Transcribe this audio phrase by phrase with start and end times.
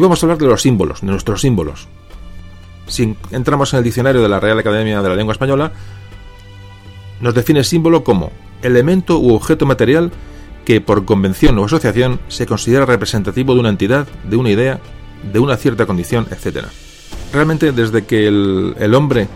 [0.00, 1.86] Hoy vamos a hablar de los símbolos, de nuestros símbolos.
[2.86, 5.72] Si entramos en el diccionario de la Real Academia de la Lengua Española,
[7.20, 8.32] nos define símbolo como
[8.62, 10.10] elemento u objeto material
[10.64, 14.80] que por convención o asociación se considera representativo de una entidad, de una idea,
[15.34, 16.68] de una cierta condición, etc.
[17.30, 19.28] Realmente desde que el, hombre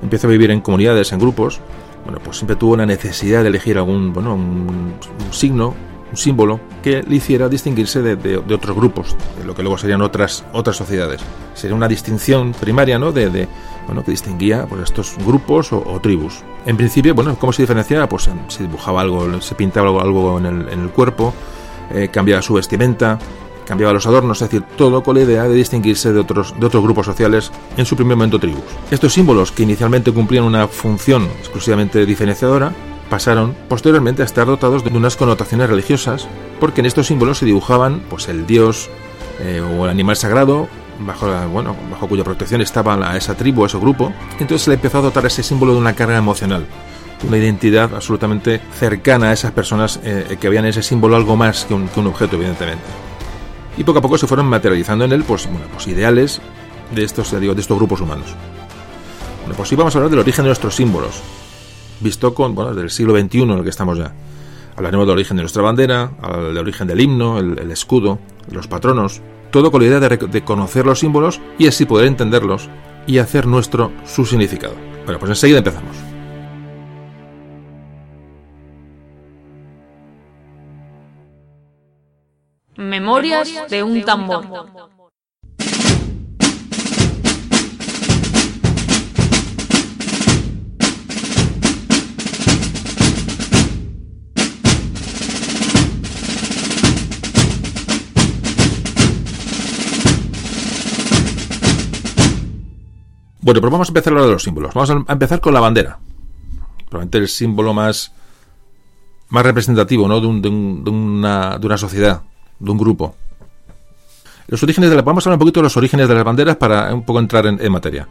[0.00, 1.60] empieza a vivir en comunidades, en grupos,
[2.04, 4.94] bueno, pues siempre tuvo la necesidad de elegir algún, bueno, un
[5.32, 5.74] signo,
[6.10, 10.44] un símbolo que le hiciera distinguirse de, otros grupos, de lo que luego serían otras,
[10.52, 11.20] otras sociedades.
[11.54, 13.12] Sería una distinción primaria, ¿no?
[13.12, 13.48] De,
[13.86, 16.42] bueno, que distinguía pues, estos grupos o, tribus.
[16.66, 18.08] En principio, bueno, ¿cómo se diferenciaba?
[18.08, 21.32] Pues se dibujaba algo, se pintaba algo, algo en, el, en el cuerpo,
[21.92, 23.18] eh, cambiaba su vestimenta,
[23.68, 26.82] cambiaba los adornos, es decir, todo con la idea de distinguirse de otros, de otros
[26.82, 28.64] grupos sociales en su primer momento tribus.
[28.90, 32.72] Estos símbolos, que inicialmente cumplían una función exclusivamente diferenciadora,
[33.08, 36.28] pasaron posteriormente a estar dotados de unas connotaciones religiosas,
[36.60, 38.90] porque en estos símbolos se dibujaban pues el dios
[39.40, 40.68] eh, o el animal sagrado
[41.00, 45.02] bajo bueno, bajo cuya protección estaba esa tribu, ese grupo, entonces se le empezó a
[45.02, 46.66] dotar ese símbolo de una carga emocional,
[47.26, 51.74] una identidad absolutamente cercana a esas personas eh, que habían ese símbolo algo más que
[51.74, 52.84] un, objeto, evidentemente.
[53.76, 56.40] Y poco a poco se fueron materializando en él pues, bueno, pues ideales
[56.94, 58.26] de estos, digo, de estos grupos humanos.
[59.42, 61.22] Bueno, pues hoy vamos a hablar del origen de nuestros símbolos,
[62.00, 64.12] visto con, bueno, del siglo XXI en el que estamos ya.
[64.76, 68.20] Hablaremos del origen de nuestra bandera, del origen del himno, el, escudo,
[68.50, 69.20] los patronos,
[69.50, 72.68] todo con la idea de, de, conocer los símbolos y así poder entenderlos
[73.06, 74.74] y hacer nuestro su significado.
[75.04, 75.96] Bueno, pues enseguida empezamos.
[82.76, 84.46] Memorias de un tambor.
[103.48, 104.74] Bueno, pues vamos a empezar a hablar de los símbolos.
[104.74, 105.98] Vamos a empezar con la bandera.
[106.90, 108.12] Probablemente el símbolo más,
[109.30, 110.20] más representativo ¿no?
[110.20, 112.20] de, una, de una sociedad,
[112.58, 113.16] de un grupo.
[114.48, 116.56] Los orígenes de la, vamos a hablar un poquito de los orígenes de las banderas
[116.56, 118.06] para un poco entrar en, materia.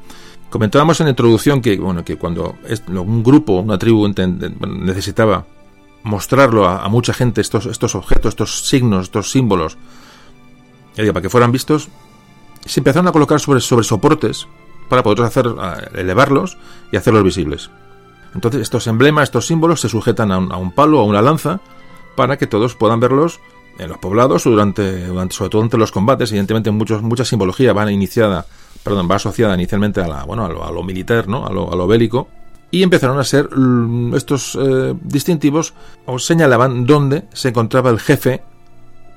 [0.49, 2.55] Comentábamos en la introducción que, bueno, que cuando
[2.89, 5.45] un grupo, una tribu necesitaba
[6.01, 9.77] mostrarlo a, mucha gente estos, estos objetos, estos signos, estos símbolos,
[10.95, 11.89] para que fueran vistos,
[12.65, 14.47] se empezaron a colocar sobre, sobre soportes
[14.89, 15.47] para poder hacer,
[15.93, 16.57] elevarlos
[16.91, 17.69] y hacerlos visibles.
[18.33, 21.59] Entonces estos emblemas, estos símbolos se sujetan a un, palo o a una lanza
[22.15, 23.39] para que todos puedan verlos
[23.79, 26.31] en los poblados o durante, sobre todo entre los combates.
[26.31, 28.45] Evidentemente muchos, mucha simbología va iniciada,
[28.83, 31.45] perdón, va asociada inicialmente a la, bueno, a lo, militar, ¿no?
[31.45, 32.27] A lo, a lo, bélico.
[32.69, 35.73] Y empezaron a ser mm, estos eh, distintivos
[36.05, 38.43] o señalaban dónde se encontraba el jefe,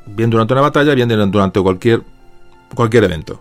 [0.07, 2.03] bien durante una batalla, bien durante cualquier,
[2.75, 3.41] cualquier evento.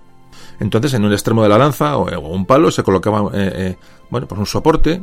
[0.60, 3.78] Entonces, en un extremo de la lanza o, un palo se colocaba eh, eh,
[4.10, 5.02] bueno, pues un soporte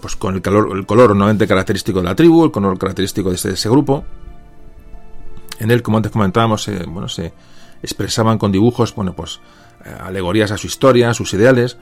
[0.00, 4.04] pues con el, color, normalmente característico de la tribu, el color característico de ese, grupo.
[5.58, 7.34] En él, como antes comentábamos, bueno, se
[7.82, 9.40] expresaban con dibujos, bueno, pues
[9.84, 11.76] eh, alegorías a su historia, a sus ideales.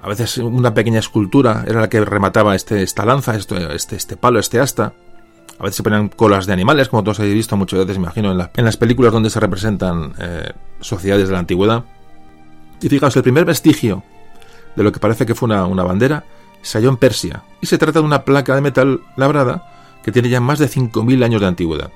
[0.00, 4.40] A veces una pequeña escultura era la que remataba este, esta lanza, este, este palo,
[4.40, 4.94] este asta.
[5.58, 8.64] A veces se ponían colas de animales, como todos habéis visto muchas veces, imagino, en,
[8.64, 10.50] las películas donde se representan eh,
[10.80, 11.84] sociedades de la antigüedad.
[12.80, 14.02] Y fijaos, el primer vestigio
[14.74, 16.24] de lo que parece que fue una, bandera
[16.62, 20.28] se halló en Persia, y se trata de una placa de metal labrada que tiene
[20.28, 21.90] ya más de 5.000 años de antigüedad.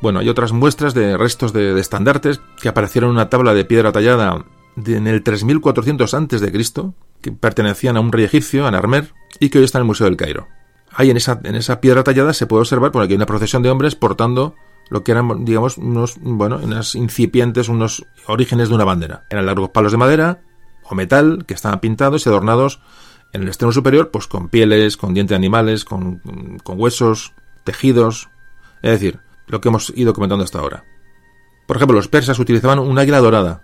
[0.00, 3.92] Bueno, hay otras muestras de restos de, estandartes que aparecieron en una tabla de piedra
[3.92, 4.44] tallada
[4.76, 6.90] en el 3400 a.C.,
[7.20, 10.06] que pertenecían a un rey egipcio, a Narmer, y que hoy está en el Museo
[10.06, 10.46] del Cairo.
[10.92, 13.70] Ahí en esa, en esa piedra tallada se puede observar, por aquí una procesión de
[13.70, 14.56] hombres portando
[14.88, 19.24] lo que eran, digamos, unos, bueno, unas incipientes, unos orígenes de una bandera.
[19.30, 20.40] Eran largos palos de madera
[20.82, 22.80] o metal que estaban pintados y adornados
[23.32, 26.20] en el extremo superior, pues con pieles, con dientes de animales, con,
[26.64, 27.32] con huesos,
[27.62, 28.28] tejidos.
[28.82, 30.84] Es decir, lo que hemos ido comentando hasta ahora.
[31.66, 33.62] Por ejemplo, los persas utilizaban un águila dorada.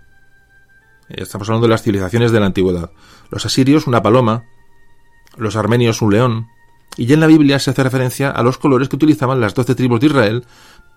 [1.08, 2.90] Estamos hablando de las civilizaciones de la antigüedad.
[3.31, 4.44] Los asirios una paloma.
[5.37, 6.46] Los armenios un león.
[6.97, 9.75] Y ya en la Biblia se hace referencia a los colores que utilizaban las doce
[9.75, 10.45] tribus de Israel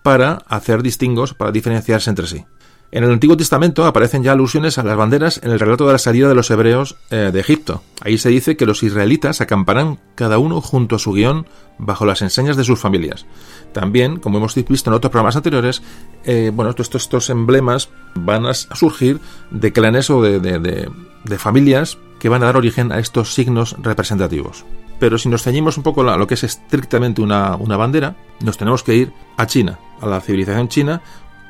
[0.02, 2.44] para hacer distingos, para diferenciarse entre sí.
[2.92, 5.98] En el Antiguo Testamento aparecen ya alusiones a las banderas en el relato de la
[5.98, 7.84] salida de los hebreos eh, de Egipto.
[8.00, 11.46] Ahí se dice que los israelitas acamparán cada uno junto a su guion
[11.78, 13.26] bajo las enseñas de sus familias.
[13.72, 15.82] También, como hemos visto en otros programas anteriores,
[16.24, 19.20] eh, bueno, estos, estos emblemas van a surgir
[19.52, 24.64] de clanes o de, de familias que van a dar origen a estos signos representativos.
[25.00, 28.84] Pero si nos ceñimos un poco a lo que es estrictamente una, bandera, nos tenemos
[28.84, 31.02] que ir a China, a la civilización china,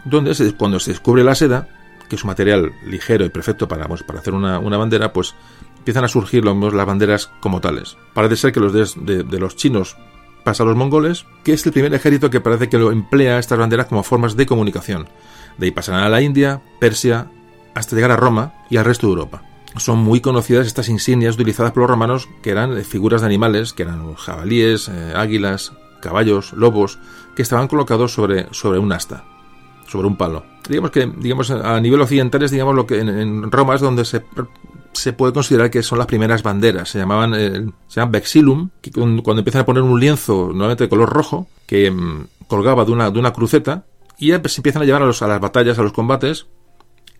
[0.04, 1.68] donde cuando se descubre la seda,
[2.08, 5.34] que es un material ligero y perfecto para, pues, para hacer una, bandera, pues
[5.78, 7.96] empiezan a surgir las banderas como tales.
[8.14, 9.96] Parece ser que los de, de, los chinos
[10.44, 13.58] pasa a los mongoles, que es el primer ejército que parece que lo emplea estas
[13.58, 15.08] banderas como formas de comunicación.
[15.58, 17.30] De ahí pasarán a la India, Persia,
[17.74, 19.49] hasta llegar a Roma y al resto de Europa.
[19.76, 23.84] Son muy conocidas estas insignias utilizadas por los romanos, que eran figuras de animales, que
[23.84, 26.98] eran jabalíes, eh, águilas, caballos, lobos,
[27.36, 29.24] que estaban colocados sobre, sobre un asta,
[29.86, 30.44] sobre un palo.
[30.68, 34.24] Digamos que, digamos, a nivel occidental es, digamos, lo que en, Roma es donde se,
[34.92, 36.88] se, puede considerar que son las primeras banderas.
[36.88, 40.90] Se llamaban, eh, se llaman vexilum, que cuando, empiezan a poner un lienzo, normalmente de
[40.90, 43.84] color rojo, que mm, colgaba de una, de una cruceta,
[44.18, 46.46] y ya se empiezan a llevar a, los, a las batallas, a los combates,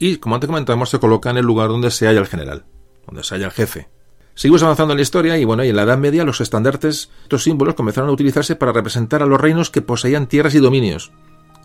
[0.00, 2.64] y, como antes comentamos, se coloca en el lugar donde se halla el general,
[3.06, 3.88] donde se halla el jefe.
[4.34, 7.42] Seguimos avanzando en la historia y bueno, y en la Edad Media los estandartes, estos
[7.42, 11.12] símbolos comenzaron a utilizarse para representar a los reinos que poseían tierras y dominios.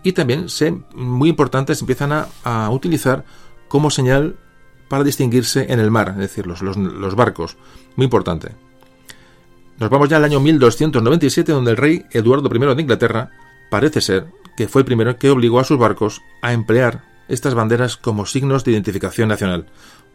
[0.03, 0.47] Y también,
[0.93, 3.23] muy importantes, empiezan a, utilizar
[3.69, 4.35] como señal
[4.89, 7.55] para distinguirse en el mar, es decir, los, los, barcos.
[7.95, 8.51] Muy importante.
[9.79, 13.31] Nos vamos ya al año 1297, donde el rey Eduardo I de Inglaterra
[13.71, 14.27] parece ser
[14.57, 18.63] que fue el primero que obligó a sus barcos a emplear estas banderas como signos
[18.63, 19.65] de identificación nacional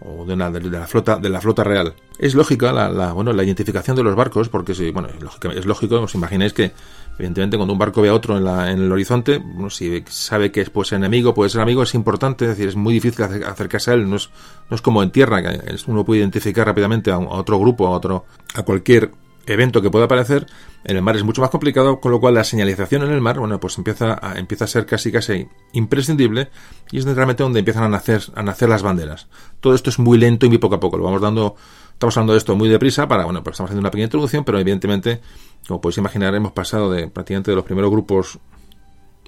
[0.00, 1.94] o de, una, de, la flota de la flota real.
[2.18, 5.08] Es lógica la, bueno la identificación de los barcos porque si bueno
[5.54, 6.72] es lógico, os imagináis que
[7.18, 10.50] evidentemente cuando un barco ve a otro en, la, en el horizonte, bueno, si sabe
[10.50, 13.90] que es pues enemigo, puede ser amigo, es importante, es decir, es muy difícil acercarse
[13.90, 14.30] a él, no es,
[14.70, 17.90] no es como en tierra que uno puede identificar rápidamente a, a otro grupo, a
[17.90, 18.24] otro
[18.54, 19.10] a cualquier
[19.50, 20.46] evento que pueda aparecer,
[20.84, 23.38] en el mar es mucho más complicado, con lo cual la señalización en el mar,
[23.38, 26.50] bueno, pues empieza a, empieza a ser casi casi imprescindible
[26.90, 29.28] y es realmente donde empiezan a nacer, a nacer las banderas.
[29.60, 31.56] Todo esto es muy lento y muy poco a poco, lo vamos dando,
[31.92, 34.58] estamos hablando de esto muy deprisa para, bueno, pues estamos haciendo una pequeña introducción, pero
[34.58, 35.20] evidentemente,
[35.66, 38.38] como podéis imaginar, hemos pasado de prácticamente de los primeros grupos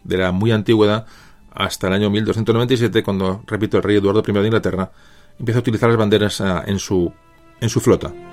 [0.04, 1.06] de la muy antigüedad
[1.54, 4.90] hasta el año 1297, cuando, repito, el rey Eduardo I de Inglaterra
[5.38, 7.12] empieza a utilizar las banderas ah, en su,
[7.60, 8.31] en su flota.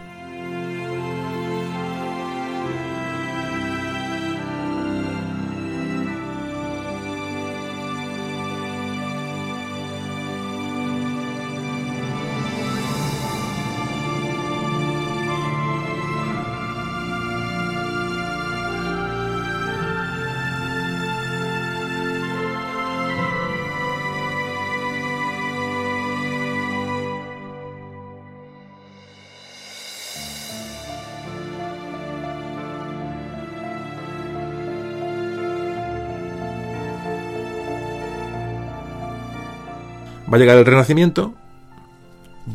[40.31, 41.33] Va a llegar el Renacimiento,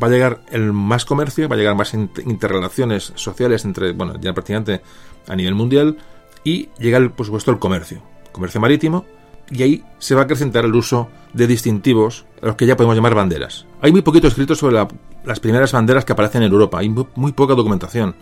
[0.01, 4.33] va a llegar el más comercio, va a llegar más interrelaciones sociales entre, bueno, ya
[4.33, 4.81] prácticamente
[5.27, 5.97] a nivel mundial,
[6.43, 8.01] y llega, el, por supuesto, el comercio,
[8.31, 9.05] comercio marítimo,
[9.49, 12.95] y ahí se va a acrecentar el uso de distintivos, a los que ya podemos
[12.95, 13.65] llamar banderas.
[13.81, 14.85] Hay muy poquito escrito sobre
[15.23, 18.15] las primeras banderas que aparecen en Europa, hay muy, poca documentación.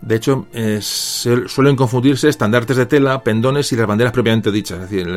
[0.00, 4.80] De hecho, eh, suelen confundirse estandartes de tela, pendones y las banderas propiamente dichas.
[4.80, 5.08] Es decir,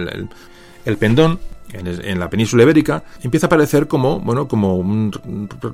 [0.86, 1.40] el pendón
[1.74, 5.12] en, la península ibérica, empieza a aparecer como, bueno, como un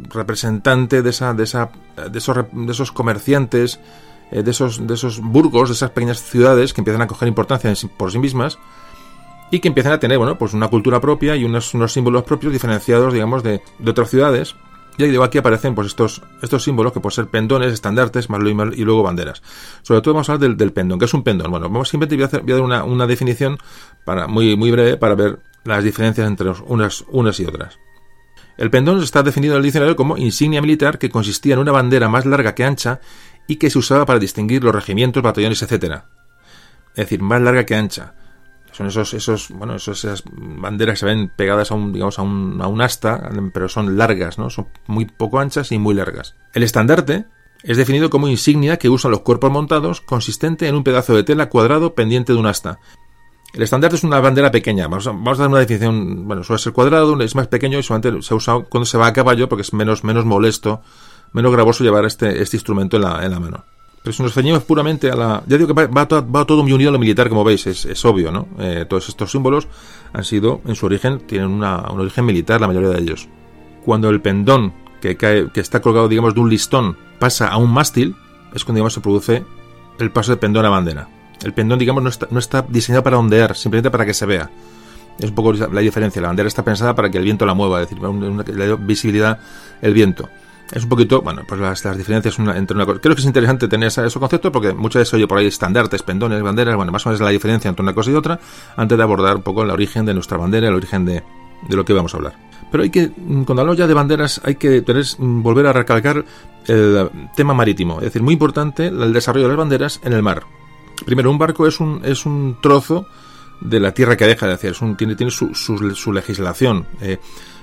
[0.09, 1.69] representante de, esa, de, esa,
[2.11, 3.79] de, esos, de esos comerciantes,
[4.31, 7.73] eh, de, esos, de esos burgos, de esas pequeñas ciudades que empiezan a coger importancia
[7.97, 8.59] por sí mismas
[9.51, 12.51] y que empiezan a tener, bueno, pues una cultura propia y unos, unos símbolos propios
[12.51, 14.55] diferenciados, digamos, de, de otras ciudades.
[14.97, 18.41] Y ahí aquí aparecen pues estos, estos símbolos que pueden ser pendones, estandartes, más
[18.75, 19.43] y luego banderas.
[19.83, 20.97] Sobre todo vamos a hablar del, pendón.
[20.97, 21.51] ¿Qué es un pendón?
[21.51, 23.59] Bueno, vamos simplemente voy a, hacer, a dar una, una definición
[24.03, 27.79] para, muy, muy breve para ver las diferencias entre unas, y otras.
[28.57, 32.09] El pendón está definido en el diccionario como insignia militar que consistía en una bandera
[32.09, 32.99] más larga que ancha
[33.45, 36.01] y que se usaba para distinguir los regimientos, batallones, etc.
[36.89, 38.15] Es decir, más larga que ancha.
[38.71, 42.67] Son esos, esos, bueno, esas banderas que se ven pegadas a un, a un, a
[42.67, 44.49] un asta, pero son largas, ¿no?
[44.49, 46.35] Son muy poco anchas y muy largas.
[46.53, 47.25] El estandarte
[47.63, 51.49] es definido como insignia que usan los cuerpos montados, consistente en un pedazo de tela
[51.49, 52.79] cuadrado pendiente de un asta,
[53.53, 54.87] el estandarte es una bandera pequeña.
[54.87, 56.27] Vamos a, dar una definición.
[56.27, 59.13] Bueno, suele ser cuadrado, es más pequeño y solamente se usa cuando se va a
[59.13, 60.81] caballo porque es menos, menos molesto,
[61.33, 63.63] menos gravoso llevar este, este instrumento en la, mano.
[64.03, 65.43] Pero si nos ceñimos puramente a la.
[65.47, 68.47] Ya digo que va, todo, muy unido a lo militar, como veis, es, obvio, ¿no?
[68.59, 69.67] Eh, todos estos símbolos
[70.13, 73.27] han sido, en su origen, tienen una, un origen militar, la mayoría de ellos.
[73.83, 77.71] Cuando el pendón que, cae, que está colgado, digamos, de un listón pasa a un
[77.71, 78.15] mástil,
[78.53, 79.43] es cuando, digamos, se produce
[79.99, 81.16] el paso de pendón a bandera.
[81.43, 84.49] El pendón, digamos, no está, no está diseñado para ondear, simplemente para que se vea.
[85.19, 86.21] Es un poco la diferencia.
[86.21, 89.39] La bandera está pensada para que el viento la mueva, es decir, le dé visibilidad
[89.81, 90.29] el viento.
[90.71, 92.99] Es un poquito, bueno, pues las, diferencias entre una cosa.
[92.99, 96.03] Creo que es interesante tener ese, ese concepto porque muchas veces oye por ahí estandartes,
[96.03, 98.39] pendones, banderas, bueno, más o menos la diferencia entre una cosa y otra,
[98.75, 101.23] antes de abordar un poco el origen de nuestra bandera, el origen de,
[101.67, 102.33] de lo que vamos a hablar.
[102.69, 103.11] Pero hay que,
[103.45, 106.25] cuando hablamos ya de banderas, hay que tener, volver a recalcar
[106.65, 107.99] el tema marítimo.
[107.99, 110.43] Es decir, muy importante el desarrollo de las banderas en el mar.
[111.05, 113.07] Primero, un barco es un, es un trozo
[113.61, 116.85] de la tierra que deja de hacer, es un, tiene, tiene su, su, legislación.
[117.01, 117.17] Eh,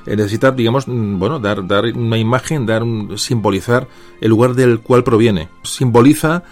[0.06, 3.88] eh, necesita, digamos, mm, bueno, dar, dar una imagen, dar un, simbolizar
[4.20, 5.48] el lugar del cual proviene.
[5.62, 6.42] Simboliza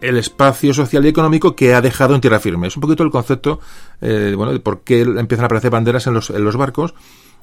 [0.00, 2.66] el espacio social y económico que ha dejado en tierra firme.
[2.66, 3.60] Es un poquito el concepto,
[4.00, 6.94] eh, bueno, de por qué empiezan a aparecer banderas en los, en los barcos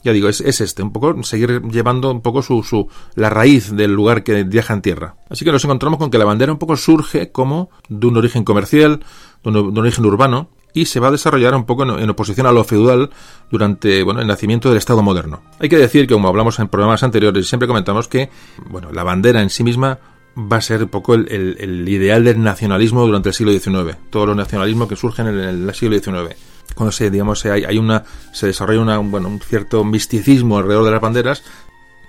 [0.04, 3.76] ya digo, es, es, este, un poco seguir llevando un poco su, su, la raíz
[3.76, 5.16] del lugar que viaja en tierra.
[5.30, 8.44] Así que nos encontramos con que la bandera un poco surge como de un origen
[8.44, 9.02] comercial,
[9.44, 12.64] de un, origen urbano, y se va a desarrollar un poco en, oposición a lo
[12.64, 13.10] feudal
[13.50, 15.42] durante bueno, el nacimiento del Estado moderno.
[15.60, 18.30] Hay que decir que, como hablamos en programas anteriores, siempre comentamos que
[18.70, 20.00] bueno, la bandera en sí misma
[20.38, 24.28] va a ser un poco el, el, ideal del nacionalismo durante el siglo XIX, todo
[24.28, 26.38] los nacionalismo que surgen en el siglo XIX
[26.80, 30.92] cuando se digamos hay, hay una se desarrolla una, bueno, un cierto misticismo alrededor de
[30.92, 31.44] las banderas.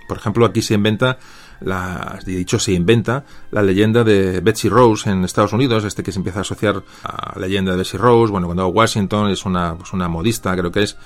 [0.06, 1.18] Por ejemplo aquí se inventa
[1.60, 6.20] la, dicho se inventa la leyenda de Betsy Rose en Estados Unidos, este que se
[6.20, 9.92] empieza a asociar a la leyenda de Betsy Rose, bueno, cuando Washington es una, pues
[9.92, 10.96] una modista, creo que es,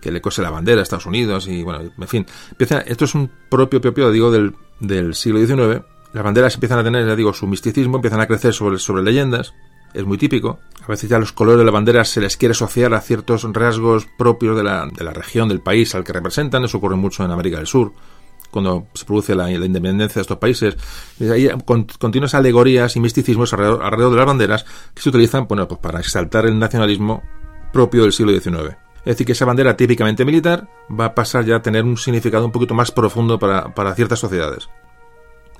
[0.00, 3.16] que le cose la bandera a Estados Unidos y bueno, en fin, empieza, esto es
[3.16, 5.82] un propio, propio, digo, del, del siglo XIX,
[6.12, 9.54] las banderas empiezan a tener, ya digo, su misticismo, empiezan a crecer sobre, sobre leyendas,
[9.94, 10.58] es muy típico.
[10.84, 14.06] A veces ya los colores de la bandera se les quiere asociar a ciertos rasgos
[14.16, 16.64] propios de la, de la región, del país al que representan.
[16.64, 17.92] Eso ocurre mucho en América del Sur,
[18.50, 20.76] cuando se produce la, independencia de estos países.
[21.20, 24.64] Hay continuas alegorías y misticismos alrededor, de las banderas
[24.94, 27.22] que se utilizan bueno, pues para exaltar el nacionalismo
[27.72, 28.76] propio del siglo XIX.
[29.00, 32.44] Es decir, que esa bandera típicamente militar va a pasar ya a tener un significado
[32.44, 34.68] un poquito más profundo para, para ciertas sociedades.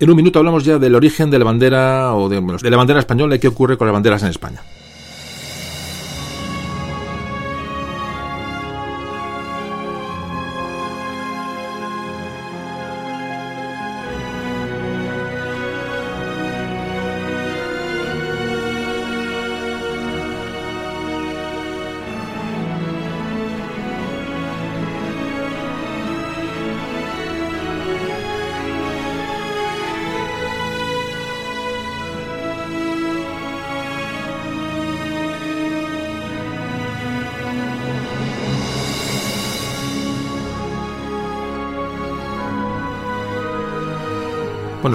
[0.00, 2.40] En un minuto hablamos ya del origen de la bandera o de,
[2.71, 4.62] la bandera española y qué ocurre con las banderas en España.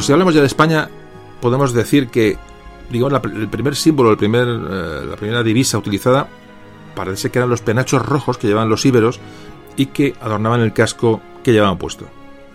[0.03, 0.89] Si hablamos ya de España,
[1.41, 2.37] podemos decir que,
[2.89, 6.27] digamos, el primer símbolo, el primer, eh, la primera divisa utilizada,
[6.95, 9.19] parece que eran los penachos rojos que llevaban los íberos
[9.75, 12.05] y que adornaban el casco que llevaban puesto.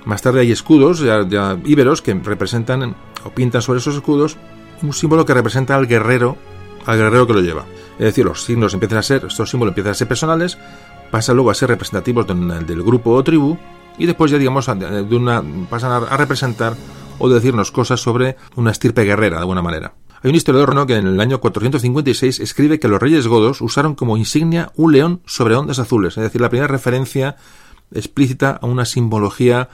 [0.05, 4.37] Más tarde hay escudos ya, íberos que representan o pintan sobre esos escudos
[4.83, 6.37] un símbolo que representa al guerrero,
[6.87, 7.65] al guerrero que lo lleva.
[7.99, 10.57] Es decir, los signos empiezan a ser, estos símbolos empiezan a ser personales,
[11.11, 13.59] pasan luego a ser representativos del grupo o tribu
[13.99, 16.75] y después ya digamos pasan a representar
[17.19, 19.95] o decirnos cosas sobre una estirpe guerrera, de alguna manera.
[20.23, 20.87] Hay un historiador ¿no?
[20.87, 25.21] que en el año 456 escribe que los reyes godos usaron como insignia un león
[25.27, 27.37] sobre ondas azules, es decir, la primera referencia
[27.93, 29.69] explícita a una simbología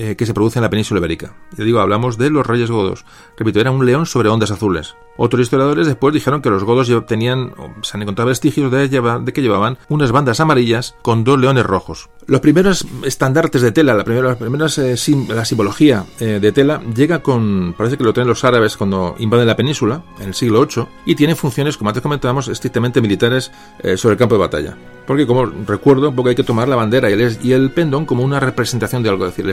[0.00, 1.34] eh, que se produce en la península ibérica.
[1.56, 3.04] Ya digo, hablamos de los reyes godos.
[3.36, 4.94] Repito, era un león sobre ondas azules.
[5.16, 7.52] Otros historiadores después dijeron que los godos tenían,
[7.82, 8.88] se han encontrado vestigios de,
[9.32, 12.10] que llevaban unas bandas amarillas con dos leones rojos.
[12.26, 17.74] Los primeros estandartes de tela, la primera, primeras, eh, simbología eh, de tela llega con,
[17.76, 21.16] parece que lo tienen los árabes cuando invaden la península, en el siglo VIII, y
[21.16, 23.50] tiene funciones, como antes comentábamos, estrictamente militares
[23.96, 24.76] sobre el campo de batalla.
[25.08, 29.02] Porque, como recuerdo, un hay que tomar la bandera y el, pendón como una representación
[29.02, 29.24] de algo.
[29.24, 29.50] Es decir, el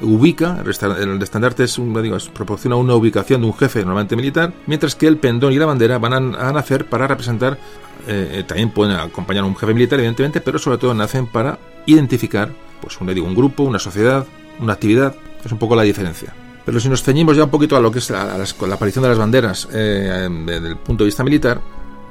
[0.00, 1.92] ubica, el estandarte es, un,
[2.32, 5.98] proporciona una ubicación de un jefe normalmente militar, mientras que el pendón y la bandera
[5.98, 7.58] van a, nacer para representar,
[8.06, 11.58] eh, eh, también pueden acompañar a un jefe militar, evidentemente, pero sobre todo nacen para
[11.86, 14.26] identificar pues, un, digo, un grupo, una sociedad,
[14.60, 15.14] una actividad.
[15.44, 16.32] Es un poco la diferencia.
[16.64, 19.18] Pero si nos ceñimos ya un poquito a lo que es la, aparición de las
[19.18, 21.60] banderas eh, desde el punto de vista militar,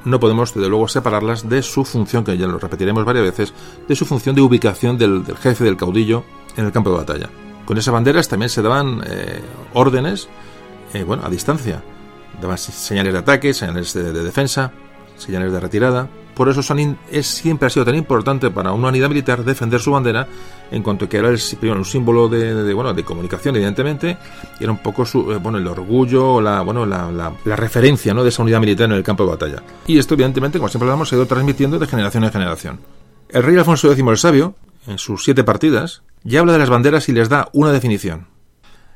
[0.05, 3.53] no podemos, desde luego, separarlas de su función, que ya lo repetiremos varias veces,
[3.87, 6.23] de su función de ubicación del, jefe, del caudillo,
[6.55, 7.29] en el campo de batalla.
[7.65, 9.41] Con esas banderas también se daban eh,
[9.73, 10.27] órdenes,
[10.93, 11.83] eh, bueno, a distancia.
[12.41, 14.73] Daban señales de ataque, señales de defensa,
[15.17, 16.61] señales de retirada, por eso
[17.11, 20.27] es, siempre ha sido tan importante para una unidad militar defender su bandera,
[20.71, 24.17] en cuanto que era el, un símbolo de, bueno, de comunicación, evidentemente,
[24.59, 28.23] y era un poco su, eh, bueno, el orgullo, la, bueno, la, la, referencia ¿no?
[28.23, 29.63] de esa unidad militar en el campo de batalla.
[29.85, 32.79] Y esto, evidentemente, como siempre hablamos, se ha ido transmitiendo de generación en generación.
[33.29, 34.55] El rey Alfonso X el Sabio,
[34.87, 38.27] en sus siete partidas, ya habla de las banderas y les da una definición.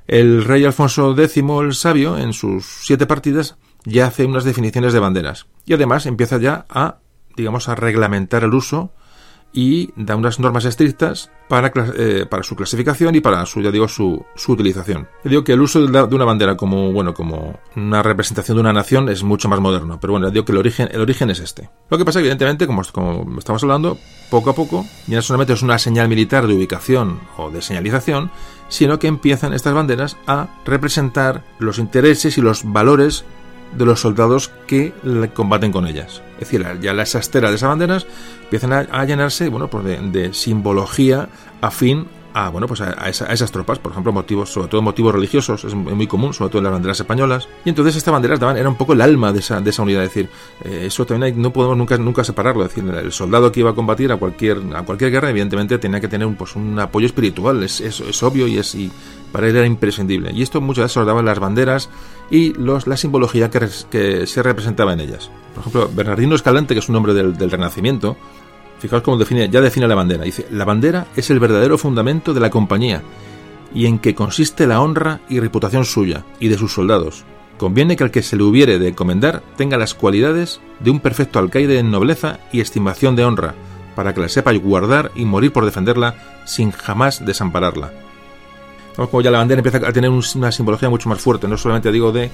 [0.08, 5.00] El rey Alfonso X el Sabio, en sus siete partidas, ya hace unas definiciones de
[5.00, 5.48] banderas.
[5.66, 6.98] Y además empieza ya a
[7.38, 8.92] digamos, a reglamentar el uso
[9.54, 13.88] y da unas normas estrictas para, eh, para su clasificación y para su, ya digo,
[13.88, 15.08] su, su utilización.
[15.24, 19.10] Digo que el uso de, una bandera como, bueno, como una representación de una nación
[19.10, 21.70] es mucho más moderno, pero bueno, digo que el origen, el origen es este.
[21.90, 23.98] Lo que pasa, evidentemente, como, como estamos hablando,
[24.30, 28.30] poco a poco, ya no solamente es una señal militar de ubicación o de señalización,
[28.68, 33.24] sino que empiezan estas banderas a representar los intereses y los valores
[33.76, 34.94] de los soldados que
[35.34, 36.22] combaten con ellas.
[36.40, 38.08] Es decir, ya las asteras de esas banderas
[38.44, 41.30] empiezan a, llenarse bueno, pues de, simbología
[41.62, 42.08] afín
[42.38, 46.06] a, bueno, pues a, esas tropas, por ejemplo, motivos, sobre todo motivos religiosos, es muy
[46.06, 47.50] común, sobre todo en las banderas españolas.
[47.66, 50.30] Y entonces estas banderas daban, era un poco el alma de esa, unidad, es decir,
[50.64, 53.74] eh, eso también no podemos nunca, nunca separarlo, es decir, el soldado que iba a
[53.74, 57.64] combatir a cualquier, a cualquier guerra, evidentemente tenía que tener un, pues, un apoyo espiritual,
[57.64, 58.78] es, es, obvio y es,
[59.32, 60.32] para él era imprescindible.
[60.32, 61.90] Y esto muchas veces lo daban las banderas
[62.30, 65.32] y los, la simbología que, que se representaba en ellas.
[65.56, 68.16] Por ejemplo, Bernardino Escalante, que es un hombre del, del Renacimiento,
[68.80, 70.24] Fijaos cómo define, ya define la bandera.
[70.24, 73.02] Dice, la bandera es el verdadero fundamento de la compañía
[73.74, 77.26] y en que consiste la honra y reputación suya y de sus soldados.
[77.58, 81.40] Conviene que al que se le hubiere de encomendar tenga las cualidades de un perfecto
[81.40, 83.56] alcaide en nobleza y estimación de honra,
[83.96, 87.92] para que la sepa guardar y morir por defenderla sin jamás desampararla
[89.06, 92.12] como ya la bandera empieza a tener una simbología mucho más fuerte, no solamente digo
[92.12, 92.32] de,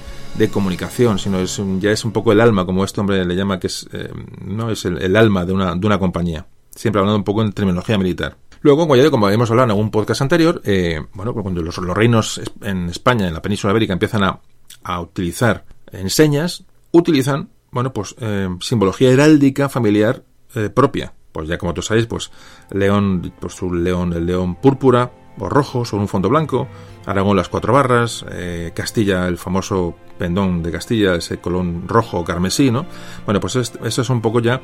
[0.50, 3.66] comunicación, sino es ya es un poco el alma, como este hombre le llama, que
[3.66, 4.10] es, eh,
[4.46, 6.46] no es el, alma de una, de una compañía.
[6.70, 8.36] Siempre hablando un poco en terminología militar.
[8.62, 12.40] Luego, como ya como habíamos hablado en algún podcast anterior, eh, bueno, cuando los, reinos
[12.62, 14.40] en España, en la península ibérica, empiezan a,
[14.82, 20.24] a utilizar enseñas, utilizan, bueno, pues eh, simbología heráldica familiar
[20.72, 21.12] propia.
[21.32, 22.30] Pues ya como tú sabéis, pues
[22.70, 26.68] león, pues un león, el león púrpura, o rojo sobre un fondo blanco,
[27.06, 32.70] Aragón las cuatro barras, eh, Castilla el famoso pendón de Castilla, ese colón rojo carmesí,
[32.70, 32.86] ¿no?
[33.24, 34.60] Bueno, pues es un poco ya,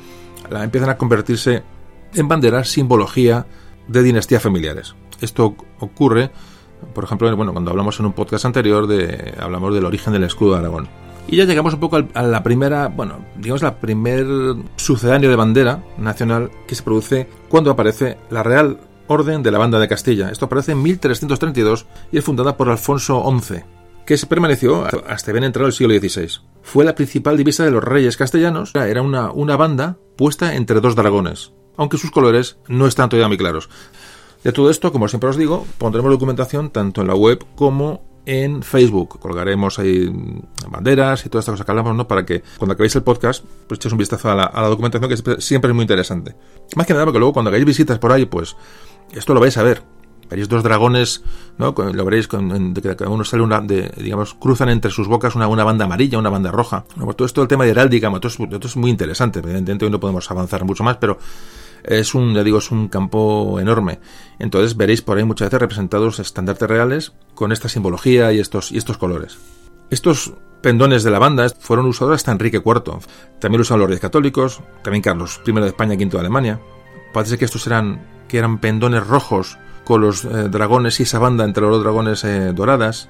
[0.51, 1.63] empiezan a convertirse
[2.15, 3.47] en banderas, simbología
[3.89, 4.95] de dinastías familiares.
[5.21, 6.31] Esto ocurre,
[6.95, 10.53] por ejemplo, bueno, cuando hablamos en un podcast anterior de, hablamos del origen del escudo
[10.53, 10.89] de Aragón.
[11.29, 14.27] Y ya llegamos un poco a la primera, bueno, digamos la primer
[14.77, 18.81] sucedáneo de bandera nacional que se produce cuando aparece la Real
[19.11, 20.31] Orden de la Banda de Castilla.
[20.31, 23.65] Esto aparece en 1332 y es fundada por Alfonso XI,
[24.07, 26.43] que se permaneció hasta bien entrado el siglo XVI.
[26.63, 28.73] Fue la principal divisa de los reyes castellanos.
[28.73, 33.37] Era una, una banda puesta entre dos dragones, aunque sus colores no están todavía muy
[33.37, 33.69] claros.
[34.45, 38.63] De todo esto, como siempre os digo, pondremos documentación tanto en la web como en
[38.63, 39.19] Facebook.
[39.19, 40.09] Colgaremos ahí
[40.69, 42.07] banderas y todas estas cosas que hablamos, ¿no?
[42.07, 45.71] Para que cuando acabéis el podcast, pues echéis un vistazo a la, documentación que siempre
[45.71, 46.37] es muy interesante.
[46.77, 48.57] Más que nada porque luego cuando hagáis visitas por ahí, pues
[49.13, 49.83] esto lo vais a ver.
[50.29, 51.25] Veréis dos dragones,
[51.59, 51.75] ¿no?
[51.77, 55.49] Lo veréis con, de que cada uno sale una, digamos, cruzan entre sus bocas una,
[55.49, 56.85] una banda amarilla, una banda roja.
[57.17, 59.41] todo esto, el tema de heráldica, todo, esto es muy interesante.
[59.41, 61.19] Evidentemente hoy no podemos avanzar mucho más, pero
[61.83, 63.99] es un, ya digo, es un campo enorme.
[64.39, 68.79] Entonces veréis por ahí muchas veces representados estandartes reales con esta simbología y estos, y
[68.79, 69.39] estos colores.
[69.91, 73.01] Estos pendones de la banda fueron usados hasta Enrique IV.
[73.41, 76.61] También lo usaron los reyes católicos, también Carlos I de España, V de Alemania.
[77.13, 81.45] Parece que estos eran que eran pendones rojos con los eh, dragones y esa banda
[81.45, 83.09] entre los dragones eh, doradas.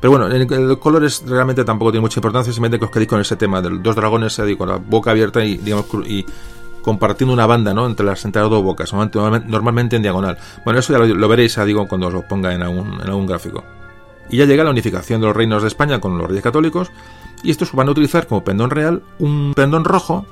[0.00, 3.36] Pero bueno, el, colores realmente tampoco tiene mucha importancia, simplemente que os quedéis con ese
[3.36, 6.24] tema de los dos dragones eh, con la boca abierta y, digamos, y
[6.82, 7.86] compartiendo una banda ¿no?
[7.86, 10.38] entre, las, entre dos bocas, normalmente en diagonal.
[10.64, 13.62] Bueno, eso ya lo, veréis digo, cuando os lo ponga en algún, en algún gráfico.
[14.30, 16.90] Y ya llega la unificación de los reinos de España con los reyes católicos,
[17.42, 20.26] y estos van a utilizar como pendón real un pendón rojo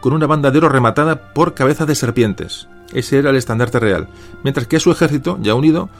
[0.00, 2.68] con una banda de oro rematada por cabeza de serpientes.
[2.92, 4.08] Ese era el estandarte real.
[4.42, 5.90] Mientras que su ejército, ya unido,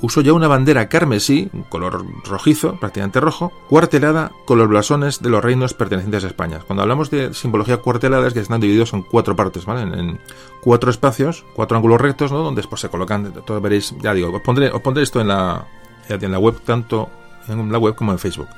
[0.00, 5.30] usó ya una bandera carmesí, un color rojizo, prácticamente rojo, cuartelada con los blasones de
[5.30, 6.60] los reinos pertenecientes a España.
[6.66, 9.82] Cuando hablamos de simbología cuartelada es que están divididos en cuatro partes, ¿vale?
[9.82, 10.20] En,
[10.62, 12.38] cuatro espacios, cuatro ángulos rectos, ¿no?
[12.38, 15.66] Donde después se colocan, todos veréis, ya digo, os pondré, os pondré esto en la,
[16.08, 17.08] en la web, tanto
[17.48, 18.48] en la web como en Facebook.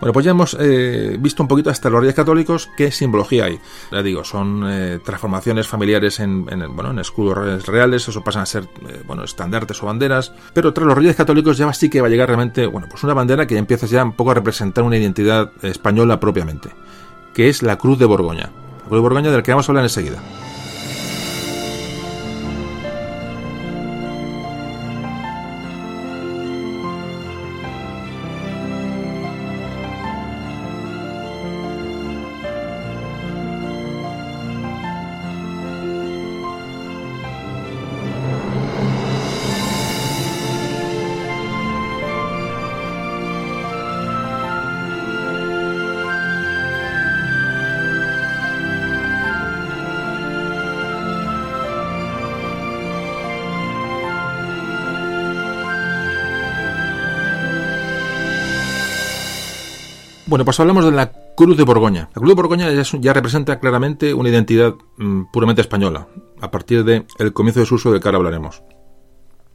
[0.00, 3.60] Bueno, pues ya hemos eh, visto un poquito hasta los reyes católicos qué simbología hay.
[3.92, 8.64] Ya digo, son eh, transformaciones familiares en, bueno, en escudos reales, eso pasan a ser
[8.88, 12.10] eh, bueno, estandartes o banderas, pero tras los reyes católicos ya sí que va a
[12.10, 14.96] llegar realmente, bueno, pues una bandera que ya empieza ya un poco a representar una
[14.96, 16.70] identidad española propiamente,
[17.34, 18.50] que es la Cruz de Borgoña.
[18.78, 20.16] La Cruz de Borgoña de la que vamos a hablar enseguida.
[60.30, 62.02] Bueno, pues hablamos de la Cruz de Borgoña.
[62.14, 66.06] La Cruz de Borgoña ya, representa claramente una identidad mm, puramente española,
[66.40, 68.62] a partir del comienzo de su uso del que ahora hablaremos.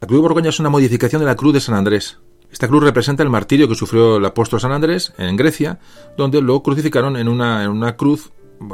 [0.02, 2.18] La Cruz de Borgoña es una modificación de la Cruz de San Andrés.
[2.52, 5.78] Esta cruz representa el martirio que sufrió el apóstol San Andrés en Grecia,
[6.18, 8.32] donde lo crucificaron en una, en una cruz,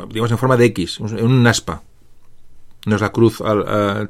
[0.09, 1.85] digamos, en forma de X, en un aspa.
[2.85, 3.41] No es la cruz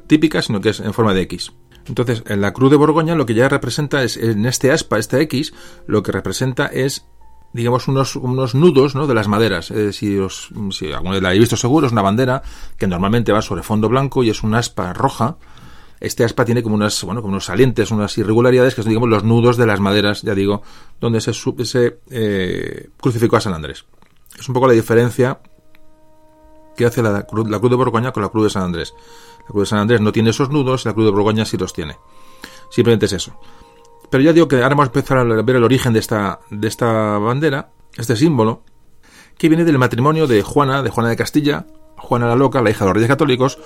[0.07, 1.53] típica, sino que es en forma de X.
[1.85, 5.19] Entonces, en la cruz de Borgoña lo que ya representa es, en este aspa, esta
[5.19, 5.53] X,
[5.85, 7.05] lo que representa es
[7.53, 9.07] digamos, unos, unos nudos ¿no?
[9.07, 9.71] de las maderas.
[9.91, 12.41] Si, os, si alguno la habéis visto seguro, es una bandera
[12.77, 15.37] que normalmente va sobre fondo blanco y es un aspa roja.
[15.99, 19.23] Este aspa tiene como unas, bueno, como unos salientes, unas irregularidades que son, digamos, los
[19.23, 20.63] nudos de las maderas, ya digo,
[20.99, 23.85] donde se, se eh, crucificó a San Andrés.
[24.37, 25.39] Es un poco la diferencia
[26.75, 28.93] que hace la cruz, la cruz de Borgoña con la cruz de San Andrés.
[29.41, 31.71] La cruz de San Andrés no tiene esos nudos, la cruz de Borgoña sí los
[31.71, 31.97] tiene.
[32.69, 33.39] Simplemente es eso.
[34.13, 36.67] Pero ya digo que ahora vamos a empezar a ver el origen de esta, de
[36.67, 38.61] esta bandera, este símbolo,
[39.39, 41.65] que viene del matrimonio de Juana, de Juana de Castilla,
[41.97, 43.57] Juana la Loca, la hija de los reyes católicos,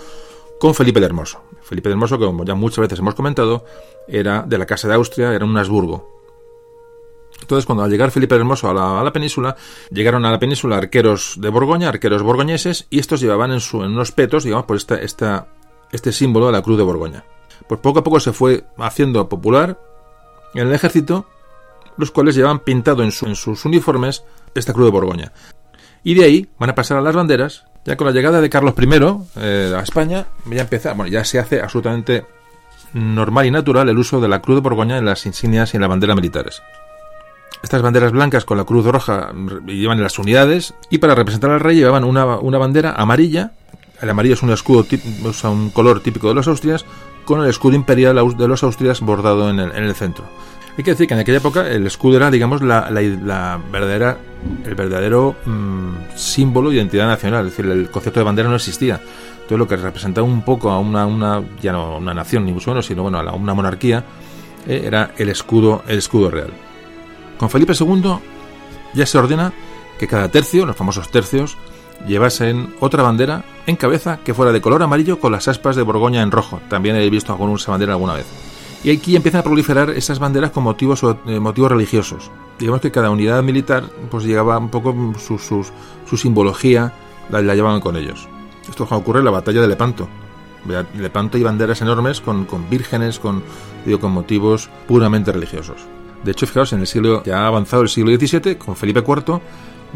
[0.57, 1.43] con Felipe el Hermoso.
[1.63, 3.65] Felipe el Hermoso, que como ya muchas veces hemos comentado,
[4.07, 6.17] era de la Casa de Austria, era un Habsburgo.
[7.41, 9.57] Entonces, cuando al llegar Felipe el Hermoso a la, península,
[9.91, 13.91] llegaron a la península arqueros de Borgoña, arqueros borgoñeses, y estos llevaban en, su, en
[13.91, 15.49] unos petos, digamos, por esta, esta,
[15.91, 17.25] este símbolo de la Cruz de Borgoña.
[17.67, 19.77] Pues poco a poco se fue haciendo popular
[20.53, 21.25] en el ejército,
[21.97, 24.23] los cuales llevaban pintado en, sus uniformes
[24.55, 25.31] esta cruz de Borgoña.
[26.03, 27.65] Y de ahí van a pasar a las banderas.
[27.85, 28.87] Ya con la llegada de Carlos I
[29.37, 32.25] eh, a España, ya empieza, bueno, ya se hace absolutamente
[32.93, 35.81] normal y natural el uso de la cruz de Borgoña en las insignias y en
[35.81, 36.61] la bandera militares.
[37.63, 39.31] Estas banderas blancas con la cruz roja
[39.65, 43.51] llevan en las unidades y para representar al rey llevaban una, bandera amarilla.
[44.01, 44.85] El amarillo es un escudo,
[45.43, 46.85] un color típico de los austrias,
[47.27, 50.23] con el escudo imperial de los Austrias bordado en el, centro.
[50.77, 52.89] Hay que decir que en aquella época el escudo era, digamos, la,
[53.69, 54.17] verdadera,
[54.63, 57.47] el verdadero mm, símbolo de identidad nacional.
[57.47, 59.01] Es decir, el concepto de bandera no existía.
[59.45, 62.71] Todo lo que representaba un poco a una, una ya no una nación ni mucho
[62.71, 64.05] menos, sino bueno, a una monarquía,
[64.65, 66.51] eh, era el escudo, el escudo real.
[67.37, 68.19] Con Felipe II
[68.93, 69.51] ya se ordena
[69.99, 71.57] que cada tercio, los famosos tercios,
[72.05, 76.21] llevasen otra bandera en cabeza que fuera de color amarillo con las aspas de Borgoña
[76.21, 76.59] en rojo.
[76.69, 78.25] También he visto alguna bandera alguna vez.
[78.83, 82.31] Y aquí empiezan a proliferar esas banderas con motivos, eh, motivos religiosos.
[82.59, 86.93] Digamos que cada unidad militar pues llevaba un poco su, su, simbología,
[87.29, 88.27] la, llevaban con ellos.
[88.69, 90.07] Esto ocurre en la batalla de Lepanto.
[90.97, 93.41] Lepanto hay banderas enormes con, con vírgenes, con,
[93.85, 95.77] digo, con motivos puramente religiosos.
[96.23, 99.39] De hecho, fijaos, en el siglo, ya ha avanzado el siglo XVII, con Felipe IV,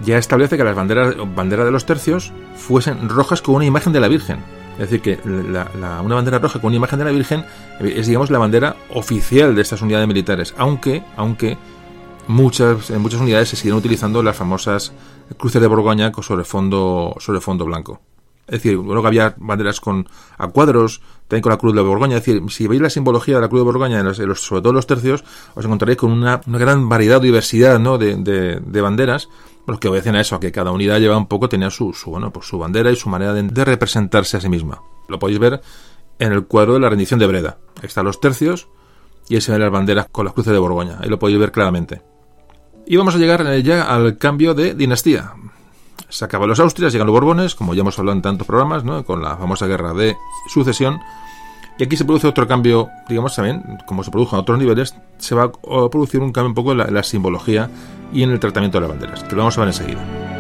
[0.04, 4.00] ya establece que las banderas, bandera de los tercios fuesen rojas con una imagen de
[4.00, 4.40] la Virgen.
[4.74, 7.46] Es decir, que una bandera roja con una imagen de la Virgen
[7.80, 11.58] es, digamos, la bandera oficial de estas unidades militares, aunque, aunque
[12.28, 14.94] muchas, en muchas unidades se siguen utilizando las famosas
[15.38, 18.02] cruces de Borgoña sobre fondo, sobre fondo blanco.
[18.48, 22.18] Es decir, luego había banderas con a cuadros, también con la cruz de Borgoña.
[22.18, 24.74] Es decir, si veis la simbología de la cruz de Borgoña, en los, sobre todo
[24.74, 25.24] los tercios,
[25.56, 27.98] os encontraréis con una, gran variedad o diversidad ¿no?
[27.98, 29.30] de, de banderas
[29.68, 32.12] los que obedecen a eso, a que cada unidad lleva un poco, tenía su, su,
[32.12, 34.82] bueno, pues su bandera y su manera de, representarse a sí misma.
[35.08, 35.62] Lo podéis ver
[36.20, 37.58] en el cuadro de la rendición de Breda.
[37.78, 38.68] Ahí están los tercios
[39.30, 40.98] y ahí se las banderas con las cruces de Borgoña.
[41.02, 42.02] Ahí lo podéis ver claramente.
[42.86, 45.34] Y vamos a llegar ya al cambio de dinastía.
[46.10, 49.06] Se acaban los Austrias, llegan los Borbones, como ya hemos hablado en tantos programas, ¿no?
[49.06, 50.18] con la famosa guerra de
[50.50, 51.00] sucesión.
[51.78, 55.36] Y aquí se produce otro cambio, digamos también, como se produjo en otros niveles, se
[55.36, 57.70] va a producir un cambio un poco en la simbología
[58.14, 60.31] y en el tratamiento de las banderas, que lo vamos a ver enseguida.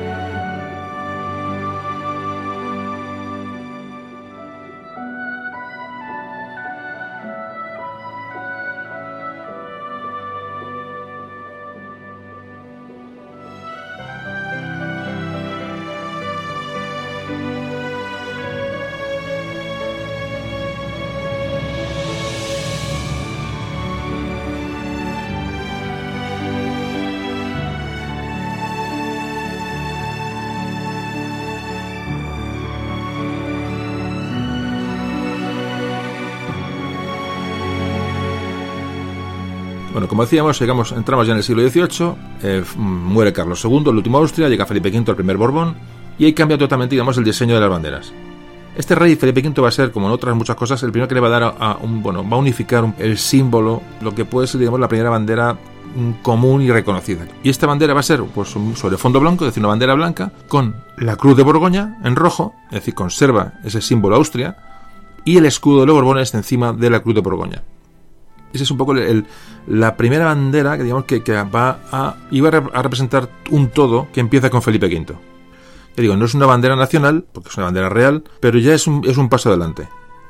[40.31, 44.47] Decíamos, llegamos, entramos ya en el siglo XVIII, eh, muere Carlos II, el último Austria,
[44.47, 45.75] llega Felipe V, el primer Borbón,
[46.17, 48.13] y ahí cambia totalmente, digamos, el diseño de las banderas.
[48.77, 51.15] Este rey Felipe V va a ser, como en otras muchas cosas, el primero que
[51.15, 54.47] le va a dar a, un, bueno, va a unificar el símbolo, lo que puede
[54.47, 57.27] ser, digamos, la primera bandera mm, común y reconocida.
[57.43, 60.31] Y esta bandera va a ser pues, sobre fondo blanco, es decir, una bandera blanca,
[60.47, 64.55] con la cruz de Borgoña en rojo, es decir, conserva ese símbolo Austria,
[65.25, 67.63] y el escudo de los Borbones encima de la cruz de Borgoña.
[68.53, 68.93] Esa es un poco
[69.67, 74.49] la primera bandera que digamos que, va a iba a representar un todo que empieza
[74.49, 75.15] con Felipe V.
[75.95, 78.87] Ya digo, no es una bandera nacional, porque es una bandera real, pero ya es
[78.87, 79.87] un, es un paso adelante.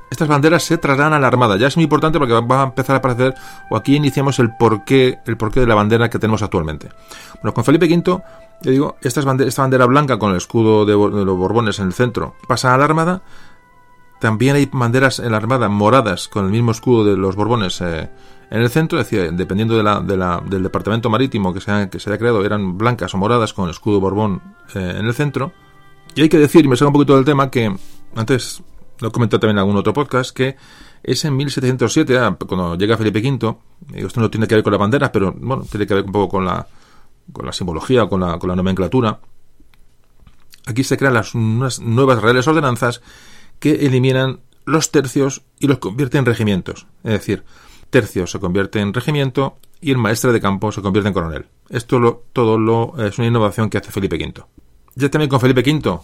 [0.10, 1.56] Estas banderas se trasladan a la Armada.
[1.56, 3.34] Ya es muy importante porque va a empezar a aparecer,
[3.70, 6.90] o aquí iniciamos el porqué, el porqué de la bandera que tenemos actualmente.
[7.36, 8.22] Bueno, con Felipe V,
[8.62, 11.88] ya digo, esta bandera, esta bandera blanca con el escudo de, de los Borbones en
[11.88, 13.22] el centro pasa a la Armada
[14.22, 18.08] también hay banderas en la Armada moradas con el mismo escudo de los Borbones eh,
[18.52, 21.72] en el centro, es decir, dependiendo de la, de la, del departamento marítimo que se,
[21.72, 24.40] ha, que se haya creado, eran blancas o moradas con el escudo Borbón
[24.76, 25.54] eh, en el centro.
[26.14, 27.76] Y hay que decir, y me salgo un poquito del tema, que
[28.16, 28.62] antes
[29.00, 30.56] lo he comentado también en algún otro podcast, que
[31.02, 33.58] es en 1707, ah, cuando llega Felipe V,
[33.96, 36.30] esto no tiene que ver con la bandera, pero bueno, tiene que ver un poco
[36.30, 36.68] con la,
[37.34, 39.20] con la simbología, con la, con la nomenclatura.
[40.68, 43.02] Aquí se crean las unas nuevas reales ordenanzas
[43.62, 46.88] que eliminan los tercios y los convierten en regimientos.
[47.04, 47.43] Es decir,
[47.89, 51.45] tercio se convierte en regimiento y el maestre de campo se convierte en coronel.
[51.69, 54.43] Esto lo, todo lo, es una innovación que hace Felipe V.
[54.95, 56.00] Ya también con Felipe V,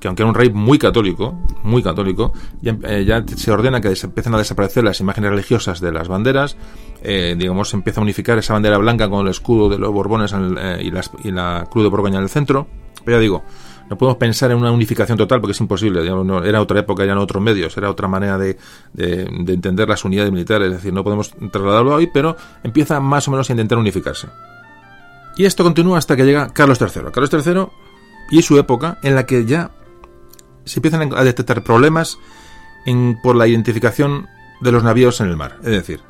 [0.00, 4.34] que aunque era un rey muy católico, muy católico, ya, eh, se ordena que empiecen
[4.34, 6.56] a desaparecer las imágenes religiosas de las banderas,
[7.02, 10.34] eh, digamos, se empieza a unificar esa bandera blanca con el escudo de los Borbones
[10.34, 12.66] eh, y, las, y la cruz de Borgoña en el centro.
[13.04, 13.44] Pero ya digo,
[13.88, 16.02] no podemos pensar en una unificación total porque es imposible.
[16.44, 18.58] era otra época, no otros medios, era otra manera de,
[18.96, 20.68] entender las unidades militares.
[20.68, 24.28] Es decir, no podemos trasladarlo hoy, pero empieza más o menos a intentar unificarse.
[25.36, 27.10] Y esto continúa hasta que llega Carlos III.
[27.12, 27.66] Carlos III
[28.30, 29.70] y su época en la que ya
[30.64, 32.18] se empiezan a detectar problemas
[32.84, 34.28] en, por la identificación
[34.60, 35.56] de los navíos en el mar.
[35.62, 36.00] Es decir,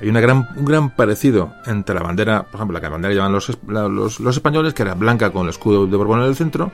[0.00, 3.32] hay una gran, un gran parecido entre la bandera, por ejemplo, la que bandera llevan
[3.32, 6.72] los, los, los españoles, que era blanca con el escudo de Borbón en el centro,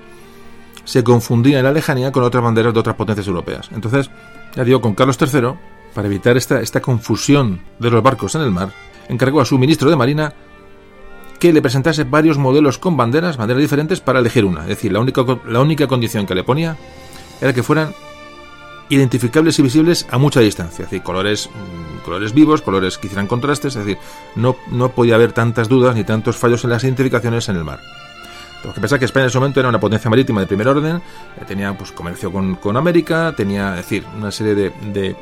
[0.88, 3.68] se confundía en la lejanía con otras banderas de otras potencias europeas.
[3.74, 4.10] Entonces,
[4.56, 5.50] ya digo, con Carlos III,
[5.92, 8.70] para evitar esta, esta confusión de los barcos en el mar,
[9.06, 10.32] encargó a su ministro de Marina
[11.38, 14.62] que le presentase varios modelos con banderas, banderas diferentes, para elegir una.
[14.62, 16.78] Es decir, la única, la única condición que le ponía
[17.42, 17.92] era que fueran
[18.88, 23.26] identificables y visibles a mucha distancia, es decir, colores, mm, colores vivos, colores que hicieran
[23.26, 23.98] contrastes, es decir,
[24.36, 27.80] no, no podía haber tantas dudas ni tantos fallos en las identificaciones en el mar.
[28.58, 30.96] Tenemos que pensar que España en ese momento era una potencia marítima de primer orden,
[30.96, 35.16] eh, tenía pues comercio con, América, tenía, decir, una serie de,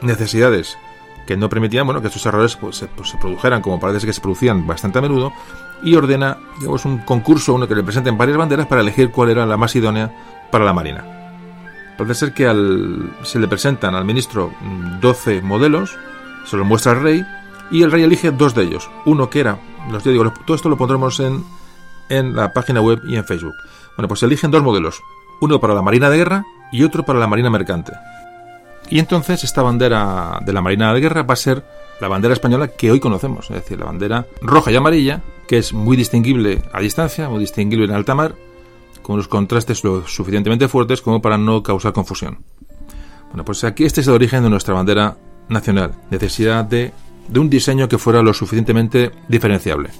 [0.00, 0.78] necesidades
[1.26, 4.12] que no permitían bueno, que estos errores pues, se, pues, se, produjeran, como parece que
[4.12, 5.32] se producían bastante a menudo,
[5.82, 9.44] y ordena digamos, un concurso uno que le presenten varias banderas para elegir cuál era
[9.44, 10.10] la más idónea
[10.50, 11.04] para la Marina.
[11.98, 14.52] Parece ser que al, se le presentan al ministro
[15.00, 15.98] 12 modelos,
[16.46, 17.26] se los muestra al rey,
[17.70, 18.88] y el rey elige dos de ellos.
[19.04, 19.58] Uno que era,
[19.90, 21.44] los digo, todo esto lo pondremos en,
[22.08, 23.54] en la página web y en Facebook.
[23.96, 25.00] Bueno, pues eligen dos modelos,
[25.40, 27.92] uno para la Marina de Guerra y otro para la Marina Mercante.
[28.90, 31.64] Y entonces esta bandera de la Marina de Guerra va a ser
[32.00, 35.72] la bandera española que hoy conocemos, es decir, la bandera roja y amarilla, que es
[35.72, 38.34] muy distinguible a distancia, muy distinguible en alta mar,
[39.02, 42.38] con los contrastes lo suficientemente fuertes como para no causar confusión.
[43.28, 45.16] Bueno, pues aquí este es el origen de nuestra bandera
[45.48, 46.92] nacional, necesidad de,
[47.26, 49.90] de un diseño que fuera lo suficientemente diferenciable.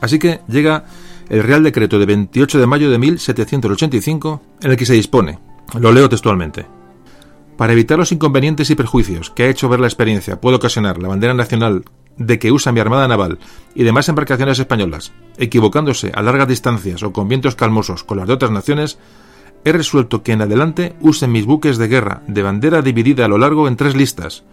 [0.00, 0.84] Así que llega
[1.28, 5.38] el Real Decreto de 28 de mayo de 1785, en el que se dispone,
[5.78, 6.66] lo leo textualmente,
[7.56, 11.08] para evitar los inconvenientes y perjuicios que ha hecho ver la experiencia puede ocasionar la
[11.08, 11.84] bandera nacional
[12.16, 13.38] de que usa mi Armada Naval
[13.74, 18.34] y demás embarcaciones españolas, equivocándose a largas distancias o con vientos calmosos con las de
[18.34, 18.98] otras naciones,
[19.64, 23.38] he resuelto que en adelante usen mis buques de guerra de bandera dividida a lo
[23.38, 24.44] largo en tres listas,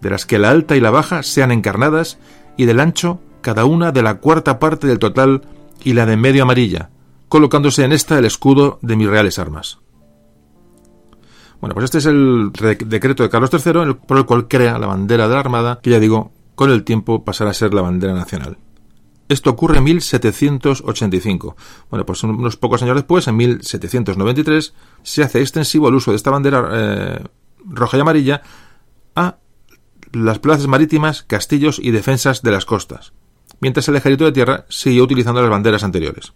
[0.00, 2.18] de las que la alta y la baja sean encarnadas
[2.56, 5.42] y del ancho cada una de la cuarta parte del total
[5.84, 6.90] y la de medio amarilla,
[7.28, 9.78] colocándose en esta el escudo de mis reales armas.
[11.60, 15.26] Bueno, pues este es el decreto de Carlos III por el cual crea la bandera
[15.26, 18.58] de la Armada, que ya digo, con el tiempo pasará a ser la bandera nacional.
[19.28, 21.56] Esto ocurre en 1785.
[21.90, 26.30] Bueno, pues unos pocos años después, en 1793, se hace extensivo el uso de esta
[26.30, 27.24] bandera eh,
[27.64, 28.42] roja y amarilla
[29.16, 29.38] a
[30.12, 33.12] las plazas marítimas, castillos y defensas de las costas
[33.66, 36.32] mientras el ejército de tierra siguió utilizando las banderas anteriores.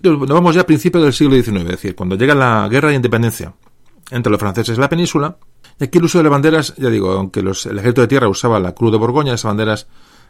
[0.00, 2.94] Nos vamos ya a principios del siglo XIX, es decir, cuando llega la guerra de
[2.94, 3.52] independencia
[4.10, 5.36] entre los franceses y la península,
[5.78, 8.58] y aquí el uso de las banderas, ya digo, aunque el ejército de tierra usaba
[8.60, 9.88] la cruz de Borgoña, esas banderas,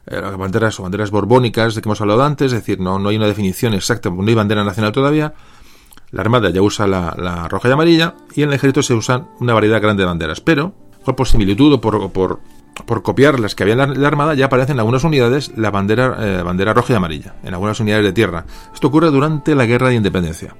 [0.09, 3.29] eh, banderas o banderas borbónicas de que hemos hablado antes, es decir, no, hay una
[3.29, 5.35] definición exacta, no hay bandera nacional todavía,
[6.11, 9.55] la armada ya usa la, roja y amarilla, y en el ejército se usan una
[9.55, 12.41] variedad grande de banderas, pero por similitud o por
[12.85, 16.17] por copiar las que había en la, Armada, ya aparece en algunas unidades la bandera,
[16.21, 18.45] eh, bandera roja y amarilla, en algunas unidades de tierra.
[18.75, 20.55] Esto ocurre durante la Guerra de Independencia.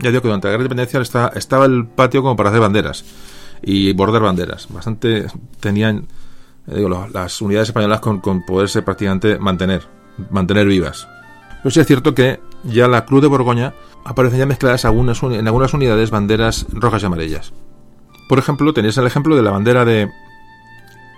[0.00, 3.04] Ya digo que durante la Guerra de Independencia estaba el patio como para hacer banderas
[3.62, 4.68] y bordar banderas.
[4.70, 5.26] Bastante
[5.60, 6.06] tenían
[6.66, 9.82] las unidades españolas con, poderse prácticamente mantener,
[10.30, 11.08] mantener vivas.
[11.62, 13.74] Pero sí es cierto que ya la Cruz de Borgoña
[14.04, 17.52] aparecen ya mezcladas algunas en algunas unidades banderas rojas y amarillas.
[18.28, 20.10] Por ejemplo, tenéis el ejemplo de la bandera de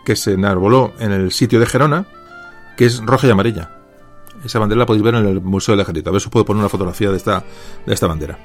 [0.07, 2.07] que se enarboló en el sitio de Gerona,
[2.77, 3.73] que es roja y amarilla.
[4.45, 6.11] Esa bandera la podéis ver en el Museo del Ejército.
[6.11, 7.43] A ver si os puedo poner una fotografía de esta,
[7.85, 8.39] de esta bandera.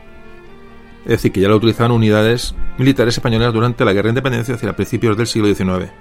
[1.06, 4.76] Es decir, que ya la utilizaban unidades militares españolas durante la Guerra de Independencia hacia
[4.76, 5.91] principios del siglo XIX.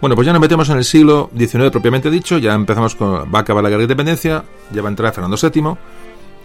[0.00, 3.32] Bueno, pues ya nos metemos en el siglo XIX propiamente dicho, ya empezamos con...
[3.32, 5.76] va a acabar la Guerra de Independencia, ya va a entrar Fernando VII,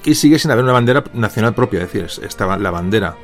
[0.03, 3.15] y sigue sin haber una bandera nacional propia, es decir, estaba la bandera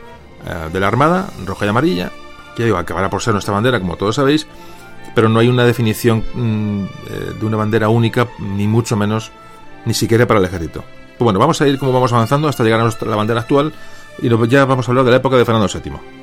[0.48, 2.12] eh, de la Armada, roja y amarilla,
[2.56, 4.48] que acabará por ser nuestra bandera, como todos sabéis,
[5.14, 9.32] pero no hay una definición mm, eh, de una bandera única, ni mucho menos,
[9.86, 10.84] ni siquiera para el ejército.
[11.20, 13.74] Bueno, vamos a ir como vamos avanzando hasta llegar a la bandera actual,
[14.22, 16.21] y ya vamos a hablar de la época de Fernando VII.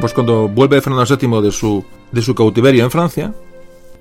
[0.00, 3.34] Pues cuando vuelve Fernando VII de su, de su cautiverio en Francia,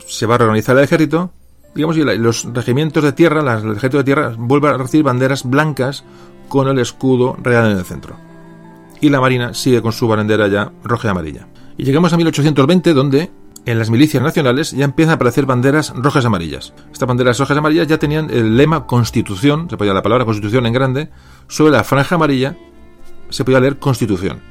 [0.08, 1.32] se va a reorganizar el ejército,
[1.76, 5.44] digamos, y los regimientos de tierra, las- el ejército de tierra, vuelve a recibir banderas
[5.44, 6.06] blancas
[6.48, 8.16] con el escudo real en el centro.
[9.02, 11.48] Y la marina sigue con su bandera ya roja y amarilla.
[11.78, 13.30] Y llegamos a 1820, donde
[13.66, 16.74] en las milicias nacionales ya empiezan a aparecer banderas rojas y amarillas.
[16.92, 20.66] Estas banderas rojas y amarillas ya tenían el lema Constitución, se podía la palabra Constitución
[20.66, 21.10] en grande,
[21.48, 22.56] sobre la franja amarilla
[23.30, 24.42] se podía leer Constitución.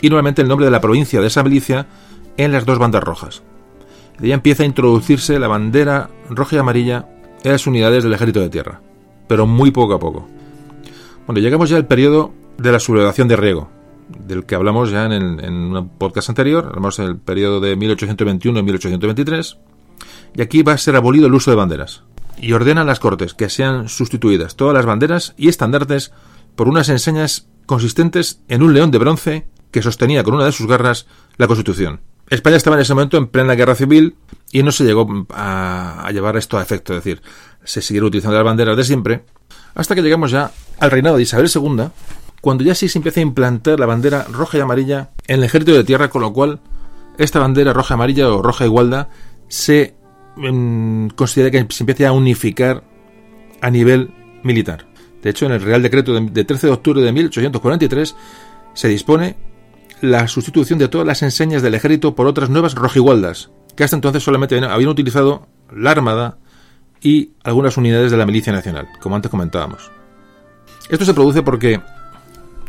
[0.00, 1.86] Y nuevamente el nombre de la provincia de esa milicia
[2.36, 3.42] en las dos bandas rojas.
[4.18, 7.06] De ahí empieza a introducirse la bandera roja y amarilla
[7.44, 8.80] en las unidades del ejército de tierra,
[9.28, 10.28] pero muy poco a poco.
[11.26, 13.68] Bueno, llegamos ya al periodo de la sublevación de Riego,
[14.26, 18.58] del que hablamos ya en, el- en un podcast anterior, hablamos del periodo de 1821
[18.58, 19.58] y 1823,
[20.34, 22.02] y aquí va a ser abolido el uso de banderas.
[22.38, 26.12] Y ordenan las Cortes que sean sustituidas todas las banderas y estandartes
[26.54, 29.46] por unas enseñas consistentes en un león de bronce
[29.76, 32.00] que sostenía con una de sus garras la Constitución.
[32.30, 34.16] España estaba en ese momento en plena guerra civil
[34.50, 37.20] y no se llegó a, llevar esto a efecto, es decir,
[37.62, 39.24] se siguieron utilizando las banderas de siempre,
[39.74, 41.88] hasta que llegamos ya al reinado de Isabel II,
[42.40, 45.74] cuando ya sí se empieza a implantar la bandera roja y amarilla en el ejército
[45.74, 46.60] de tierra, con lo cual
[47.18, 49.10] esta bandera roja y amarilla o roja igualda
[49.48, 49.94] se
[50.36, 52.82] mm, considera que se empieza a unificar
[53.60, 54.10] a nivel
[54.42, 54.86] militar.
[55.22, 58.16] De hecho, en el Real Decreto de, de 13 de octubre de 1843
[58.72, 59.36] se dispone
[60.00, 64.22] la sustitución de todas las enseñas del ejército por otras nuevas rojigualdas, que hasta entonces
[64.22, 66.38] solamente habían- utilizado la Armada
[67.00, 69.90] y algunas unidades de la Milicia Nacional, como antes comentábamos.
[70.88, 71.80] Esto se produce porque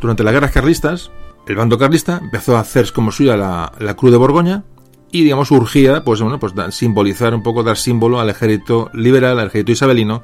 [0.00, 1.10] durante las guerras carlistas,
[1.46, 4.64] el bando carlista empezó a hacer como suya la, la Cruz de Borgoña
[5.10, 9.46] y, digamos, urgía, pues bueno, pues simbolizar un poco, dar símbolo al ejército liberal, al
[9.46, 10.22] ejército isabelino,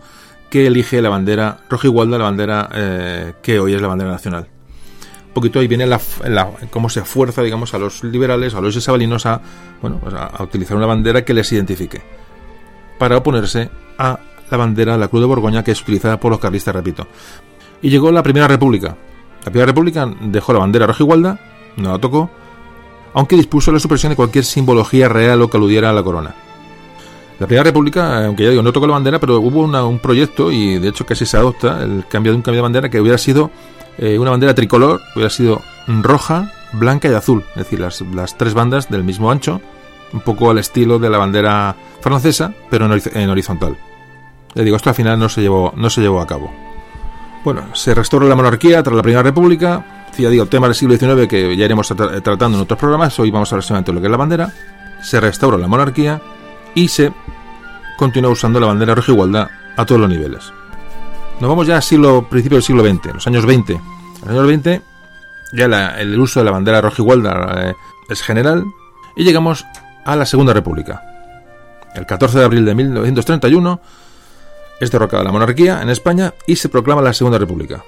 [0.50, 4.48] que elige la bandera rojigualda, la bandera eh, que hoy es la bandera nacional.
[5.34, 9.26] Poquito ahí viene la, la- cómo se fuerza, digamos, a los liberales, a los isabelinos
[9.26, 9.40] a,
[9.82, 12.00] bueno, pues a, utilizar una bandera que les identifique
[12.98, 13.68] para oponerse
[13.98, 14.18] a
[14.50, 17.06] la bandera, la Cruz de Borgoña, que es utilizada por los carlistas, repito.
[17.82, 18.96] Y llegó la Primera República.
[19.44, 21.38] La Primera República dejó la bandera rojigualda,
[21.76, 22.30] no la tocó,
[23.12, 26.34] aunque dispuso la supresión de cualquier simbología real o que aludiera a la corona.
[27.40, 30.52] La Primera República, aunque ya digo, no tocó la bandera, pero hubo una- un proyecto
[30.52, 33.18] y de hecho casi se adopta el cambio de un cambio de bandera que hubiera
[33.18, 33.50] sido
[33.98, 38.54] eh, una bandera tricolor, hubiera sido roja, blanca y azul, es decir, las, las tres
[38.54, 39.60] bandas del mismo ancho,
[40.12, 43.76] un poco al estilo de la bandera francesa, pero en, en horizontal.
[44.54, 46.52] Le digo, esto al final no se llevó, no se llevó a cabo.
[47.44, 50.06] Bueno, se restauró la monarquía tras la Primera República.
[50.16, 53.18] Ya digo, tema del siglo XIX que ya iremos tra- tratando en otros programas.
[53.18, 54.52] Hoy vamos a hablar solamente de lo que es la bandera.
[55.02, 56.22] Se restauró la monarquía
[56.74, 57.12] y se
[57.98, 60.52] continúa usando la bandera rojigualda a todos los niveles.
[61.40, 63.72] Nos vamos ya al siglo, principio del siglo XX, los años 20.
[63.72, 63.80] En
[64.20, 64.82] los años 20
[65.52, 65.66] ya
[65.98, 67.74] el uso de la bandera rojigualda eh,
[68.08, 68.64] es general
[69.16, 69.64] y llegamos
[70.04, 71.02] a la Segunda República.
[71.94, 73.80] El 14 de abril de 1931
[74.80, 77.84] es derrocada la monarquía en España y se proclama la Segunda República.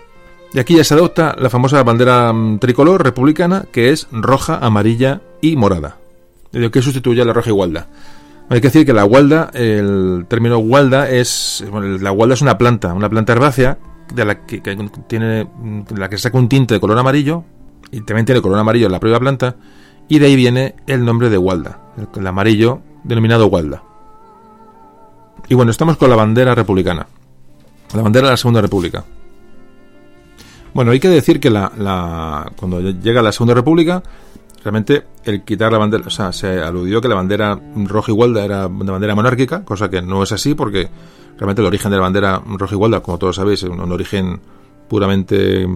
[0.53, 5.21] Y aquí ya se adopta la famosa bandera mm, tricolor republicana que es roja, amarilla
[5.41, 5.97] y morada.
[6.47, 7.89] Es decir, que sustituye a la roja igualda.
[8.49, 11.65] Hay que decir que la gualda, el término gualda es.
[11.71, 13.79] bueno, la gualda es una planta, una planta herbácea
[14.15, 14.61] de la que,
[15.09, 15.49] tiene
[15.97, 17.45] la que saca un tinte de color amarillo
[17.91, 19.57] y también tiene color amarillo en la propia planta
[20.09, 21.81] y de ahí viene el nombre de Walda,
[22.17, 23.83] el, amarillo denominado Walda.
[25.49, 27.07] Y bueno, estamos con la bandera republicana,
[27.95, 29.05] la bandera de la Segunda República.
[30.73, 34.03] Bueno, hay que decir que la, cuando llega la Segunda República,
[34.67, 38.67] realmente el quitar la bandera, o sea, se aludió que la bandera roja igualda era
[38.67, 40.89] una bandera monárquica, cosa que no es así porque
[41.37, 44.41] realmente el origen de la bandera roja igualda, como todos sabéis, es un, origen
[44.89, 45.69] puramente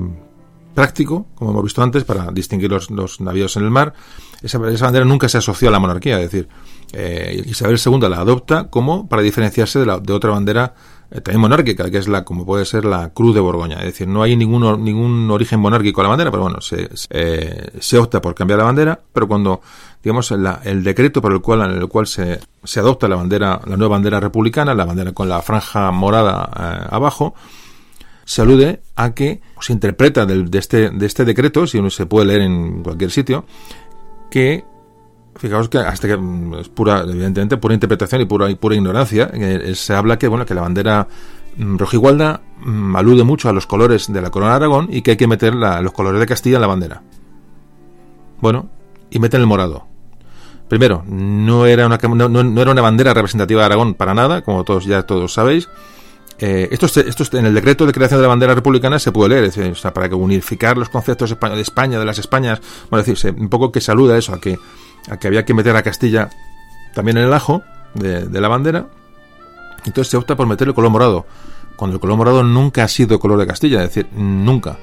[0.75, 3.95] práctico, como hemos visto antes, para distinguir los, navíos en el mar.
[4.43, 6.49] Esa, bandera nunca se asoció a la monarquía, es decir,
[6.93, 10.75] eh, Isabel II la adopta como para diferenciarse de, la, de otra bandera
[11.11, 13.79] también monárquica, que es la como puede ser la Cruz de Borgoña.
[13.79, 17.71] Es decir, no hay ningún, ningún origen monárquico a la bandera, pero bueno, se, eh,
[17.81, 19.61] se opta por cambiar la bandera, pero cuando,
[20.03, 23.77] digamos, el decreto por el cual, en el cual se, se adopta la bandera, la
[23.77, 27.35] nueva bandera republicana, la bandera con la franja morada eh, abajo,
[28.25, 32.27] se alude a que se interpreta de, este, de este decreto, si uno se puede
[32.27, 33.45] leer en cualquier sitio,
[34.31, 34.65] que
[35.37, 39.31] fijaos que hasta que mm, es pura, evidentemente, pura interpretación y pura, y pura ignorancia.
[39.33, 41.09] Eh, se habla que, bueno, que la bandera
[41.57, 45.13] mm, rojigualda mm, alude mucho a los colores de la corona de Aragón y que
[45.13, 47.03] hay que meter los colores de Castilla en la bandera.
[48.41, 48.69] Bueno,
[49.11, 49.87] y meten el morado.
[50.69, 54.85] Primero, no era una, no, era una bandera representativa de Aragón para nada, como todos
[54.85, 55.69] ya todos sabéis.
[56.39, 59.73] Eh, esto, esto en el decreto de creación de la bandera republicana se puede leer,
[59.73, 63.51] o sea, para que unificar los conceptos de España, de las Españas, bueno, decirse, un
[63.51, 64.59] poco que saluda eso, a que
[65.09, 66.31] a que había que meter a Castilla
[66.95, 67.63] también en el ajo
[67.95, 68.87] de, la bandera.
[69.85, 71.27] Entonces se opta por meter el color morado,
[71.77, 74.79] cuando el color morado nunca ha sido color de Castilla, es decir, nunca.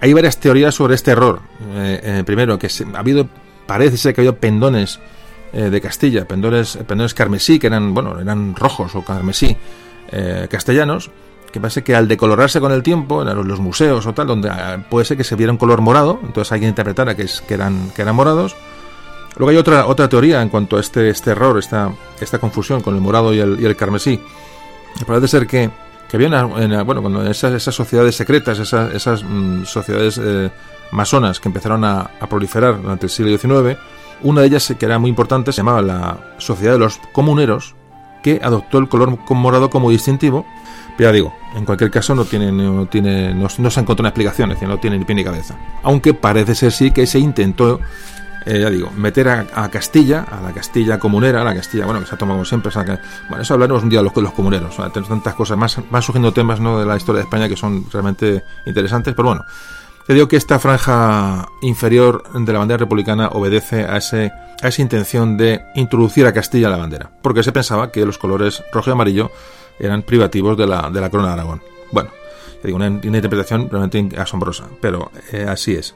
[0.00, 1.40] Hay varias teorías sobre este error.
[1.74, 3.28] Eh, eh, primero, que ha habido,
[3.66, 5.00] parece ser que ha habido pendones
[5.52, 9.56] eh, de Castilla, pendones, pendones carmesí, que eran, bueno, eran rojos o carmesí
[10.48, 11.10] castellanos,
[11.52, 14.50] que parece que al decolorarse con el tiempo, en los museos o tal, donde
[14.88, 18.16] puede ser que se viera un color morado, entonces alguien interpretara que, eran, que eran
[18.16, 18.56] morados,
[19.38, 22.94] Luego hay otra, otra teoría en cuanto a este, este error, esta, esta confusión con
[22.94, 24.20] el morado y el, y el carmesí.
[25.06, 25.70] Parece ser que,
[26.08, 30.50] que había una, bueno, cuando esas, esas sociedades secretas, esas, esas mm, sociedades eh,
[30.90, 33.78] masonas que empezaron a, proliferar durante el siglo XIX,
[34.22, 37.76] una de ellas que era muy importante se llamaba la Sociedad de los Comuneros,
[38.22, 40.44] que adoptó el color morado como distintivo.
[40.96, 44.08] Pero ya digo, en cualquier caso no tiene, no tiene, no, no se encontrado una
[44.08, 45.56] explicación, es decir, no tiene ni pie ni cabeza.
[45.84, 47.78] Aunque parece ser sí que se intentó
[48.48, 52.06] eh, ya digo, meter a, Castilla, a la Castilla comunera, a la Castilla, bueno, que
[52.06, 52.72] se ha tomado como siempre,
[53.28, 56.32] bueno, eso hablaremos un día de los, los comuneros, tenemos tantas cosas, más van surgiendo
[56.32, 56.80] temas ¿no?
[56.80, 59.44] de la historia de España que son realmente interesantes, pero bueno,
[60.06, 64.32] te digo que esta franja inferior de la bandera republicana obedece a, ese,
[64.62, 68.16] a esa intención de introducir a Castilla a la bandera, porque se pensaba que los
[68.16, 69.30] colores rojo y amarillo
[69.78, 71.62] eran privativos de la, de la corona de Aragón.
[71.92, 72.08] Bueno,
[72.62, 75.94] te digo, una, interpretación realmente asombrosa, pero eh, así es.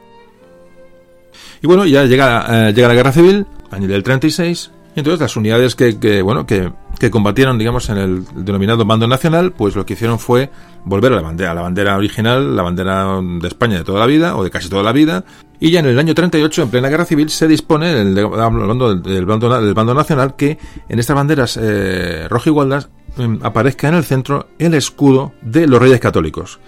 [1.62, 5.36] Y bueno, ya llega, eh, llega la guerra civil, año del 36, y entonces las
[5.36, 9.94] unidades que, bueno, que, que, combatieron, digamos, en el denominado bando nacional, pues lo que
[9.94, 10.50] hicieron fue
[10.84, 14.36] volver a la bandera, la bandera original, la bandera de España de toda la vida,
[14.36, 15.24] o de casi toda la vida,
[15.60, 19.24] y ya en el año 38, en plena guerra civil, se dispone, el, hablando del,
[19.24, 20.58] bando, del bando nacional, que
[20.88, 22.88] en estas banderas eh, igualdas
[23.18, 26.58] em, aparezca en el centro el escudo de los reyes católicos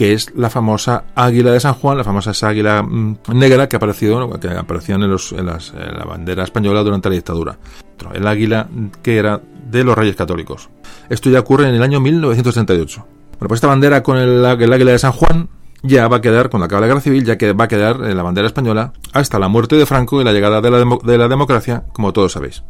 [0.00, 4.30] que es la famosa águila de San Juan, la famosa águila mm, negra que apareció,
[4.40, 7.58] que los, en, la bandera española durante la dictadura.
[8.14, 8.66] El águila
[9.02, 10.70] que era de los reyes católicos.
[11.10, 13.06] Esto ya ocurre en el año 1938.
[13.32, 15.50] Bueno, pues esta bandera con el, águila de San Juan
[15.82, 18.16] ya va a quedar, cuando acabe la guerra civil, ya que va a quedar en
[18.16, 21.28] la bandera española hasta la muerte de Franco y la llegada de la, de la
[21.28, 22.62] democracia, como todos sabéis.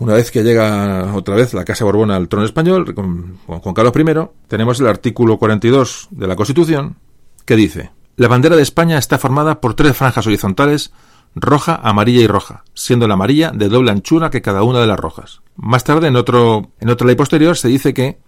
[0.00, 3.92] Una vez que llega otra vez la Casa Borbón al trono español, con, Juan Carlos
[3.94, 6.96] I, tenemos el artículo 42 de la Constitución,
[7.44, 10.94] que dice, la bandera de España está formada por tres franjas horizontales,
[11.34, 14.98] roja, amarilla y roja, siendo la amarilla de doble anchura que cada una de las
[14.98, 15.42] rojas.
[15.54, 18.20] Más tarde, en, otro, en otra ley posterior, se dice que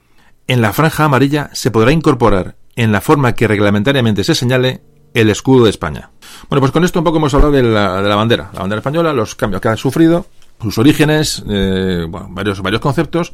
[0.49, 4.83] en la franja amarilla se podrá incorporar, en la forma que reglamentariamente se señale,
[5.15, 6.11] el escudo de España.
[6.51, 8.81] Bueno, pues con esto un poco hemos hablado de la, de la bandera, la bandera
[8.81, 10.27] española, los cambios que ha sufrido,
[10.63, 13.33] sus orígenes, eh, bueno, varios, varios conceptos.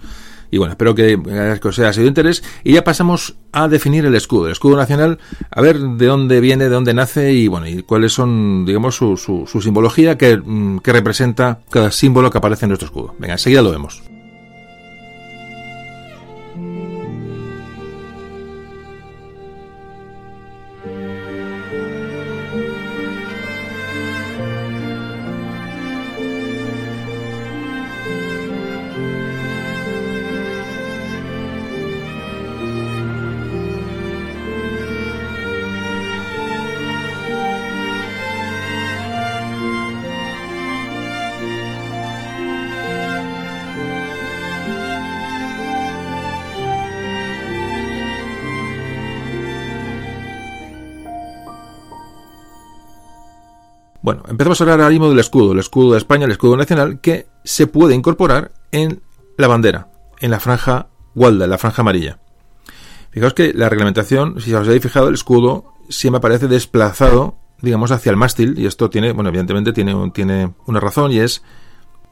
[0.51, 1.21] Y bueno, espero que,
[1.61, 2.43] que os haya sido de interés.
[2.65, 5.19] Y ya pasamos a definir el escudo, el escudo nacional,
[5.51, 9.17] a ver de dónde viene, de dónde nace y bueno, y cuáles son, digamos, su,
[9.17, 13.15] su, su simbología que, mm, que representa cada símbolo que aparece en nuestro escudo.
[13.19, 14.03] Venga, enseguida lo vemos.
[54.39, 57.27] Empezamos a hablar ahora mismo del escudo, el escudo de España, el escudo nacional, que
[57.43, 59.03] se puede incorporar en
[59.37, 62.21] la bandera, en la franja Walda, en la franja amarilla.
[63.11, 68.11] Fijaos que la reglamentación, si os habéis fijado, el escudo siempre aparece desplazado, digamos, hacia
[68.11, 71.43] el mástil, y esto tiene, bueno, evidentemente tiene, tiene una razón, y es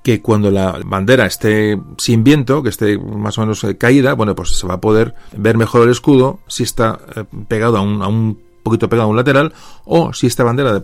[0.03, 4.35] que cuando la bandera esté sin viento, que esté más o menos eh, caída, bueno,
[4.35, 8.09] pues se va a poder ver mejor el escudo si está eh, pegado un, a
[8.09, 9.53] un poquito pegado a un lateral,
[9.85, 10.83] o si esta bandera,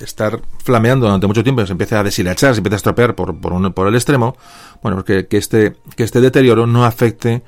[0.00, 3.74] estar flameando durante mucho tiempo, se empieza a deshilachar, se empieza a estropear por, por,
[3.74, 4.36] por el extremo,
[4.82, 7.42] bueno, que, que, este, que este deterioro no afecte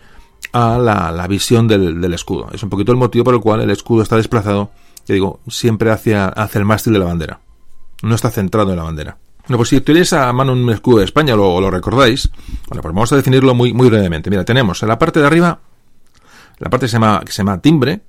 [0.53, 2.49] a la, visión del, escudo.
[2.53, 4.71] Es un poquito el motivo por el cual el escudo está desplazado,
[5.07, 7.41] que digo, siempre hacia, hacia el mástil de la bandera.
[8.03, 9.19] No está centrado en la bandera.
[9.47, 12.31] Bueno, pues si tenéis a mano un escudo de España o lo, recordáis,
[12.69, 14.29] bueno, pues vamos a definirlo muy, muy brevemente.
[14.29, 15.61] Mira, tenemos en la parte de arriba,
[16.59, 18.01] la parte que se llama, que se llama timbre,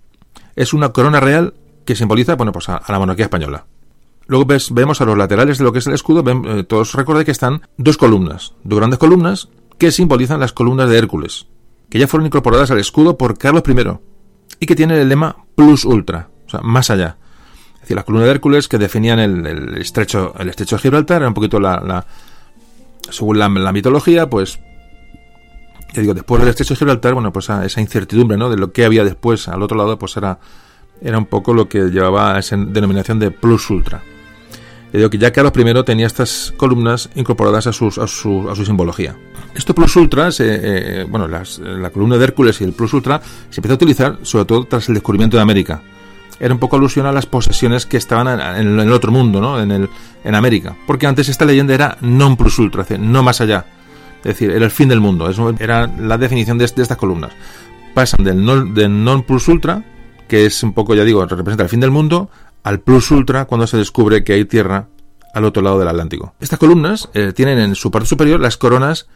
[0.57, 1.53] es una corona real
[1.85, 3.65] que simboliza, bueno, pues a, la monarquía española.
[4.25, 7.31] Luego vemos a los laterales de lo que es el escudo, eh, todos recordáis que
[7.31, 9.47] están dos columnas, dos grandes columnas
[9.77, 11.47] que simbolizan las columnas de Hércules,
[11.89, 13.75] que ya fueron incorporadas al escudo por Carlos I
[14.59, 17.17] y que tienen el lema Plus Ultra, o sea, más allá.
[17.75, 21.29] Es decir, las columnas de Hércules que definían el, estrecho, el estrecho de Gibraltar, era
[21.29, 22.05] un poquito la,
[23.09, 24.59] según la, mitología, pues
[25.93, 28.49] ya digo, después del estrecho de Gibraltar, bueno, pues esa incertidumbre, ¿no?
[28.49, 30.39] De lo que había después al otro lado, pues era,
[31.01, 34.01] era un poco lo que llevaba a esa denominación de plus ultra.
[34.93, 38.65] Ya digo que ya Carlos I tenía estas columnas incorporadas a, a, su, a su
[38.65, 39.15] simbología.
[39.53, 43.73] Esto plus ultra, eh, bueno, la columna de Hércules y el plus ultra se empezó
[43.73, 45.81] a utilizar sobre todo tras el descubrimiento de América.
[46.39, 49.59] Era un poco alusión a las posesiones que estaban en, el otro mundo, ¿no?
[49.59, 49.89] En, el,
[50.23, 50.75] en América.
[50.85, 53.65] Porque antes esta leyenda era non plus ultra, no más allá.
[54.19, 55.29] Es decir, era el fin del mundo.
[55.59, 57.31] Era la definición de, estas columnas.
[57.93, 59.83] Pasan del non, del non plus ultra,
[60.27, 62.29] que es un poco, ya digo, representa el fin del mundo,
[62.63, 64.87] al plus ultra cuando se descubre que hay tierra
[65.33, 66.33] al otro lado del Atlántico.
[66.39, 69.07] Estas columnas eh, tienen en su parte superior las coronas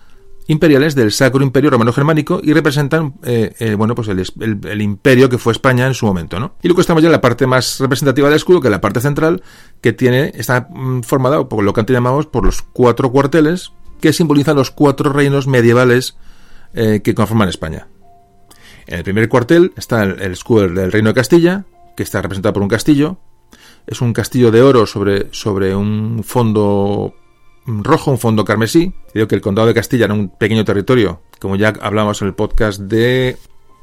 [0.48, 5.38] imperiales del Sacro Imperio Romano Germánico y representan eh, eh, bueno pues el, imperio que
[5.38, 6.56] fue España en su momento ¿no?
[6.62, 9.02] y luego estamos ya en la parte más representativa del escudo que es la parte
[9.02, 9.44] central
[9.82, 13.72] que tiene está mm, formada por lo que antes llamamos por los cuatro cuarteles
[14.02, 16.18] que simbolizan los cuatro reinos medievales
[16.74, 17.88] eh, que conforman España
[18.88, 22.54] en el primer cuartel está el, el escudo del reino de Castilla que está representado
[22.54, 23.18] por un castillo
[23.88, 27.14] es un castillo de oro sobre, sobre un fondo
[27.66, 28.94] rojo, un fondo carmesí.
[29.14, 32.34] Digo que el condado de Castilla era un pequeño territorio, como ya hablamos en el
[32.34, 33.38] podcast de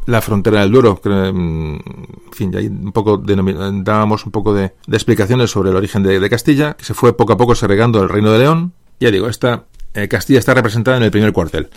[0.06, 1.00] la frontera del Duero.
[1.04, 6.30] Mm, en fin, ya un poco dábamos un poco de, explicaciones sobre el origen de,
[6.30, 8.72] Castilla, que se fue poco a poco segregando el Reino de León.
[9.00, 9.66] Ya digo, esta
[10.03, 11.68] eh, Castilla está representada en el primer cuartel.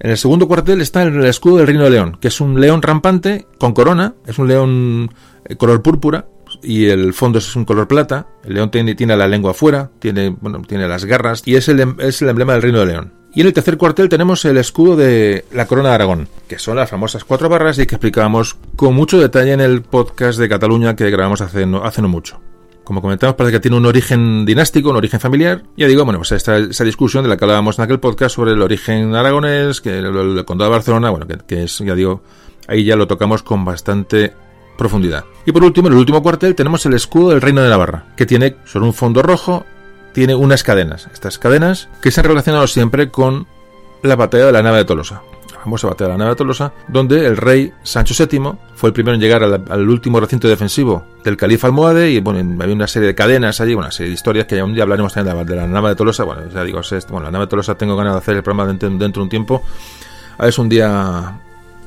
[0.00, 2.82] En el segundo cuartel está el escudo del Reino de León, que es un león
[2.82, 5.10] rampante con corona, es un león
[5.44, 6.26] eh, color púrpura,
[6.62, 8.26] y el fondo es un color plata.
[8.44, 10.36] El león tiene, la lengua afuera, tiene,
[10.70, 13.12] las garras y es el, em, es el emblema del reino de león.
[13.34, 16.76] Y en el tercer cuartel tenemos el escudo de la corona de Aragón, que son
[16.76, 20.96] las famosas cuatro barras y que explicábamos con mucho detalle en el podcast de Cataluña
[20.96, 22.40] que grabamos hace hace no mucho.
[22.88, 25.62] Como comentamos, parece que tiene un origen dinástico, un origen familiar.
[25.76, 28.52] Ya digo, bueno, pues esta, esa discusión de la que hablábamos en aquel podcast sobre
[28.52, 32.22] el origen aragonés, que el, condado de Barcelona, bueno, que, que es, ya digo,
[32.66, 34.32] ahí ya lo tocamos con bastante
[34.78, 35.26] profundidad.
[35.44, 38.24] Y por último, en el último cuartel tenemos el escudo del Reino de Navarra, que
[38.24, 39.66] tiene sobre un fondo rojo,
[40.14, 41.10] tiene unas cadenas.
[41.12, 43.46] Estas cadenas que se han relacionado siempre con
[44.02, 45.20] la batalla de la nave de Tolosa.
[45.52, 48.92] La famosa batalla de la nave de Tolosa, donde el rey Sancho VII fue el
[48.92, 53.08] primero en llegar al, último recinto defensivo del califa almohade y bueno, había una serie
[53.08, 55.66] de cadenas allí, una serie de historias que ya un día hablaremos también de la,
[55.66, 56.22] nave de Tolosa.
[56.22, 58.88] Bueno, ya digo, bueno, la nave de Tolosa tengo ganas de hacer el programa dentro,
[58.88, 59.64] de un tiempo.
[60.38, 61.40] A ver si un día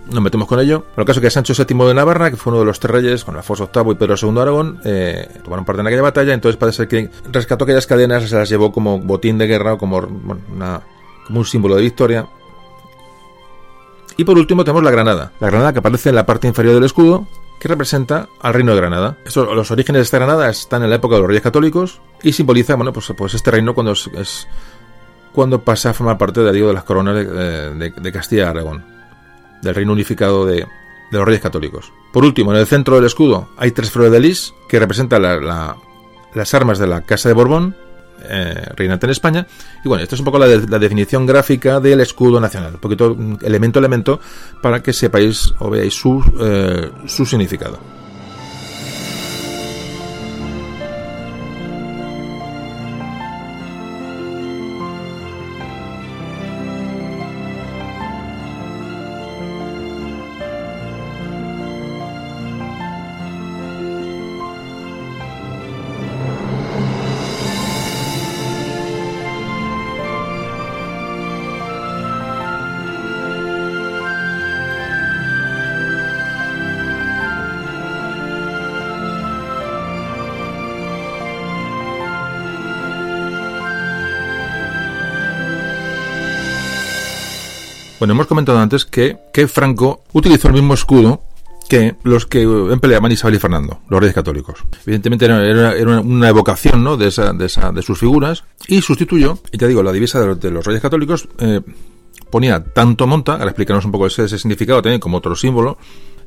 [0.06, 0.84] nos metemos con ello.
[0.94, 3.24] Pero el caso que Sancho VII de Navarra, que fue uno de los tres reyes,
[3.24, 6.58] con Alfonso VIII y Pedro II de Aragón, eh, tomaron parte en aquella batalla, entonces
[6.58, 11.46] parece que rescató aquellas cadenas, se las llevó como botín de guerra o como un
[11.46, 12.28] símbolo de victoria.
[14.22, 15.32] Y por último tenemos la granada.
[15.40, 17.28] La granada que aparece en la parte inferior del escudo,
[17.60, 19.18] que representa al reino de Granada.
[19.26, 22.76] los orígenes de esta granada están en la época de los reyes católicos y simboliza,
[22.76, 24.48] bueno, pues, pues este reino cuando es,
[25.34, 28.86] cuando pasa a formar parte de, digo, de las coronas de, de Castilla y Aragón
[29.64, 30.68] del reino unificado de,
[31.10, 31.92] los reyes católicos.
[32.14, 36.54] Por último, en el centro del escudo hay tres flores de lis que representan las
[36.54, 37.76] armas de la Casa de Borbón,
[38.24, 39.48] eh, reinante en España.
[39.84, 43.80] Y bueno, esta es un poco la, definición gráfica del escudo nacional, un poquito elemento
[43.80, 44.20] a elemento
[44.62, 48.01] para que sepáis o veáis su, eh, su significado.
[88.02, 91.22] Bueno, hemos comentado antes que, que Franco utilizó el mismo escudo
[91.70, 94.64] que los que empleaban Isabel y Fernando, los reyes católicos.
[94.88, 96.98] Evidentemente era, una evocación ¿no?
[96.98, 100.82] de, de, sus figuras y sustituyó, y te digo, la divisa de, de los reyes
[100.82, 101.62] católicos eh,
[102.32, 105.78] ponía tanto monta, ahora explicarnos un poco ese, ese significado también como otro símbolo,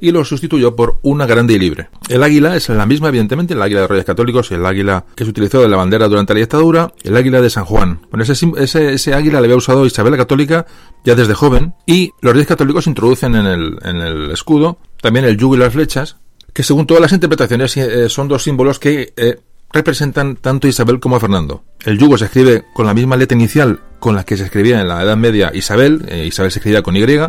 [0.05, 1.89] y lo sustituyó por una grande y libre.
[2.09, 5.31] El águila es la misma, evidentemente, el águila de Reyes Católicos, el águila que se
[5.31, 8.01] utilizó de la bandera durante la dictadura, el águila de San Juan.
[8.11, 10.67] Bueno, ese, ese, ese águila le había usado Isabel la Católica
[11.05, 15.37] ya desde joven, y los Reyes Católicos introducen en el, en el escudo también el
[15.37, 16.17] yugo y las flechas,
[16.53, 19.39] que según todas las interpretaciones eh, son dos símbolos que eh,
[19.71, 21.65] representan tanto a Isabel como a Fernando.
[21.85, 24.89] El yugo se escribe con la misma letra inicial con la que se escribía en
[24.89, 27.21] la Edad Media Isabel, eh, Isabel se escribía con Y, de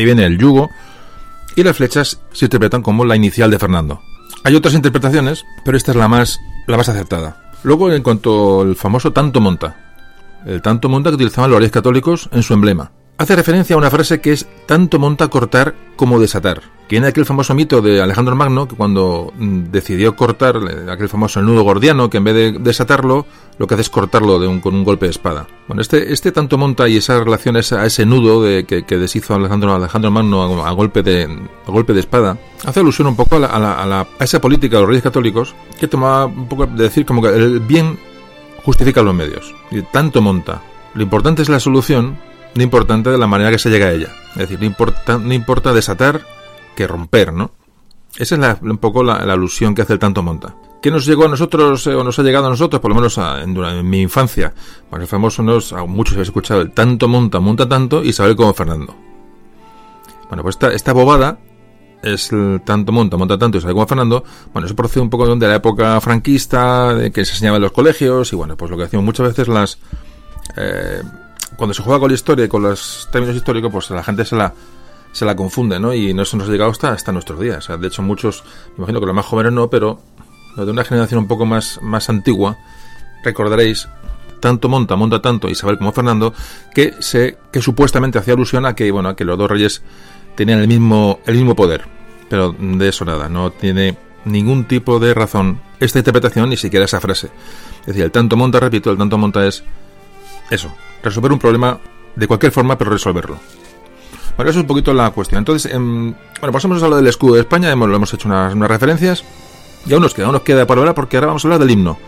[0.00, 0.70] ahí viene el yugo,
[1.56, 4.00] y las flechas se interpretan como la inicial de Fernando.
[4.44, 7.52] Hay otras interpretaciones, pero esta es la más, la más acertada.
[7.62, 9.76] Luego, en cuanto al famoso tanto monta,
[10.46, 12.90] el tanto monta que utilizaban los reyes católicos en su emblema
[13.22, 16.60] hace referencia a una frase que es tanto monta cortar como desatar.
[16.88, 20.56] Que viene aquel famoso mito de Alejandro Magno, que cuando mm, decidió cortar
[20.90, 23.26] aquel famoso nudo gordiano, que en vez de desatarlo,
[23.58, 25.46] lo que hace es cortarlo de un, con un golpe de espada.
[25.68, 29.74] Bueno, este, este tanto monta y esa relación a ese, nudo de, que, deshizo Alejandro,
[29.74, 34.00] Alejandro Magno a, golpe de, a golpe de espada, hace alusión un poco a, la,
[34.00, 37.28] a, esa política de los reyes católicos, que tomaba un poco de decir como que
[37.28, 37.98] el bien
[38.64, 39.54] justifica los medios.
[39.70, 40.62] Y tanto monta.
[40.94, 42.16] Lo importante es la solución
[42.54, 44.08] no importante de la manera que se llega a ella.
[44.32, 46.22] Es decir, no importa, no importa desatar
[46.74, 47.52] que romper, ¿no?
[48.16, 50.54] Esa es un poco la, alusión que hace el tanto monta.
[50.82, 53.18] ¿Qué nos llegó a nosotros, eh, o nos ha llegado a nosotros, por lo menos
[53.18, 54.52] en, mi infancia?
[54.90, 58.36] Pues el famoso, nos, a muchos habéis escuchado, el tanto monta, monta tanto y sabe
[58.36, 58.94] como Fernando.
[60.28, 61.38] Bueno, pues esta, esta bobada
[62.02, 64.24] es el tanto monta, monta tanto y sabe como Fernando.
[64.52, 67.72] Bueno, eso procede un poco de la época franquista, de que se enseñaba en los
[67.72, 69.78] colegios y bueno, pues lo que hacían muchas veces las...
[70.56, 71.02] Eh,
[71.56, 74.36] cuando se juega con la historia y con los términos históricos, pues la gente se
[74.36, 74.52] la,
[75.12, 75.94] se la confunde, ¿no?
[75.94, 77.68] Y no se nos ha llegado hasta, hasta nuestros días.
[77.78, 78.44] de hecho, muchos,
[78.76, 80.00] imagino que los más jóvenes no, pero
[80.56, 82.58] los de una generación un poco más, más antigua,
[83.24, 83.88] recordaréis
[84.40, 86.34] tanto monta, monta tanto Isabel como Fernando,
[86.74, 89.82] que se, que supuestamente hacía alusión a que, bueno, que los dos reyes
[90.34, 91.84] tenían el mismo, el mismo poder.
[92.28, 97.00] Pero de eso nada, no tiene ningún tipo de razón esta interpretación, ni siquiera esa
[97.00, 97.28] frase.
[97.80, 99.64] Es decir, el tanto monta, repito, el tanto monta es
[100.52, 100.72] eso,
[101.02, 101.78] resolver un problema
[102.14, 103.38] de cualquier forma, pero resolverlo.
[104.36, 105.38] Bueno, eso es un poquito la cuestión.
[105.38, 108.54] Entonces, em, bueno, pasamos a hablar del escudo de España, hemos, lo hemos hecho unas,
[108.56, 109.24] referencias.
[109.86, 111.70] Y aún nos queda, aún nos queda por hablar porque ahora vamos a hablar del
[111.70, 111.98] himno.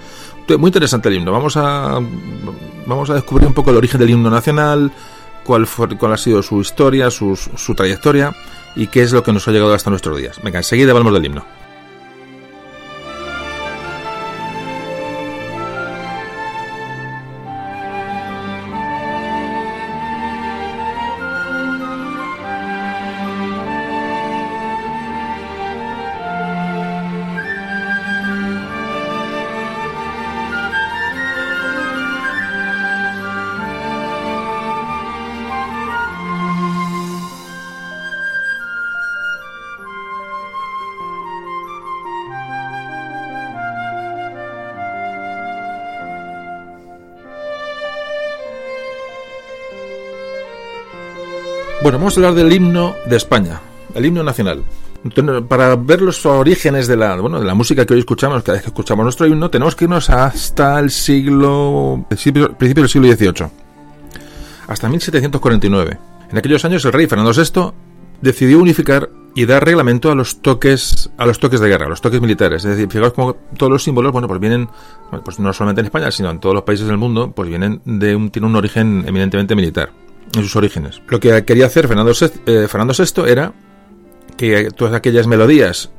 [0.59, 1.33] Muy interesante el himno.
[1.33, 1.99] Vamos a,
[2.87, 4.93] vamos a descubrir un poco el origen del himno nacional,
[5.43, 8.35] cuál, fue, cuál ha sido su historia, su, su trayectoria
[8.77, 10.41] y qué es lo que nos ha llegado hasta nuestros días.
[10.43, 11.45] Venga, enseguida hablamos del himno.
[52.05, 53.63] Vamos a hablar del himno de España,
[53.95, 54.63] el himno nacional.
[55.49, 58.63] para ver los orígenes de la, bueno, de la música que hoy escuchamos, cada vez
[58.63, 63.47] que escuchamos nuestro himno, tenemos que irnos hasta el siglo, principio, del siglo XVIII,
[64.69, 65.99] hasta 1749.
[66.31, 67.73] En aquellos años el rey Fernando VI
[68.21, 72.03] decidió unificar y dar reglamento a los toques a los toques de guerra, a los
[72.03, 72.67] toques militares.
[72.67, 74.69] Es decir, fijaos como todos los símbolos, bueno, pues vienen,
[75.25, 78.15] pues no solamente en España, sino en todos los países del mundo, pues vienen de
[78.15, 80.04] un, tienen un origen eminentemente militar
[80.37, 81.01] en sus orígenes.
[81.09, 83.53] Lo que quería hacer Fernando eh, Fernando VI era
[84.37, 85.91] que todas aquellas melodías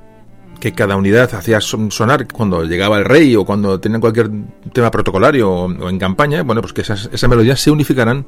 [0.60, 4.32] que cada unidad hacía sonar cuando llegaba el rey o cuando tenían cualquier
[4.74, 8.26] tema protocolario o, en campaña, bueno, pues que esas, melodías se unificaran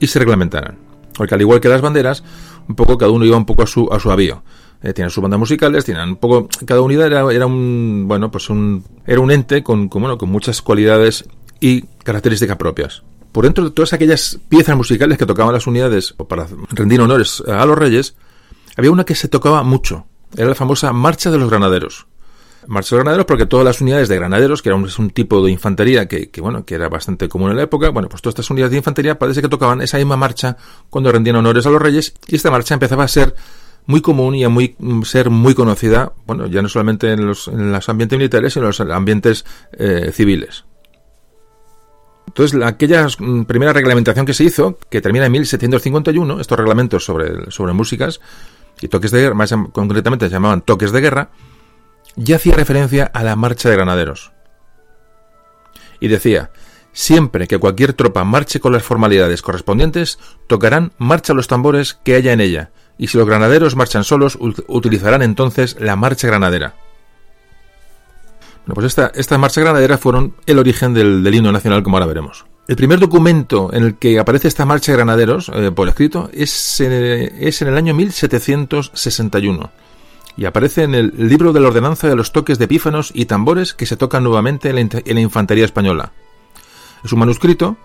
[0.00, 0.78] y se reglamentaran.
[1.16, 2.24] Porque al igual que las banderas,
[2.68, 4.42] un poco cada uno iba un poco a su, a su avío.
[4.82, 8.50] Eh, tenían sus bandas musicales, tenían un poco, cada unidad era, era un, bueno, pues
[8.50, 11.24] un, era un ente con, con, con muchas cualidades
[11.60, 13.04] y características propias
[13.34, 17.66] por dentro de todas aquellas piezas musicales que tocaban las unidades para rendir honores a
[17.66, 18.14] los reyes,
[18.76, 20.06] había una que se tocaba mucho.
[20.36, 22.06] Era la famosa Marcha de los Granaderos.
[22.68, 25.50] Marcha de los Granaderos porque todas las unidades de granaderos, que era un, tipo de
[25.50, 28.70] infantería que, bueno, que era bastante común en la época, bueno, pues todas estas unidades
[28.70, 30.56] de infantería parece que tocaban esa misma marcha
[30.88, 33.34] cuando rendían honores a los reyes y esta marcha empezaba a ser
[33.86, 37.48] muy común y a muy, ser muy conocida, bueno, ya no solamente en los,
[37.88, 40.66] ambientes militares, sino en los ambientes eh, civiles.
[42.26, 47.50] Entonces, aquella mm, primera reglamentación que se hizo, que termina en 1751, estos reglamentos sobre,
[47.50, 48.20] sobre músicas
[48.80, 51.30] y toques de guerra, más concretamente se llamaban toques de guerra,
[52.16, 54.32] ya hacía referencia a la marcha de granaderos.
[56.00, 56.50] Y decía,
[56.92, 62.32] siempre que cualquier tropa marche con las formalidades correspondientes, tocarán marcha los tambores que haya
[62.32, 66.74] en ella, y si los granaderos marchan solos, utilizarán entonces la marcha granadera.
[68.66, 72.46] Bueno, pues esta, esta marcha granadera fueron el origen del, himno nacional, como ahora veremos.
[72.66, 76.80] El primer documento en el que aparece esta marcha de granaderos, eh, por escrito, es,
[76.80, 79.70] es en el año 1761
[80.36, 83.74] y aparece en el libro de la ordenanza de los toques de pífanos y tambores
[83.74, 86.12] que se tocan nuevamente en la, infantería española.
[87.04, 87.76] Es un manuscrito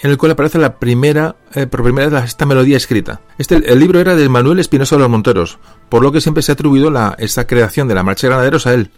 [0.00, 3.20] en el cual aparece la primera, eh, por primera vez esta melodía escrita.
[3.38, 5.58] Este, el libro era de Manuel Espinosa de los Monteros,
[5.88, 8.66] por lo que siempre se ha atribuido la, esta creación de la marcha de granaderos
[8.66, 8.90] a él,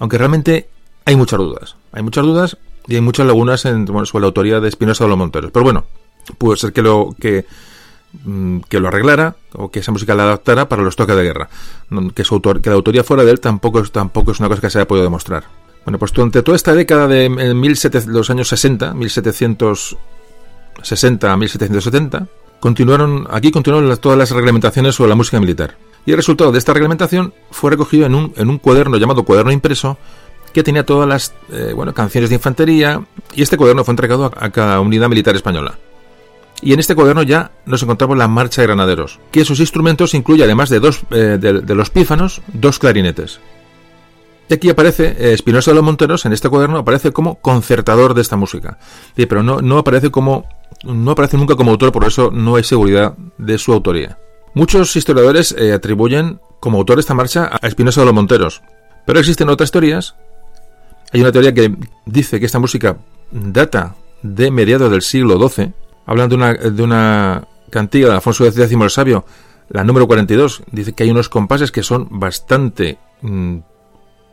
[0.00, 0.68] aunque realmente
[1.04, 1.76] hay muchas dudas.
[1.92, 5.18] Hay muchas dudas y hay muchas lagunas en, sobre la autoría de Espinosa de los
[5.18, 5.50] Monteros.
[5.52, 5.84] Pero bueno,
[6.38, 7.46] puede ser que lo que
[8.22, 11.48] Mm, lo arreglara o que esa música la adaptara para los toques de guerra.
[12.62, 15.04] Que la autoría fuera de él tampoco, tampoco es una cosa que se haya podido
[15.04, 15.44] demostrar.
[15.84, 17.28] Bueno, pues durante toda esta década de
[18.06, 22.26] los años 60, 1760 a 1770,
[22.60, 25.76] continuaron, aquí continuaron todas las reglamentaciones sobre la música militar.
[26.06, 29.52] Y el resultado de esta reglamentación fue recogido en un, en un cuaderno llamado cuaderno
[29.52, 29.98] impreso
[30.54, 34.80] que tenía todas las eh, canciones de infantería y este cuaderno fue entregado a cada
[34.80, 35.78] unidad militar española.
[36.62, 40.44] Y en este cuaderno ya nos encontramos la marcha de granaderos, que sus instrumentos incluye
[40.44, 43.40] además de dos eh, de, los pífanos, dos clarinetes.
[44.48, 48.22] Y aquí aparece eh, Espinosa de los Monteros, en este cuaderno aparece como concertador de
[48.22, 48.78] esta música.
[49.16, 50.46] pero no, no aparece como
[50.84, 54.18] no aparece nunca como autor, por eso no hay seguridad de su autoría.
[54.54, 58.62] Muchos historiadores eh, atribuyen como autor esta marcha a Espinosa de los Monteros,
[59.04, 60.14] pero existen otras teorías.
[61.12, 61.74] Hay una teoría que
[62.06, 62.96] dice que esta música
[63.32, 65.72] data de mediados del siglo XII,
[66.06, 69.24] hablan de una, de una cantiga de Alfonso X el Sabio,
[69.68, 73.58] la número 42, dice que hay unos compases que son bastante mm,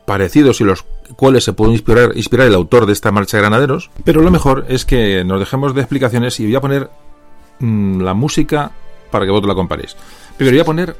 [0.06, 0.84] parecidos y los
[1.16, 4.66] cuales se puede inspirar, inspirar el autor de esta marcha de granaderos, pero lo mejor
[4.68, 6.90] es que nos dejemos de explicaciones y voy a poner
[7.58, 8.72] mm, la música
[9.12, 9.96] para que vosotros la comparéis.
[10.36, 10.96] Primero voy a poner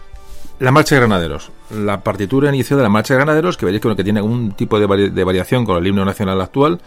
[0.60, 4.04] la marcha de granaderos, la partitura inicial de la marcha de granaderos, que veréis que,
[4.04, 6.80] tiene algún tipo de, variación con el himno nacional actual,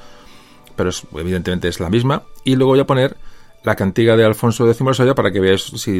[0.77, 3.17] pero evidentemente es la misma, y luego voy a poner
[3.63, 5.99] la cantiga de Alfonso X Saya para que veáis, si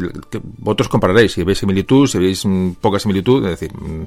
[0.58, 4.06] vosotros compararéis, si veis similitud, si veis mm, poca similitud, es decir, mm,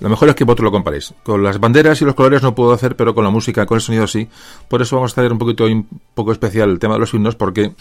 [0.00, 1.12] lo mejor es que vosotros lo comparéis.
[1.22, 3.82] Con las banderas y los colores no puedo hacer, pero con la música, con el
[3.82, 4.28] sonido sí.
[4.66, 7.36] Por eso vamos a hacer un poquito un poco especial el tema de los himnos,
[7.36, 7.72] porque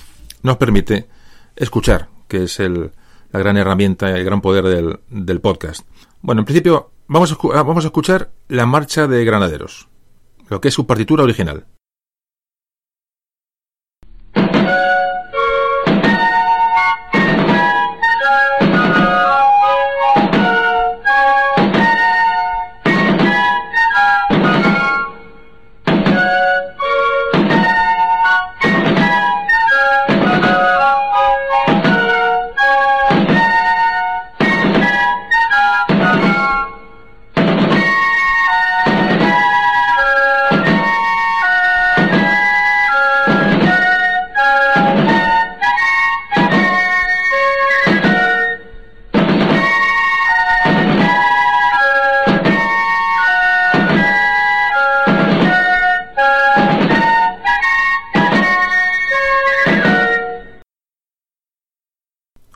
[0.44, 1.08] nos permite
[1.56, 2.92] escuchar, que es el,
[3.32, 5.88] la gran herramienta y el gran poder del, del podcast.
[6.22, 9.88] Bueno, en principio vamos a, vamos a escuchar la marcha de Granaderos,
[10.50, 11.66] lo que es su partitura original.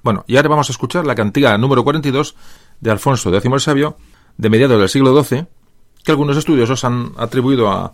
[0.04, 2.36] Bueno, y ahora vamos a escuchar la cantiga número 42
[2.82, 3.98] de Alfonso X el Sabio,
[4.38, 5.46] de mediados del siglo XII,
[6.04, 7.94] que algunos estudiosos han atribuido a,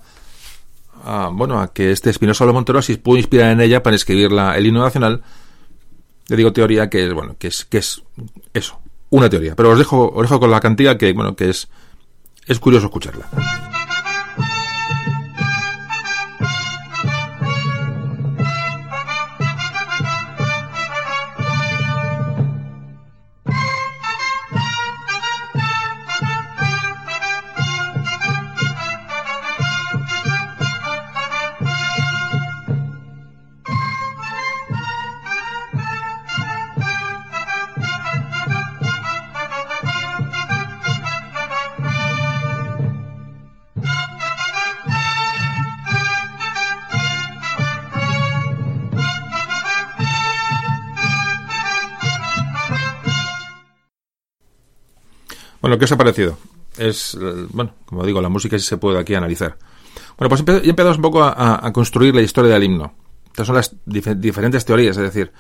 [1.32, 4.58] bueno, a que este Espinosa de Montero si pudo inspirar en ella para escribir la,
[4.58, 5.22] el himno nacional.
[6.28, 8.04] Le digo teoría que, bueno, que es, que es
[8.54, 8.80] eso,
[9.12, 9.56] una teoría.
[9.56, 11.70] Pero os dejo, os dejo con la cantiga que, bueno, que es,
[12.48, 13.30] es curioso escucharla.
[55.70, 56.36] Bueno, ¿qué os ha parecido?
[56.80, 59.56] Es, eh, bueno, como digo, la música sí se puede aquí analizar.
[60.18, 62.96] Bueno, pues ya empezamos un poco a, construir la historia del himno.
[63.28, 65.32] Estas son las diferentes teorías, es decir,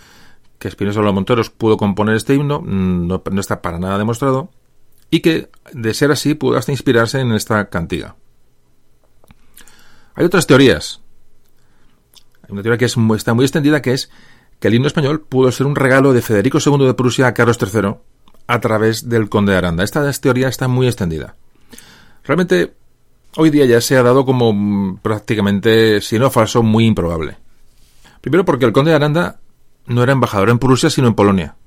[0.60, 4.52] que Espinosa de los Monteros pudo componer este himno, mm, no, está para nada demostrado,
[5.10, 8.16] y que, de ser así, pudo hasta inspirarse en esta cantiga.
[10.14, 11.02] Hay otras teorías.
[12.44, 14.12] Hay una teoría que es está muy extendida, que es
[14.60, 17.58] que el himno español pudo ser un regalo de Federico II de Prusia a Carlos
[17.60, 17.96] III
[18.50, 19.84] a través del conde de Aranda.
[19.84, 21.36] Esta teoría está muy extendida.
[22.24, 22.74] Realmente,
[23.38, 27.38] hoy día ya se ha dado como mm, prácticamente, si no falso, muy improbable.
[28.22, 29.40] Primero porque el conde de Aranda
[29.86, 31.58] no era embajador en Prusia, sino en Polonia.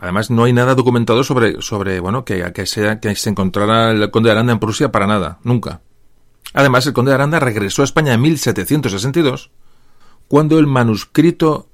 [0.00, 2.64] Además, no hay nada documentado sobre, sobre bueno, que, que,
[3.02, 5.82] que se encontrara el conde de Aranda en Prusia para nada, nunca.
[6.54, 9.50] Además, el conde de Aranda regresó a España en 1762,
[10.28, 11.68] cuando el manuscrito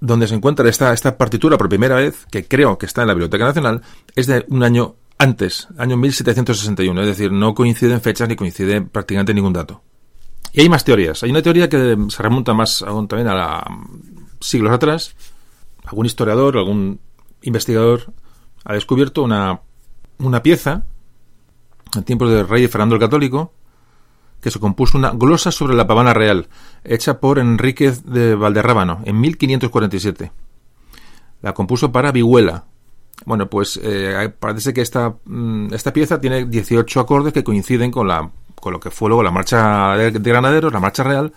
[0.00, 3.14] donde se encuentra esta, esta partitura por primera vez, que creo que está en la
[3.14, 3.82] Biblioteca Nacional,
[4.14, 9.32] es de un año antes, año 1761, es decir, no coinciden fechas ni coincide prácticamente
[9.32, 9.82] ningún dato.
[10.52, 11.22] Y hay más teorías.
[11.22, 13.66] Hay una teoría que se remonta más aún también a la,
[14.40, 15.14] siglos atrás.
[15.84, 17.00] Algún historiador, algún
[17.42, 18.12] investigador
[18.64, 19.60] ha descubierto una,
[20.18, 20.84] una pieza
[21.94, 23.52] en tiempos del rey Fernando el Católico
[24.46, 26.46] que se compuso una glosa sobre la pavana real,
[26.84, 30.30] hecha por Enrique de Valderrábano en 1547.
[31.42, 32.62] La compuso para Vihuela.
[33.24, 38.06] Bueno, pues eh, parece que esta, mm, esta pieza tiene 18 acordes que coinciden con,
[38.06, 41.32] la, con lo que fue luego la marcha de, granaderos, la marcha real.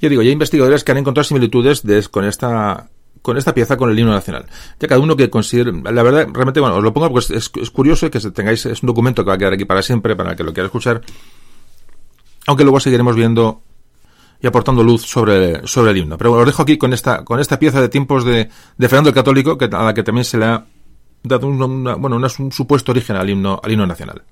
[0.00, 1.82] Ya digo, ya hay investigadores que han encontrado similitudes
[2.12, 2.90] con esta
[3.22, 4.46] con esta pieza con el himno nacional.
[4.78, 7.70] Ya cada uno que considere, la verdad, realmente, bueno, os lo pongo porque es, es
[7.72, 10.36] curioso que tengáis, es un documento que va a quedar aquí para siempre, para el
[10.36, 11.02] que lo quiera escuchar,
[12.46, 13.62] aunque luego seguiremos viendo
[14.40, 16.18] y aportando luz sobre, sobre el himno.
[16.18, 19.14] Pero os dejo aquí con esta, con esta pieza de tiempos de, de Fernando el
[19.14, 20.66] Católico, que, a la que también se le ha
[21.22, 24.22] dado bueno, un supuesto origen al himno, al himno nacional.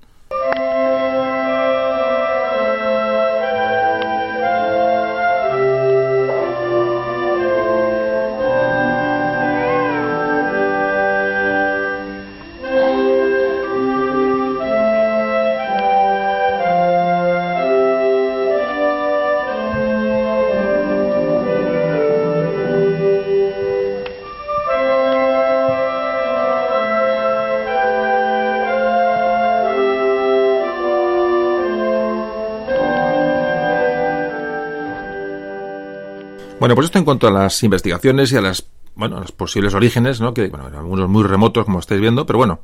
[36.65, 40.19] Bueno, pues esto en cuanto a las investigaciones y a las, bueno, los posibles orígenes,
[40.19, 40.33] ¿no?
[40.33, 42.61] Que, bueno, algunos muy remotos, como estáis viendo, pero bueno,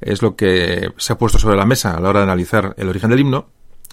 [0.00, 2.88] es lo que se ha puesto sobre la mesa a la hora de analizar el
[2.88, 3.46] origen del himno.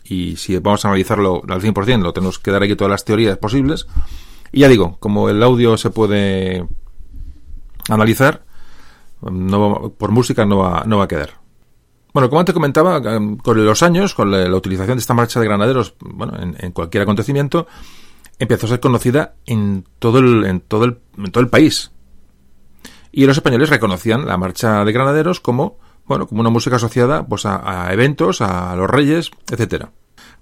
[0.04, 3.40] Y si vamos a analizarlo al 100%, lo tenemos que dar aquí todas las teorías
[3.40, 3.88] posibles.
[4.52, 6.68] Y ya digo, como el audio se puede
[7.90, 8.44] analizar,
[9.20, 11.40] por música no va, no va a quedar.
[12.14, 15.96] Bueno, como antes comentaba, con los años, con la, utilización de esta marcha de granaderos,
[16.02, 17.66] bueno, en cualquier acontecimiento,
[18.40, 21.92] empezó a ser conocida en todo el, en todo el, en todo el país.
[23.12, 27.46] Y los españoles reconocían la marcha de granaderos como, bueno, como una música asociada pues
[27.46, 29.92] a, eventos, a los reyes, etcétera.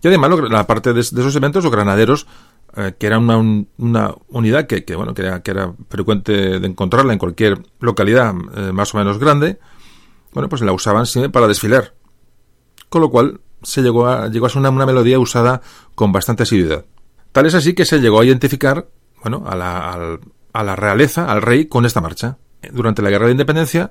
[0.01, 2.27] Y además, la parte de, esos eventos, los granaderos,
[2.75, 3.37] eh, que era una,
[3.77, 8.35] una unidad que, que, bueno, que era, que era frecuente de encontrarla en cualquier localidad
[8.55, 9.59] eh, más o menos grande,
[10.33, 11.95] bueno, pues la usaban siempre para desfilar.
[12.89, 15.61] Con lo cual, se llegó a, llegó a ser una, una melodía usada
[15.95, 16.85] con bastante asiduidad.
[17.37, 18.87] Tal es así que se llegó a identificar
[19.21, 20.17] bueno, a, la,
[20.53, 22.39] a la realeza, al rey, con esta marcha.
[22.73, 23.89] Durante la Guerra de Independencia,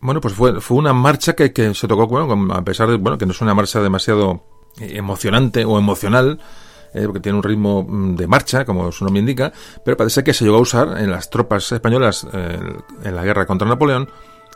[0.00, 3.18] bueno, pues fue, fue una marcha que, que se tocó, bueno, a pesar de bueno,
[3.18, 4.46] que no es una marcha demasiado
[4.80, 6.40] emocionante o emocional,
[6.94, 9.52] eh, porque tiene un ritmo mm, de marcha, como su nombre indica,
[9.84, 12.58] pero parece que se llegó a usar en las tropas españolas eh,
[13.04, 14.08] en la guerra contra Napoleón,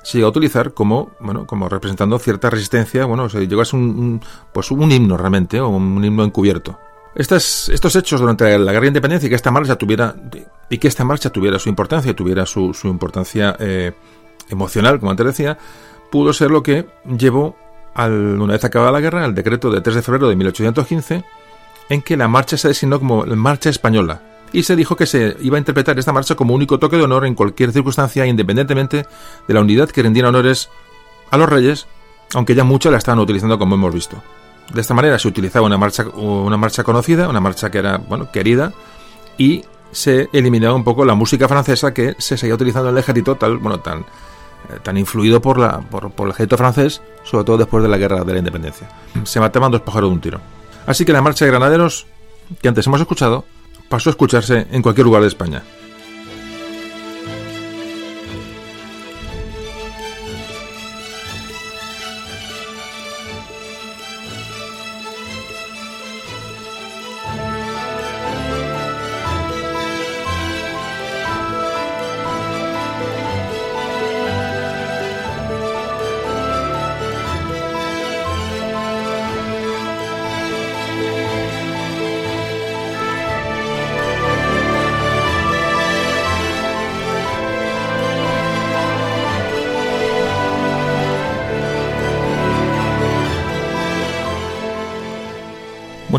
[0.03, 3.81] se llegó a utilizar como, bueno, como representando cierta resistencia, bueno, se llegó a ser
[3.81, 4.23] un,
[4.55, 6.79] pues un himno realmente, o un himno encubierto.
[7.17, 10.15] Estos hechos durante la guerra de independencia y que esta marcha tuviera
[10.69, 13.93] y que esta marcha tuviera su importancia tuviera su, importancia eh,
[14.51, 15.59] emocional, como antes decía,
[16.11, 17.57] pudo ser lo que llevó,
[17.95, 21.25] al, una vez acabada la guerra, al decreto de 3 de febrero de 1815,
[21.89, 24.21] en que la marcha se designó como Marcha Española,
[24.53, 27.27] y se dijo que se iba a interpretar esta marcha como único toque de honor
[27.27, 29.07] en cualquier circunstancia, independientemente
[29.47, 30.69] de la unidad que rendiera honores
[31.31, 31.87] a los reyes,
[32.35, 34.23] aunque ya muchos la estaban utilizando como hemos visto.
[34.73, 38.31] De esta manera se utilizaba una marcha, una marcha conocida, una marcha que era bueno,
[38.31, 38.73] querida,
[39.39, 43.37] y se eliminaba un poco la música francesa que se seguía utilizando en el ejército
[43.37, 47.59] tal, bueno, tan, eh, tan influido por, la, por, por, el ejército francés, sobre todo
[47.59, 48.89] después de la guerra de la independencia.
[49.25, 50.41] Se mataban dos pájaros de un tiro.
[50.87, 52.07] Así que la marcha de granaderos,
[52.61, 53.45] que antes hemos escuchado,
[53.89, 55.63] pasó a escucharse en cualquier lugar de España.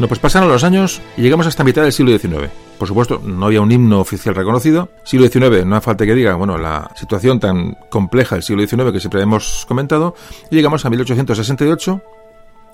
[0.07, 2.49] Pues pasaron los años y llegamos hasta mitad del siglo XIX.
[2.77, 4.89] Por supuesto, no había un himno oficial reconocido.
[5.03, 8.91] Siglo XIX, no hace falta que diga, bueno, la situación tan compleja del siglo XIX
[8.93, 10.15] que siempre hemos comentado.
[10.49, 12.01] Y llegamos a 1868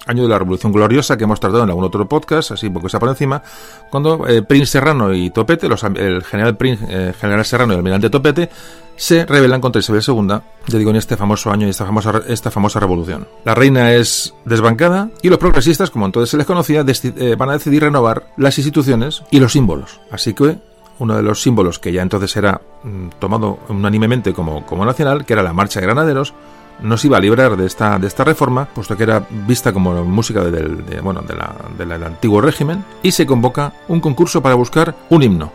[0.08, 2.99] año de la Revolución Gloriosa que hemos tratado en algún otro podcast, así porque está
[2.99, 3.41] por encima,
[3.89, 8.49] cuando eh, Prince Serrano y Topete, el general, Prince, eh, Serrano y el almirante Topete,
[8.95, 10.28] se rebelan contra Isabel II,
[10.68, 13.28] ya digo, en este famoso año y esta famosa, esta famosa revolución.
[13.43, 17.54] La reina es desbancada y los progresistas, como entonces se les conocía, eh, van a
[17.54, 19.99] decidir renovar las instituciones y los símbolos.
[20.12, 20.58] Así que
[20.99, 25.34] uno de los símbolos que ya entonces era mm, tomado unánimemente como, como nacional, que
[25.34, 26.34] era la Marcha de Granaderos,
[26.82, 30.03] no se iba a librar de esta, de esta reforma, puesto que era vista como
[30.03, 34.95] música del, bueno, de la, del antiguo régimen, y se convoca un concurso para buscar
[35.09, 35.51] un himno.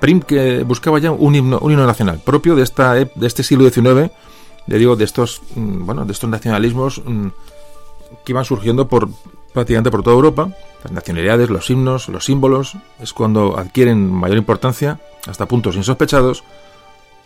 [0.00, 3.68] Prim que buscaba ya un himno, un himno nacional, propio de, esta, de este siglo
[3.68, 4.10] XIX,
[4.66, 7.28] le digo, de estos, mm, bueno, de estos nacionalismos mm,
[8.24, 9.08] que iban surgiendo por
[9.56, 10.50] prácticamente por toda Europa.
[10.84, 16.44] Las nacionalidades, los himnos, los símbolos, es cuando adquieren mayor importancia, hasta puntos insospechados,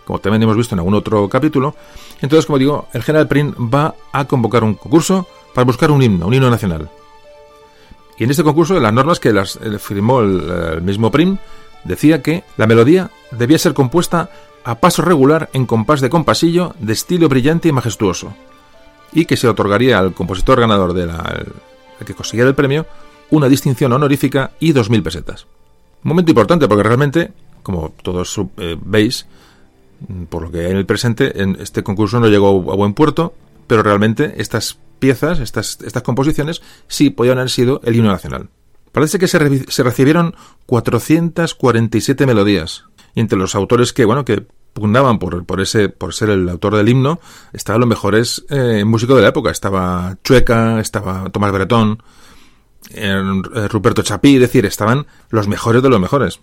[0.05, 1.75] como también hemos visto en algún otro capítulo.
[2.21, 6.27] Entonces, como digo, el general Prim va a convocar un concurso para buscar un himno,
[6.27, 6.91] un himno nacional.
[8.21, 11.39] Y en este concurso, las normas que las eh, firmó el, mismo Prim,
[11.85, 14.29] decía que la melodía debía ser compuesta
[14.63, 18.35] a paso regular en compás de compasillo, de estilo brillante y majestuoso,
[19.13, 21.45] y que se otorgaría al compositor ganador de la,
[22.05, 22.87] que consiguiera el premio
[23.31, 25.47] una distinción honorífica y 2.000 pesetas.
[26.05, 27.33] Un momento importante porque realmente,
[27.63, 29.27] como todos eh, veis,
[30.29, 33.35] por lo que en el presente en este concurso no llegó a buen puerto,
[33.67, 38.49] pero realmente estas piezas, estas, estas composiciones, sí podían haber sido el himno nacional.
[38.93, 40.35] Parece que se, se recibieron
[40.67, 42.85] 447 melodías,
[43.15, 46.77] y entre los autores que, bueno, que pugnaban por, por, ese, por ser el autor
[46.77, 47.21] del himno,
[47.53, 49.51] estaban los mejores eh, músicos de la época.
[49.51, 52.03] Estaba Chueca, estaba Tomás Bretón,
[52.91, 53.21] eh,
[53.69, 56.41] Ruperto Chapí, es decir, estaban los mejores de los mejores.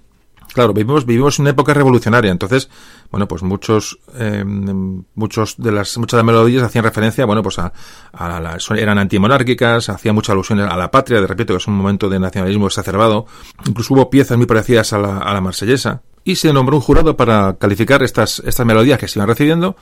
[0.53, 2.69] Claro, vivimos, vivimos una época revolucionaria, entonces,
[3.11, 7.59] bueno, pues muchos, eh, muchos de las, muchas de las melodías hacían referencia, bueno, pues
[7.59, 7.73] a,
[8.13, 11.75] a la, eran antimonárquicas, hacían muchas alusiones a la patria, de repente, que es un
[11.75, 13.27] momento de nacionalismo exacerbado,
[13.67, 17.15] incluso hubo piezas muy parecidas a la, a la marsellesa, y se nombró un jurado
[17.15, 19.77] para calificar estas, estas melodías que se iban recibiendo.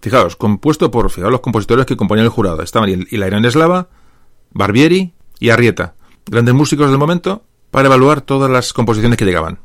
[0.00, 3.88] Fijaos, compuesto por, fijaos los compositores que componían el jurado, estaban Ilarión Eslava,
[4.52, 5.94] Barbieri y Arrieta,
[6.26, 9.58] grandes músicos del momento, para evaluar todas las composiciones que llegaban.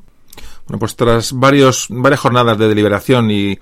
[0.67, 3.59] Bueno, pues tras varios, varias jornadas de deliberación y,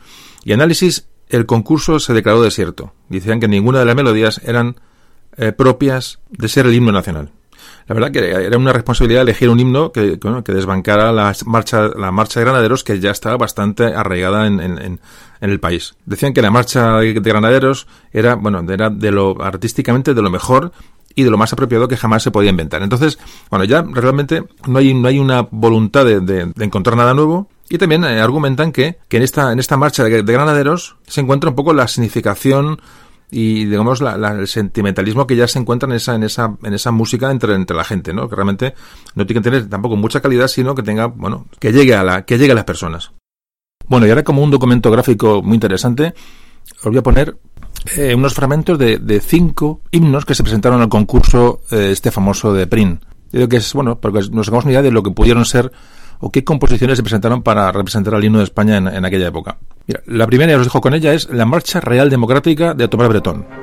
[0.52, 2.94] análisis, el concurso se declaró desierto.
[3.10, 4.76] Decían que ninguna de las melodías eran
[5.38, 7.32] eh, propias de ser el himno nacional.
[7.88, 12.12] La verdad que era una responsabilidad elegir un himno que, que desbancara la marcha, la
[12.12, 15.00] marcha de granaderos que ya estaba bastante arraigada en, en,
[15.42, 15.96] el país.
[16.06, 20.72] Decían que la marcha de granaderos era, bueno, era de lo artísticamente de lo mejor
[21.16, 22.82] y de lo más apropiado que jamás se podía inventar.
[22.82, 27.50] Entonces, bueno, ya realmente no hay, no hay una voluntad de, encontrar nada nuevo.
[27.70, 31.50] Y también eh, argumentan que, que, en esta, en esta marcha de, granaderos se encuentra
[31.50, 32.80] un poco la significación
[33.32, 37.32] y digamos el sentimentalismo que ya se encuentra en esa en esa en esa música
[37.32, 38.76] entre entre la gente no que realmente
[39.16, 42.26] no tiene que tener tampoco mucha calidad sino que tenga bueno que llegue a la
[42.26, 43.12] que llegue a las personas
[43.88, 46.14] bueno y ahora como un documento gráfico muy interesante
[46.78, 47.36] os voy a poner
[47.98, 52.54] eh, unos fragmentos de, de, cinco himnos que se presentaron al concurso eh, este famoso
[52.54, 53.00] de Prin.
[53.32, 55.72] Digo que es, bueno, porque nos hagamos una idea de lo que pudieron ser
[56.20, 59.58] o qué composiciones se presentaron para representar al himno de España en, aquella época.
[60.06, 63.63] La primera, ya os dejo con ella, es la Marcha Real Democrática de Tomás Bretón.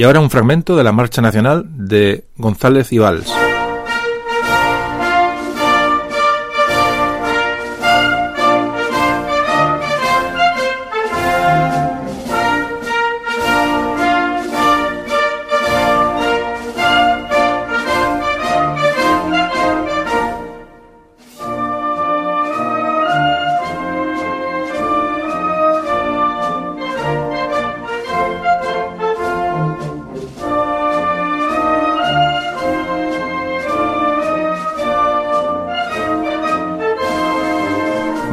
[0.00, 3.30] Y ahora un fragmento de la Marcha Nacional de González y Valls.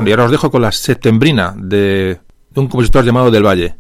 [0.08, 2.20] Y ahora os dejo con la septembrina de,
[2.56, 3.77] un compositor llamado Del Valle.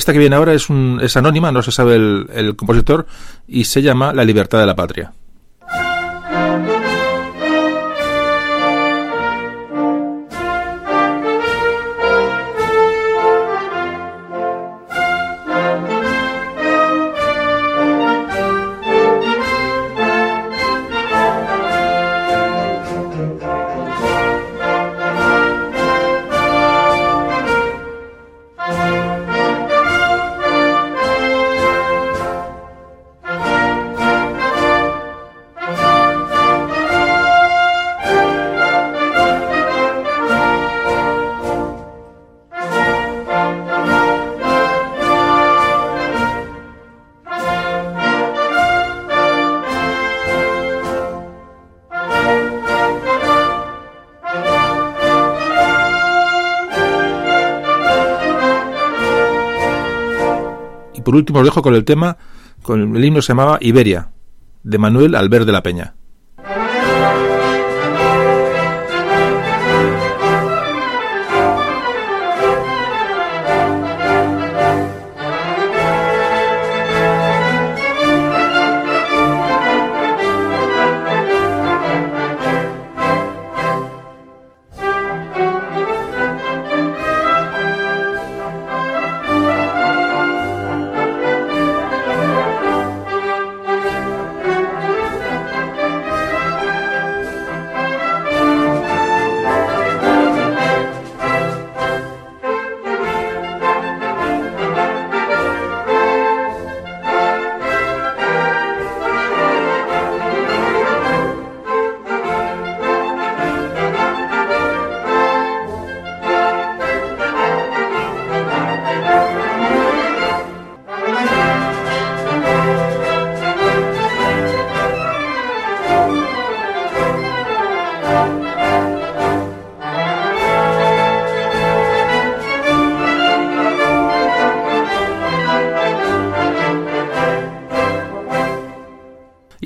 [0.00, 3.06] Esta que viene ahora es, un, es anónima, no se sabe el, el compositor,
[3.46, 5.12] y se llama La libertad de la patria.
[61.10, 62.18] Por último os dejo con el tema,
[62.62, 64.10] con el himno se llamaba Iberia,
[64.62, 65.94] de Manuel Albert de la Peña.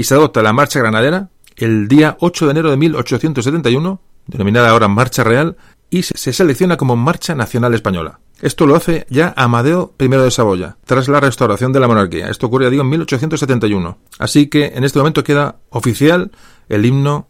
[0.05, 5.25] Se adopta la Marcha Granadera el día 8 de enero de 1871, denominada ahora Marcha
[5.25, 5.57] Real,
[5.91, 8.19] y se selecciona como Marcha Nacional Española.
[8.41, 12.29] Esto lo hace ya Amadeo I de Saboya, tras la restauración de la monarquía.
[12.29, 13.99] Esto ocurre, digo, en 1871.
[14.19, 16.33] Así que en este momento queda oficial
[16.69, 17.29] el himno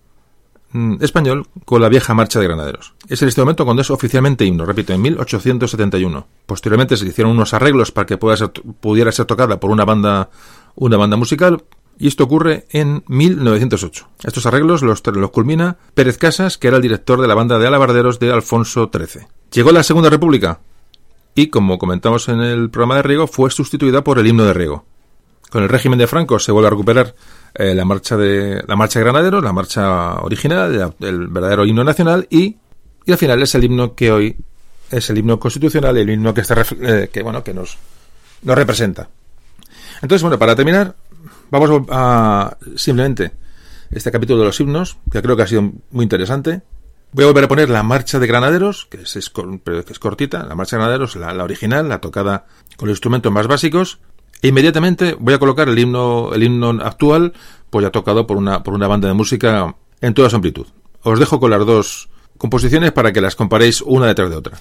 [0.72, 2.94] mm, español con la vieja marcha de granaderos.
[3.08, 6.26] Es en este momento cuando es oficialmente himno, repito, en 1871.
[6.46, 10.30] Posteriormente se hicieron unos arreglos para que pudiera ser tocada por una banda,
[10.74, 11.62] una banda musical,
[11.98, 14.08] y esto ocurre en 1908.
[14.24, 18.18] Estos arreglos los, culmina Pérez Casas, que era el director de la banda de alabarderos
[18.18, 19.26] de Alfonso XIII.
[19.52, 20.60] Llegó la Segunda República
[21.34, 24.84] y, como comentamos en el programa de Riego, fue sustituida por el himno de Riego.
[25.50, 27.14] Con el régimen de Franco se vuelve a recuperar
[27.54, 32.26] eh, la marcha de la marcha de granaderos, la marcha original, el verdadero himno nacional
[32.28, 32.56] y,
[33.06, 34.36] y al final es el himno que hoy
[34.90, 37.78] es el himno constitucional, el himno que está eh, que bueno que nos
[38.42, 39.08] representa.
[40.02, 40.96] Entonces, bueno, para terminar,
[41.54, 43.30] Vamos a simplemente
[43.92, 46.62] este capítulo de los himnos, que creo que ha sido muy interesante.
[47.12, 49.30] Voy a volver a poner la marcha de granaderos, que es,
[50.00, 54.00] cortita, la marcha de granaderos, la, original, la tocada con los instrumentos más básicos.
[54.42, 57.34] E inmediatamente voy a colocar el himno, el himno actual,
[57.70, 60.66] pues ya tocado por una, por una banda de música en toda su amplitud.
[61.04, 64.58] Os dejo con las dos composiciones para que las comparéis una detrás de otra.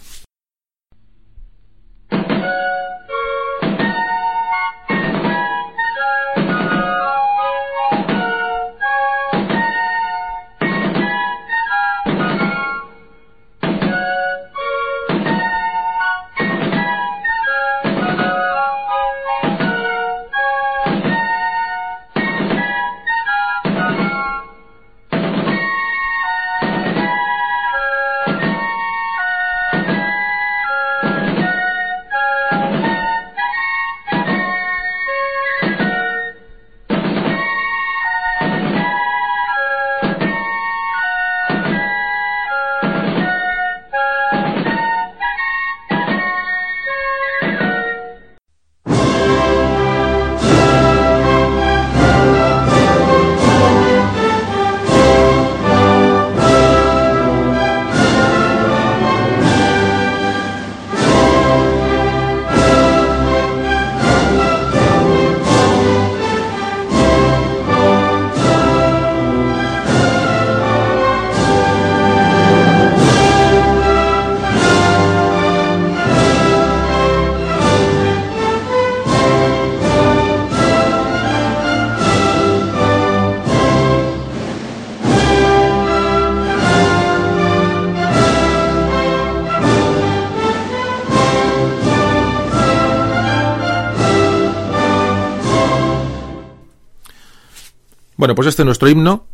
[98.23, 99.25] Bueno, pues este es nuestro himno.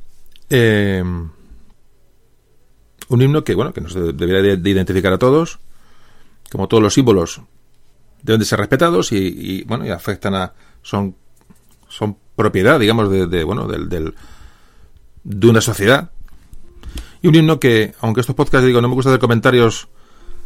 [0.49, 1.03] Eh,
[3.07, 5.59] un himno que, bueno, que nos debería de identificar a todos.
[6.51, 7.39] Como todos los símbolos,
[8.23, 10.53] deben de ser respetados y, bueno, y afectan a.
[10.81, 11.15] son
[11.87, 14.15] son propiedad, digamos, de, bueno, del, del,
[15.23, 16.09] de una sociedad.
[17.21, 19.87] Y un himno que, aunque estos podcasts, digo, no me gusta hacer comentarios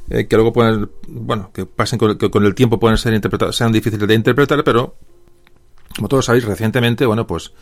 [0.10, 3.72] eh, que luego pueden, bueno, que pasen con, con el tiempo pueden ser interpretados, sean
[3.72, 4.98] difíciles de interpretar, pero
[5.96, 7.54] como todos sabéis, recientemente, bueno, pues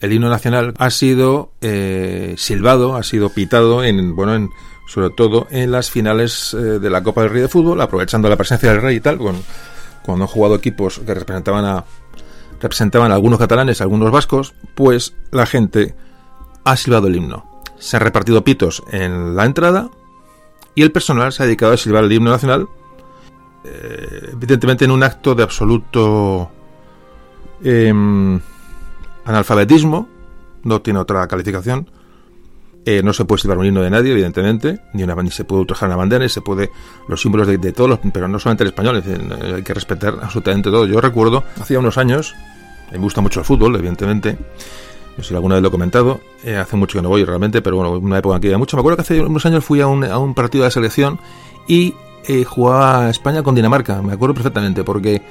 [0.00, 4.50] el himno nacional ha sido eh, silbado, ha sido pitado en, bueno, en,
[4.86, 8.36] sobre todo en las finales eh, de la Copa del Rey de Fútbol, aprovechando la
[8.36, 11.84] presencia del Rey y tal, cuando han jugado equipos que representaban a
[12.60, 15.94] representaban a algunos catalanes, algunos vascos, pues la gente
[16.64, 17.62] ha silbado el himno.
[17.78, 19.90] Se han repartido pitos en la entrada
[20.74, 22.68] y el personal se ha dedicado a silbar el himno nacional,
[23.64, 26.50] eh, evidentemente en un acto de absoluto
[27.62, 28.40] em,
[29.24, 30.08] analfabetismo,
[30.62, 31.88] no tiene otra calificación.
[32.86, 35.62] Eh, no se puede silbar un himno de nadie, evidentemente, ni, una, ni se puede
[35.62, 36.70] ultrajar una bandera, ni se puede
[37.08, 39.02] los símbolos de, todos los, pero no solamente el español,
[39.54, 40.84] hay que respetar absolutamente todo.
[40.84, 42.34] Yo recuerdo, hacía unos años,
[42.92, 44.36] me gusta mucho el fútbol, evidentemente,
[45.16, 47.62] no sé si alguna vez lo he comentado, eh, hace mucho que no voy realmente,
[47.62, 48.76] pero bueno, una época en que iba mucho.
[48.76, 51.18] Me acuerdo que hace unos años fui a un, a un partido de selección
[51.66, 51.94] y
[52.26, 55.22] eh, jugaba España con Dinamarca, me acuerdo perfectamente, porque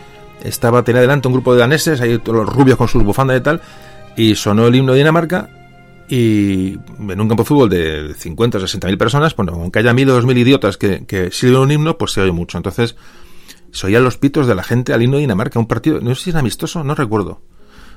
[0.43, 3.41] estaba, tenía delante un grupo de daneses, ahí todos los rubios con sus bufandas y
[3.41, 3.61] tal,
[4.15, 5.49] y sonó el himno de Dinamarca
[6.07, 9.93] y en un campo de fútbol de 50 o 60 mil personas, bueno, aunque haya
[9.93, 12.57] mil o dos mil idiotas que, que sirven un himno, pues se oye mucho.
[12.57, 12.95] Entonces,
[13.71, 16.25] se oían los pitos de la gente al himno de Dinamarca, un partido, no sé
[16.25, 17.41] si era amistoso, no recuerdo.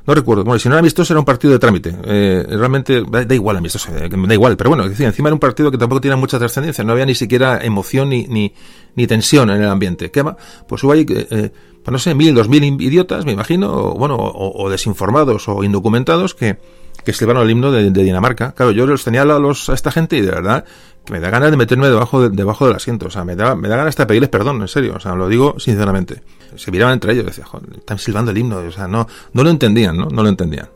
[0.07, 0.45] No recuerdo.
[0.45, 1.97] Bueno, si no era amistoso era un partido de trámite.
[2.05, 4.57] Eh, realmente da igual amistoso, eh, da igual.
[4.57, 6.85] Pero bueno, encima era un partido que tampoco tiene mucha trascendencia.
[6.85, 8.55] No había ni siquiera emoción ni, ni,
[8.95, 10.13] ni tensión en el ambiente.
[10.13, 10.37] ¿Qué va?
[10.69, 11.51] Pues hubo ahí, eh,
[11.87, 16.35] pues no sé, mil, dos mil idiotas, me imagino, o, bueno, o desinformados o indocumentados
[16.35, 16.59] que,
[17.07, 18.51] que escriban el himno de, Dinamarca.
[18.51, 20.65] Claro, yo los tenía a, los, a esta gente y de verdad
[21.05, 23.07] que me da ganas de meterme debajo, de, debajo del asiento.
[23.07, 24.95] O sea, me da, me da ganas de pedirles perdón, en serio.
[24.97, 26.21] O sea, lo digo sinceramente.
[26.57, 28.57] Se miraban entre ellos, decía, joder, están silbando el himno.
[28.57, 30.07] O sea, no, no lo entendían, ¿no?
[30.07, 30.69] No lo entendían.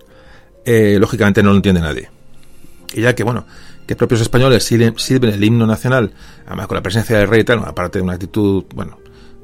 [0.65, 2.09] Eh, lógicamente no lo entiende nadie.
[2.95, 3.45] Y ya que, bueno,
[3.89, 4.95] que propios españoles sirven,
[5.33, 6.13] el himno nacional,
[6.47, 8.99] además con la presencia del rey y tal, aparte de una actitud, bueno,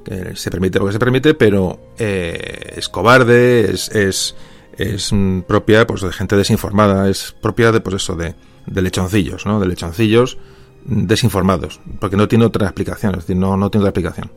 [0.07, 4.37] que se permite lo que se permite, pero eh, es cobarde, es, es
[4.79, 5.11] es
[5.47, 8.35] propia pues de gente desinformada, es propia de pues eso de,
[8.67, 9.61] lechoncillos, ¿no?
[9.61, 10.39] De lechoncillos
[10.85, 14.31] desinformados, porque no tiene otra explicación, es decir, no, no tiene otra explicación.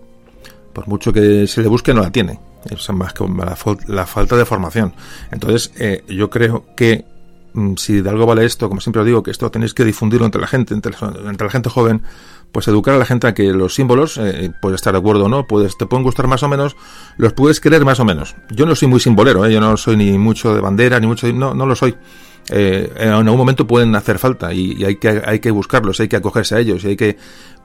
[0.74, 2.40] Por mucho que se le busque, no la tiene.
[2.70, 3.26] Es más que
[3.88, 4.94] la, falta de formación.
[5.32, 7.19] Entonces, eh, yo creo que mm,
[7.78, 10.42] si de algo vale esto, como siempre os digo, que esto tenéis que difundirlo entre
[10.42, 10.94] la gente, entre,
[11.28, 12.04] entre la gente joven,
[12.52, 15.30] pues educar a la gente a que los símbolos, eh, puedes estar de acuerdo o
[15.30, 16.76] no, puedes, te pueden gustar más o menos,
[17.18, 18.36] los puedes querer más o menos.
[18.50, 19.54] Yo no soy muy simbolero, ¿eh?
[19.54, 21.96] yo no soy ni mucho de bandera, ni mucho no, no lo soy.
[22.52, 26.16] Eh, en algún momento pueden hacer falta y, hay que hay que buscarlos, hay que
[26.16, 27.18] acogerse a ellos y hay que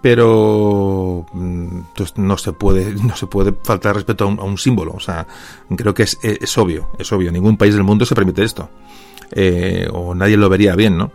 [0.03, 5.01] pero mm, pues no se puede no se puede faltar respeto a un, símbolo o
[5.01, 5.27] sea
[5.75, 8.69] creo que es, es, obvio es obvio ningún país del mundo se permite esto
[9.33, 11.13] eh, o nadie lo vería bien no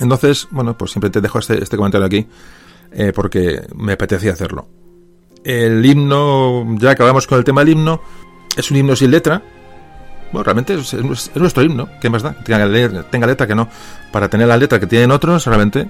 [0.00, 2.26] entonces bueno pues siempre te dejo este, este comentario aquí
[2.96, 4.68] eh, porque me apetecía hacerlo.
[5.42, 8.00] El himno, ya acabamos con el tema del himno,
[8.56, 9.42] es un himno sin letra.
[10.32, 10.94] Bueno, realmente es,
[11.34, 12.32] nuestro himno, ¿qué más da?
[12.44, 13.68] Tenga, tenga, letra que no.
[14.12, 15.88] Para tener la letra que tienen otros, realmente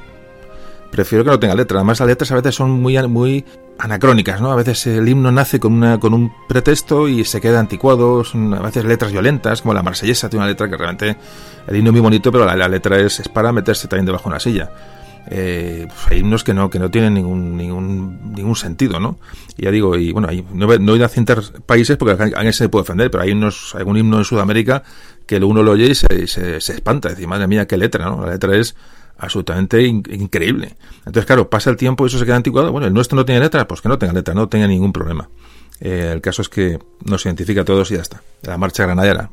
[0.95, 1.79] prefiero que no tenga letra.
[1.79, 3.45] Además, las letras a veces son muy, muy
[3.79, 4.53] anacrónicas, ¿no?
[4.53, 8.23] A veces el himno nace con, una, con un pretexto y se queda anticuado.
[8.23, 11.17] Son a veces letras violentas, como la marsellesa tiene una letra que realmente
[11.67, 14.29] el himno es muy bonito, pero la, letra es, es, para meterse también debajo de
[14.29, 14.71] una silla
[15.27, 19.19] eh, pues hay himnos que no que no tienen ningún ningún ningún sentido no
[19.57, 22.83] y ya digo y bueno no, no voy a citar países porque alguien se puede
[22.83, 24.83] ofender pero hay unos algún himno en Sudamérica
[25.27, 28.33] que uno lo oye y se, se, espanta decir madre mía qué letra no la
[28.33, 28.77] letra es
[29.19, 33.17] absolutamente increíble entonces claro pasa el tiempo y eso se queda anticuado bueno el nuestro
[33.17, 35.29] no tiene letra pues que no tenga letra no tenga ningún problema
[35.81, 38.23] eh, el caso es que nos identifica a todos y ya está.
[38.43, 39.29] La marcha granadera.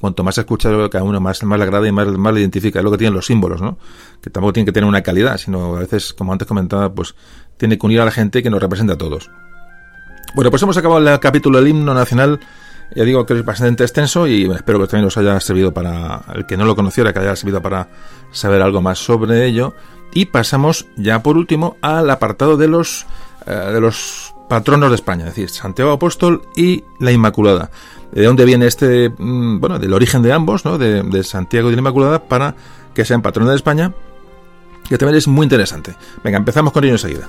[0.00, 2.78] Cuanto más se escucha cada uno, más, más le agrada y más, más le identifica.
[2.78, 3.78] Es lo que tienen los símbolos, ¿no?
[4.22, 7.14] Que tampoco tienen que tener una calidad, sino a veces, como antes comentaba, pues
[7.56, 9.30] tiene que unir a la gente que nos representa a todos.
[10.34, 12.40] Bueno, pues hemos acabado el capítulo del himno nacional.
[12.94, 16.46] Ya digo que es bastante extenso y espero que también os haya servido para, el
[16.46, 17.88] que no lo conociera, que haya servido para
[18.32, 19.74] saber algo más sobre ello.
[20.12, 23.06] Y pasamos ya por último al apartado de los,
[23.46, 27.70] eh, de los patronos de España, es decir, Santiago Apóstol y la Inmaculada.
[28.12, 30.78] ¿De dónde viene este, mm, bueno, del origen de ambos, ¿no?
[30.78, 32.54] De, Santiago y la Inmaculada para
[32.94, 33.92] que sean patrones de España,
[34.88, 35.94] que también es muy interesante.
[36.24, 37.28] Venga, empezamos con ello enseguida.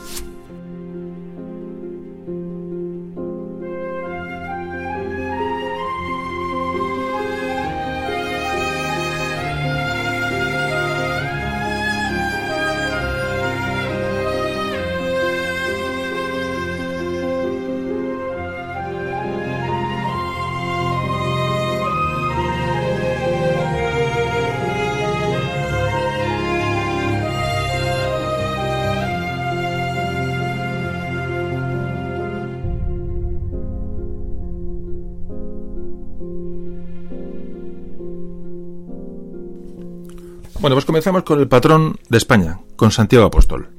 [40.99, 43.69] Comenzamos con el patrón de España, con Santiago Apóstol.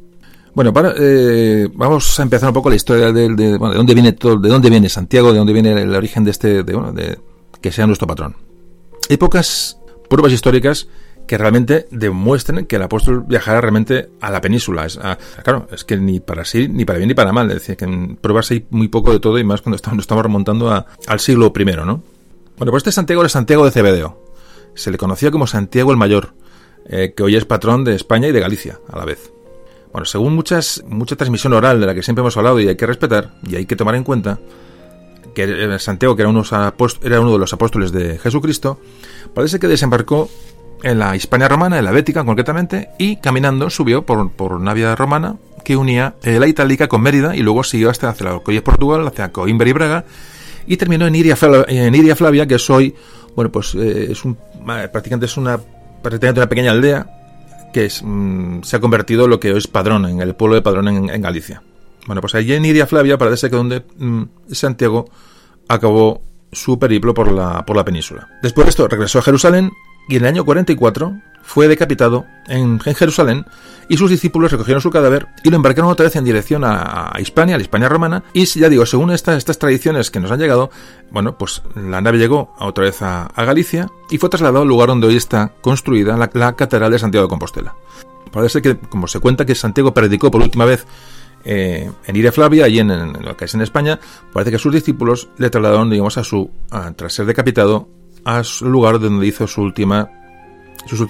[0.55, 4.49] Bueno, eh, vamos a empezar un poco la historia de, de, dónde viene todo, de
[4.49, 7.19] dónde viene Santiago, de dónde viene el origen de este, de, bueno, de
[7.61, 8.37] que sea nuestro patrón.
[9.11, 9.79] Hay pocas
[10.09, 10.89] pruebas históricas
[11.27, 14.87] que realmente demuestren que el apóstol viajará realmente a la península.
[14.87, 14.99] Es,
[15.45, 17.49] claro, es que ni para sí, ni para bien ni para mal.
[17.51, 20.71] Es decir, que en pruebas hay muy poco de todo y más cuando estamos, remontando
[21.07, 22.03] al siglo I, ¿no?
[22.57, 24.25] Bueno, pues este Santiago era Santiago de Cebedeo.
[24.75, 26.33] Se le conocía como Santiago el Mayor,
[26.91, 29.33] eh, que hoy es patrón de España y de Galicia a la vez.
[29.93, 32.87] Bueno, según muchas, mucha transmisión oral de la que siempre hemos hablado y hay que
[32.87, 34.41] respetar y hay que tomar en cuenta,
[35.35, 38.81] que Santiago, que era, uno de los apóstoles de Jesucristo,
[39.35, 40.29] parece que desembarcó
[40.83, 45.37] en la Hispania romana, en la Bética concretamente, y caminando subió por, por una romana
[45.65, 49.07] que unía eh, la Itálica con Mérida y luego siguió hasta hacia la de Portugal,
[49.07, 50.05] hacia Coimbra y Braga,
[50.67, 51.37] y terminó en Iria,
[51.69, 52.95] en Iria Flavia, que es hoy,
[53.37, 55.61] bueno, pues eh, es un, prácticamente es una,
[56.03, 57.07] prácticamente una pequeña aldea
[57.73, 60.63] que mm, se ha convertido en lo que hoy es Padrón, en el pueblo de
[60.63, 61.63] Padrón en, Galicia.
[62.07, 65.11] Bueno, pues allí en Iria Flavia parece que donde mm, Santiago
[65.69, 66.23] acabó
[66.53, 68.29] su periplo por la, por la península.
[68.43, 69.71] Después de esto regresó a Jerusalén
[70.09, 71.15] y en el año 44
[71.51, 73.45] fue decapitado en, Jerusalén
[73.89, 77.57] y sus discípulos recogieron su cadáver y lo embarcaron otra vez en dirección a, Hispania,
[77.57, 78.23] a la Hispania romana.
[78.33, 80.71] Y ya digo, según estas, tradiciones que nos han llegado,
[81.11, 85.09] bueno, pues la nave llegó otra vez a, Galicia y fue trasladado al lugar donde
[85.09, 87.75] hoy está construida la, Catedral de Santiago de Compostela.
[88.31, 90.87] Parece que, como se cuenta que Santiago predicó por última vez
[91.45, 93.99] eh, en Iria Flavia, allí en, en, lo que es en España,
[94.33, 96.49] parece que sus discípulos le trasladaron, digamos, a su,
[96.95, 97.89] tras ser decapitado,
[98.25, 100.20] al lugar donde hizo su última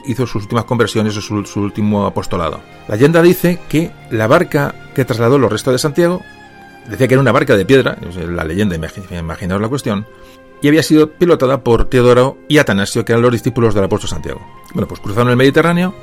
[0.07, 2.61] hizo sus últimas conversiones o su, último apostolado.
[2.89, 6.23] La leyenda dice que la barca que trasladó los restos de Santiago,
[6.89, 10.07] decía que era una barca de piedra, la leyenda, imaginaos la cuestión,
[10.63, 14.41] y había sido pilotada por Teodoro y Atanasio, que eran los discípulos del apóstol Santiago.
[14.75, 15.95] Bueno, pues cruzaron el Mediterráneo,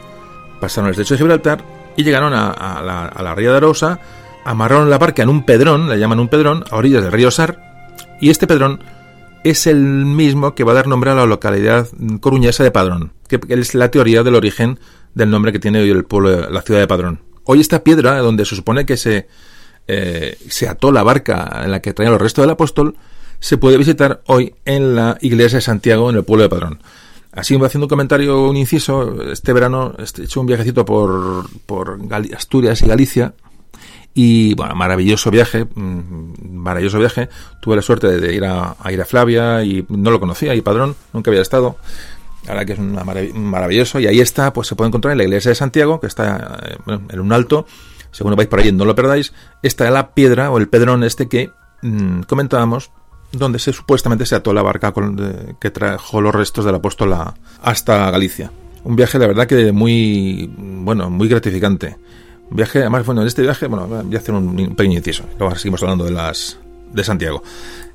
[0.59, 1.63] pasaron el estrecho de Gibraltar
[1.95, 3.99] y llegaron a, la, a la ría de Arosa,
[4.45, 7.59] amarraron la barca en un pedrón, le llaman un pedrón, a orillas del río Sar,
[8.19, 8.81] y este pedrón
[9.43, 11.87] es el mismo que va a dar nombre a la localidad
[12.19, 14.79] coruñesa de Padrón, que es la teoría del origen
[15.13, 17.21] del nombre que tiene hoy el pueblo, la ciudad de Padrón.
[17.43, 19.27] Hoy esta piedra, donde se supone que se,
[19.87, 22.95] eh, se ató la barca en la que traía los restos del apóstol,
[23.39, 26.79] se puede visitar hoy en la iglesia de Santiago, en el pueblo de Padrón.
[27.31, 29.21] Así haciendo un comentario, un inciso.
[29.31, 31.99] Este verano he hecho un viajecito por, por
[32.35, 33.33] Asturias y Galicia,
[34.19, 37.29] y bueno, maravilloso viaje, mm, maravilloso viaje.
[37.61, 40.95] Tuve la suerte de, ir a, ir a Flavia y no lo conocía, y Padrón,
[41.13, 41.77] nunca había estado.
[42.47, 43.99] Ahora que es una maravilloso.
[43.99, 46.77] Y ahí está, pues se puede encontrar en la iglesia de Santiago, que está eh,
[47.09, 47.67] en un alto.
[48.09, 49.33] Según vais por ahí, no lo perdáis.
[49.61, 51.51] Está la piedra o el pedrón este que
[51.83, 52.89] mm, comentábamos,
[53.31, 54.95] donde se supuestamente se ató la barca
[55.61, 57.15] que trajo los restos del apóstol
[57.61, 58.51] hasta Galicia.
[58.83, 61.97] Un viaje, la verdad, que muy, bueno, muy gratificante.
[62.49, 65.23] Viaje, además, bueno, en este viaje, bueno, voy a hacer un, pequeño inciso.
[65.37, 66.57] Luego seguimos hablando de las
[66.91, 67.43] de Santiago.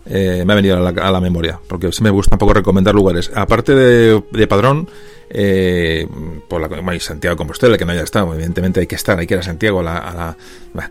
[0.05, 3.31] Eh, me ha venido a la, memoria, porque sí me gusta un poco recomendar lugares.
[3.35, 4.89] Aparte de, Padrón,
[5.31, 6.09] eh,
[6.49, 9.35] por la Santiago de Compostela, que no haya estado, evidentemente hay que estar, hay que
[9.35, 10.37] ir a Santiago, a la,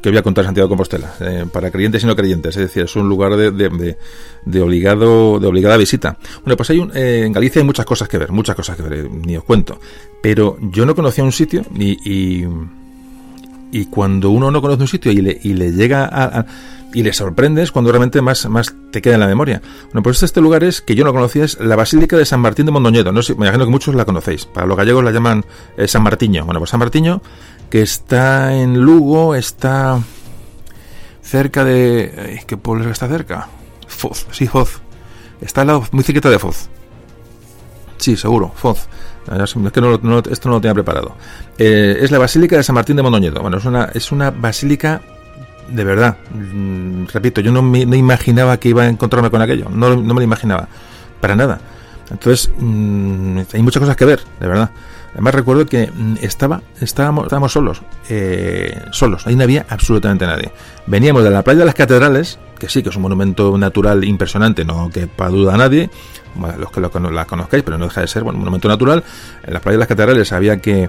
[0.02, 2.84] que voy a contar Santiago de Compostela, eh, para creyentes y no creyentes, es decir,
[2.84, 6.18] es un lugar de, de, obligado, de obligada visita.
[6.44, 9.12] Bueno, pues hay un, en Galicia hay muchas cosas que ver, muchas cosas que ver,
[9.12, 9.78] ni os cuento,
[10.22, 12.46] pero yo no conocía un sitio ni, y
[13.72, 16.46] y cuando uno no conoce un sitio y le, y le llega a,
[16.94, 19.62] y le sorprendes cuando realmente más, más te queda en la memoria.
[19.86, 22.66] Bueno, pues este lugar es, que yo no conocía, es la Basílica de San Martín
[22.66, 23.12] de Mondoñedo.
[23.12, 24.46] No sé, me imagino que muchos la conocéis.
[24.46, 25.46] Para los gallegos la llaman
[25.78, 26.46] eh, San Martiño.
[26.46, 27.22] Bueno, pues San Martiño,
[27.70, 30.00] que está en Lugo, está
[31.22, 32.44] cerca de...
[32.46, 33.48] ¿Qué pueblo está cerca?
[33.88, 34.82] Foz, sí, Foz.
[35.40, 36.70] Está al lado, muy cerquita de Foz.
[37.98, 38.88] Sí, seguro, Foz.
[39.28, 39.70] Es no,
[40.20, 41.16] esto no lo tenía preparado.
[41.58, 43.42] Eh, es la Basílica de San Martín de Mondoñedo.
[43.42, 43.58] Bueno,
[43.94, 45.02] es una, basílica
[45.70, 46.18] de verdad.
[46.34, 49.68] Mm, repito, yo no me imaginaba que iba a encontrarme con aquello.
[49.70, 50.68] No, no me lo imaginaba.
[51.20, 51.60] Para nada.
[52.12, 54.70] Entonces, mm, hay muchas cosas que ver, de verdad.
[55.14, 60.52] Además recuerdo que mm, estaba, estábamos, estábamos solos, eh, solos, ahí no había absolutamente nadie.
[60.88, 64.64] Veníamos de la playa de las catedrales, que sí, que es un monumento natural impresionante,
[64.64, 65.90] no que para duda a nadie,
[66.60, 69.04] los que lo, la conozcáis, pero no deja de ser bueno, un monumento natural.
[69.44, 70.88] En las playas de las catedrales había que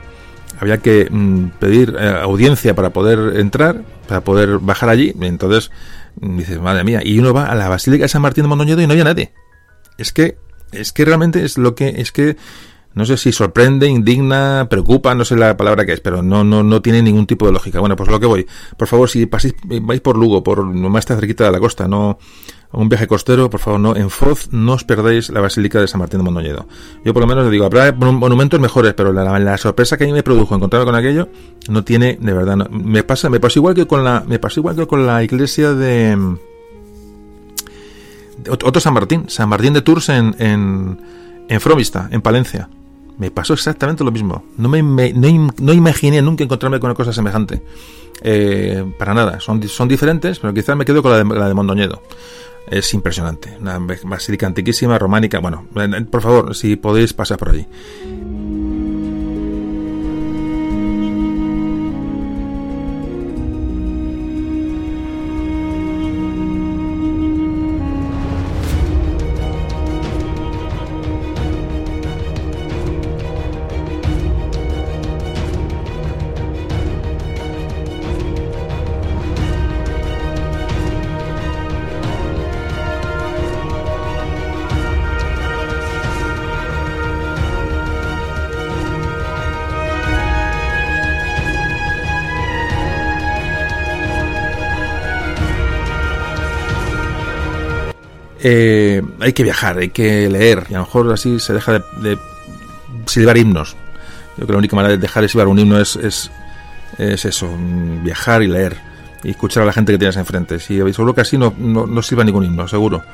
[0.60, 5.14] había que mm, pedir eh, audiencia para poder entrar, para poder bajar allí.
[5.22, 5.70] entonces
[6.16, 8.86] dices, madre mía, y uno va a la Basílica de San Martín de Mondoñedo y
[8.86, 9.32] no había nadie.
[9.96, 10.36] Es que,
[10.72, 12.36] es que realmente es lo que, es que
[12.94, 16.62] no sé si sorprende, indigna, preocupa, no sé la palabra que es, pero no, no,
[16.62, 17.80] no tiene ningún tipo de lógica.
[17.80, 18.46] Bueno, pues lo que voy.
[18.76, 22.18] Por favor, si paséis, vais por Lugo, por más cerquita de la costa, no
[22.72, 26.00] un viaje costero, por favor, no, en Foz no os perdáis la Basílica de San
[26.00, 26.66] Martín de Mondoñedo.
[27.04, 30.12] Yo por lo menos le digo, habrá monumentos mejores, pero la, sorpresa que a mí
[30.12, 31.28] me produjo encontrarme con aquello
[31.68, 34.60] no tiene, de verdad, no, me pasa, me pasó igual que con la, me pasó
[34.60, 36.36] igual que con la iglesia de,
[38.48, 40.98] otro San Martín, San Martín de Tours en, en,
[41.48, 42.68] en Fromista, en Palencia.
[43.22, 44.42] Me pasó exactamente lo mismo.
[44.58, 47.62] No me, no, imaginé nunca encontrarme con una cosa semejante.
[48.20, 49.38] Eh, para nada.
[49.38, 52.02] Son, son diferentes, pero quizás me quedo con la de, la de Mondoñedo.
[52.68, 53.56] Es impresionante.
[53.60, 55.38] Una basílica antiquísima, románica.
[55.38, 55.68] Bueno,
[56.10, 57.64] por favor, si podéis pasar por allí.
[98.44, 102.18] Eh, hay que viajar, hay que leer, y a lo mejor así se deja de,
[103.06, 103.76] silbar himnos.
[104.30, 106.28] Yo creo que la única manera de dejar de silbar un himno es, es,
[106.98, 107.48] eso,
[108.02, 108.76] viajar y leer,
[109.22, 110.58] y escuchar a la gente que tienes enfrente.
[110.58, 113.04] Si seguro que así no, no, no silba ningún himno, seguro.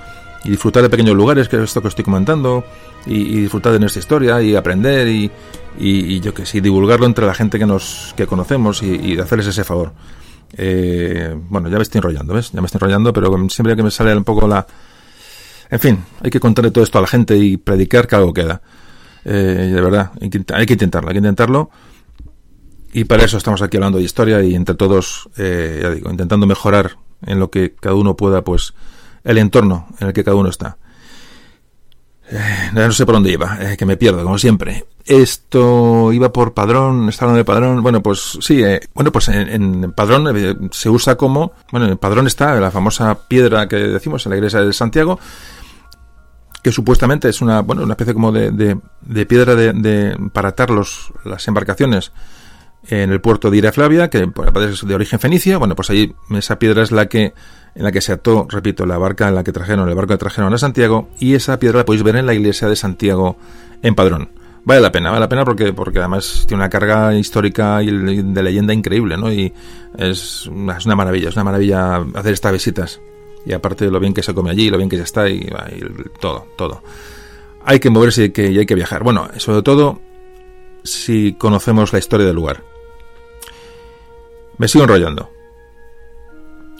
[0.44, 2.64] Y disfrutar de pequeños lugares, que es esto que estoy comentando,
[3.04, 5.30] y, disfrutar de nuestra historia, y aprender, y,
[5.78, 9.48] y, yo que sí, divulgarlo entre la gente que nos que conocemos y, y hacerles
[9.48, 9.92] ese favor.
[10.56, 12.50] Eh, bueno, ya me estoy enrollando, ¿ves?
[12.50, 14.66] Ya me estoy enrollando, pero siempre que me sale un poco la,
[15.70, 18.62] en fin, hay que contarle todo esto a la gente y predicar que algo queda.
[19.24, 20.38] Eh, de verdad, hay que,
[20.72, 21.70] intentarlo, hay que intentarlo.
[22.92, 26.46] Y para eso estamos aquí hablando de historia y entre todos, eh, ya digo, intentando
[26.46, 26.96] mejorar
[27.26, 28.72] en lo que cada uno pueda, pues,
[29.24, 30.78] el entorno en el que cada uno está.
[32.30, 34.86] Eh, no sé por dónde iba, que me pierdo, como siempre.
[35.04, 37.82] Esto iba por padrón, está hablando de padrón.
[37.82, 38.62] Bueno, pues sí,
[38.94, 43.68] bueno, pues en, en padrón se usa como, bueno, en padrón está la famosa piedra
[43.68, 45.18] que decimos en la iglesia de Santiago,
[46.62, 51.12] que supuestamente es una, bueno, una especie como de, de, piedra de, para atar los,
[51.24, 52.12] las embarcaciones
[52.88, 54.28] en el puerto de Iraflavia, que
[54.68, 55.58] es de origen fenicio.
[55.58, 57.34] Bueno, pues ahí esa piedra es la que
[57.74, 60.18] en la que se ató, repito, la barca en la que trajeron, el barco que
[60.18, 63.36] trajeron a Santiago, y esa piedra la podéis ver en la iglesia de Santiago
[63.82, 64.30] en Padrón.
[64.64, 68.42] Vale la pena, vale la pena porque, porque además tiene una carga histórica y de
[68.42, 69.32] leyenda increíble, ¿no?
[69.32, 69.52] Y
[69.96, 73.00] es, es una maravilla, es una maravilla hacer estas visitas
[73.48, 75.48] y aparte de lo bien que se come allí, lo bien que ya está y,
[76.20, 76.82] todo, todo.
[77.64, 79.02] Hay que moverse y, que, hay que viajar.
[79.02, 80.00] Bueno, sobre todo
[80.84, 82.62] si conocemos la historia del lugar.
[84.58, 85.30] Me sigo enrollando.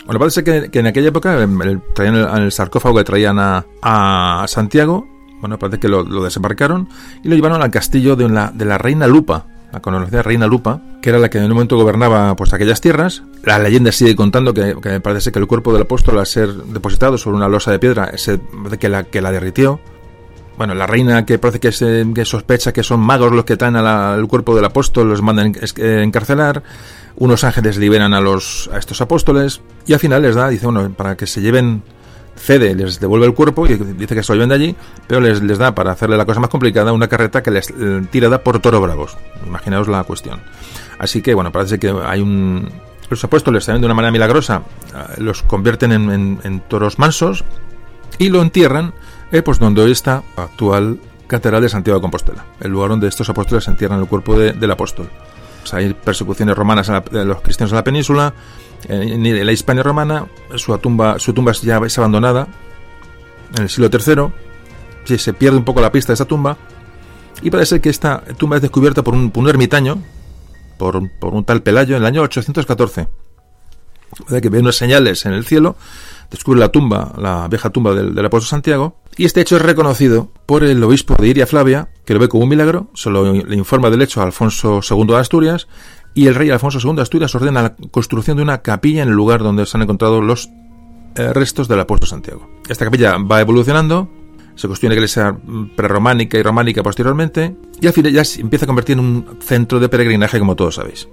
[0.04, 5.08] Bueno, parece que, en aquella época el, traían el, sarcófago que traían a, Santiago,
[5.40, 6.88] bueno, parece que lo, desembarcaron
[7.24, 10.80] y lo llevaron al castillo de la, de la reina Lupa, la conocida reina Lupa,
[11.02, 13.22] que era la que en un momento gobernaba pues aquellas tierras.
[13.44, 17.18] La leyenda sigue contando que, que parece que el cuerpo del apóstol al ser depositado
[17.18, 18.40] sobre una losa de piedra se,
[18.78, 19.80] que, la, que la derritió.
[20.56, 24.26] Bueno, la reina que parece que, se, sospecha que son magos los que traen al
[24.26, 26.64] cuerpo del apóstol, los mandan a encarcelar.
[27.16, 30.90] Unos ángeles liberan a, los, a estos apóstoles y al final les da, dice, bueno,
[30.90, 31.82] para que se lleven
[32.38, 35.42] cede, les devuelve el cuerpo y dice que se lo lleven de allí, pero les,
[35.42, 38.60] les da para hacerle la cosa más complicada una carreta que les eh, tirada por
[38.60, 39.16] toro bravos.
[39.46, 40.40] Imaginaos la cuestión.
[40.98, 42.70] Así que, bueno, parece que hay un.
[43.10, 44.62] Los apóstoles también de una manera milagrosa
[44.94, 47.44] eh, los convierten en, toros mansos
[48.18, 48.92] y lo entierran,
[49.32, 53.28] eh, pues donde está la actual catedral de Santiago de Compostela, el lugar donde estos
[53.28, 55.08] apóstoles entierran el cuerpo del apóstol.
[55.72, 58.34] Hay persecuciones romanas de los cristianos en la península,
[58.88, 60.26] en la Hispania romana,
[60.56, 62.46] su tumba, su tumba ya es abandonada
[63.56, 66.56] en el siglo III, se pierde un poco la pista de esa tumba,
[67.42, 70.02] y parece que esta tumba es descubierta por un, ermitaño,
[70.76, 73.08] por, un tal Pelayo, en el año 814.
[74.40, 75.76] que ve unas señales en el cielo,
[76.30, 80.64] descubre la tumba, la vieja tumba del, apóstol Santiago, y este hecho es reconocido por
[80.64, 84.02] el obispo de Iria Flavia, que lo ve como un milagro, solo le informa del
[84.02, 85.68] hecho a Alfonso II de Asturias,
[86.14, 89.14] y el rey Alfonso II de Asturias ordena la construcción de una capilla en el
[89.14, 90.48] lugar donde se han encontrado los
[91.16, 92.48] eh, restos del apóstol Santiago.
[92.68, 94.08] Esta capilla va evolucionando,
[94.54, 95.36] se construye una iglesia
[95.76, 99.80] prerrománica y románica posteriormente, y al final ya se empieza a convertir en un centro
[99.80, 101.08] de peregrinaje, como todos sabéis.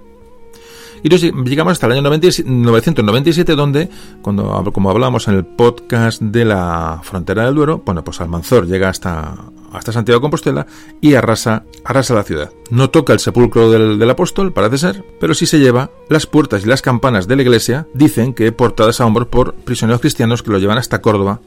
[1.02, 3.88] Y llegamos hasta el año 997, donde,
[4.22, 8.88] cuando, como hablábamos en el podcast de la frontera del Duero, bueno, pues Almanzor llega
[8.88, 9.36] hasta,
[9.72, 10.66] hasta Santiago de Compostela
[11.00, 12.50] y arrasa, arrasa la ciudad.
[12.70, 16.64] No toca el sepulcro del, del, apóstol, parece ser, pero sí se lleva las puertas
[16.64, 20.50] y las campanas de la iglesia, dicen que portadas a hombros por prisioneros cristianos que
[20.50, 21.40] lo llevan hasta Córdoba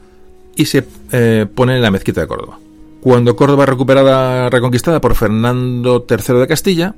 [0.56, 2.60] y se eh, ponen en la mezquita de Córdoba.
[3.02, 6.96] Cuando Córdoba es recuperada, reconquistada por Fernando III de Castilla,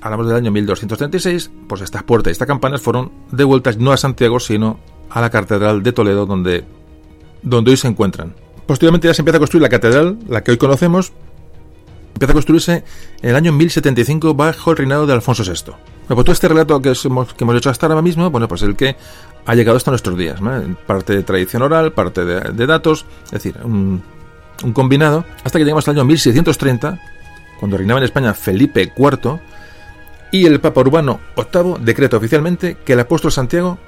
[0.00, 4.40] hablamos del año 1236, pues estas puertas y estas campanas fueron devueltas no a Santiago,
[4.40, 4.78] sino
[5.10, 6.64] a la Catedral de Toledo, donde,
[7.42, 8.34] donde hoy se encuentran.
[8.66, 11.12] Posteriormente ya se empieza a construir la catedral, la que hoy conocemos,
[12.14, 12.84] empieza a construirse
[13.20, 15.72] en el año 1075 bajo el reinado de Alfonso VI.
[15.72, 18.62] Bueno, pues todo este relato que hemos, que hemos hecho hasta ahora mismo, bueno, pues
[18.62, 18.96] el que
[19.44, 20.40] ha llegado hasta nuestros días,
[20.86, 24.02] parte de tradición oral, parte de, datos, es decir, un,
[24.62, 27.00] un, combinado, hasta que llegamos al año 1630,
[27.58, 29.40] cuando reinaba en España Felipe IV,
[30.32, 33.78] y el Papa Urbano VIII decreta oficialmente que el apóstol Santiago,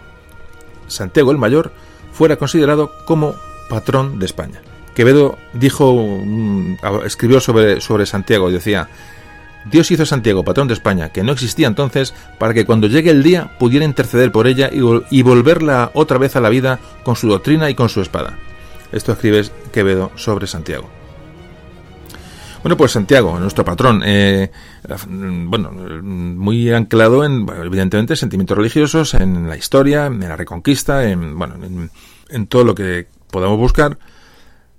[0.87, 1.73] Santiago el Mayor,
[2.13, 3.35] fuera considerado como
[3.69, 4.61] patrón de España.
[4.95, 6.23] Quevedo dijo,
[7.05, 8.89] escribió sobre, Santiago, decía,
[9.65, 13.11] Dios hizo a Santiago patrón de España, que no existía entonces, para que cuando llegue
[13.11, 17.29] el día pudiera interceder por ella y, volverla otra vez a la vida con su
[17.29, 18.39] doctrina y con su espada.
[18.93, 20.89] Esto escribe Quevedo sobre Santiago.
[22.65, 24.51] Bueno, pues Santiago, nuestro patrón, eh,
[25.19, 31.57] bueno, muy anclado en, evidentemente, sentimientos religiosos, en la historia, en la reconquista, en, bueno,
[32.31, 33.99] en todo lo que podamos buscar.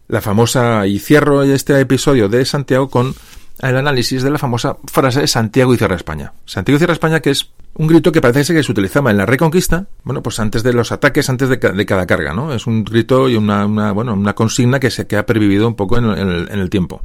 [0.07, 3.13] La famosa, y cierro este episodio de Santiago con
[3.61, 6.33] el análisis de la famosa frase Santiago y Cierra España.
[6.45, 9.25] Santiago y Cierra España, que es un grito que parece que se utilizaba en la
[9.25, 12.53] Reconquista, bueno, pues antes de los ataques, antes de, cada carga, ¿no?
[12.53, 15.97] Es un grito y una, bueno, una consigna que se que ha pervivido un poco
[15.97, 17.01] en, el, tiempo.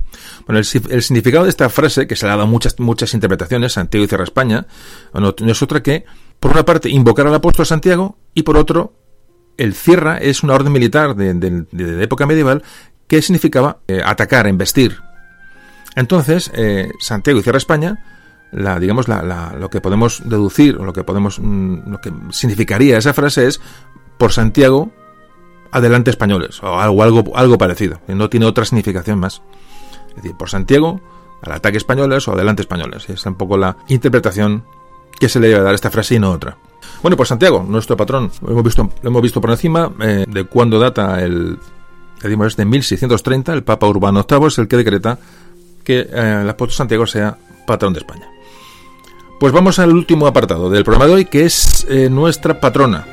[0.46, 0.64] Bueno, el,
[1.02, 4.24] significado de esta frase, que se le ha dado muchas, muchas interpretaciones, Santiago y Cierra
[4.24, 4.66] España,
[5.12, 6.04] no es otra que,
[6.38, 8.94] por una parte, invocar al apóstol Santiago y por otro,
[9.56, 12.62] el cierra es una orden militar de, de, época medieval
[13.08, 14.96] que significaba eh, atacar, embestir,
[15.96, 17.98] entonces, eh, Santiago y Cierra España,
[18.52, 23.14] la, digamos, la, lo que podemos deducir, lo que podemos, mm, lo que significaría esa
[23.14, 23.60] frase es,
[24.18, 24.90] por Santiago,
[25.70, 29.42] adelante españoles, o algo, algo, algo parecido, no tiene otra significación más.
[30.10, 31.00] Es decir, por Santiago,
[31.42, 33.08] al ataque españoles o adelante españoles.
[33.08, 34.64] Es un poco la interpretación
[35.18, 36.56] que se le debe dar a esta frase y no otra.
[37.02, 40.44] Bueno, pues Santiago, nuestro patrón, lo hemos visto, lo hemos visto por encima eh, de
[40.44, 41.58] cuándo data el,
[42.22, 45.18] es de 1630, el Papa Urbano VIII es el que decreta
[45.90, 47.36] que eh, el apóstol Santiago sea
[47.66, 48.28] patrón de España.
[49.40, 53.06] Pues vamos al último apartado del programa de hoy, que es eh, nuestra patrona,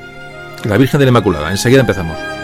[0.64, 1.50] la Virgen de la Inmaculada.
[1.50, 2.37] Enseguida empezamos.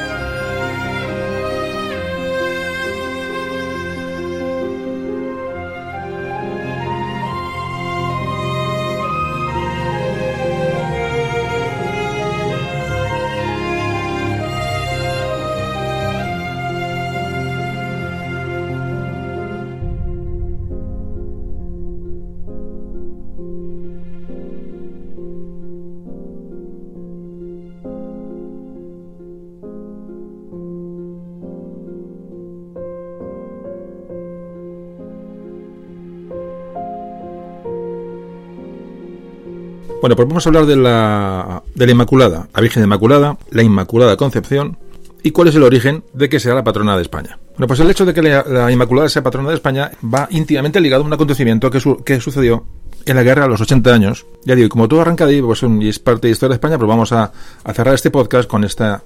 [40.04, 44.18] Bueno, pues vamos a hablar de la, de la Inmaculada, la Virgen Inmaculada, la Inmaculada
[44.18, 44.78] Concepción
[45.24, 47.40] y cuál es el origen de que sea la patrona de España.
[47.52, 51.04] Bueno, pues el hecho de que la, Inmaculada sea patrona de España va íntimamente ligado
[51.04, 52.66] a un acontecimiento que, que sucedió
[53.06, 54.26] en la guerra a los 80 años.
[54.44, 56.78] Ya digo, como todo arranca de ahí, pues y es parte de historia de España,
[56.78, 57.32] pues vamos a,
[57.74, 59.04] cerrar este podcast con esta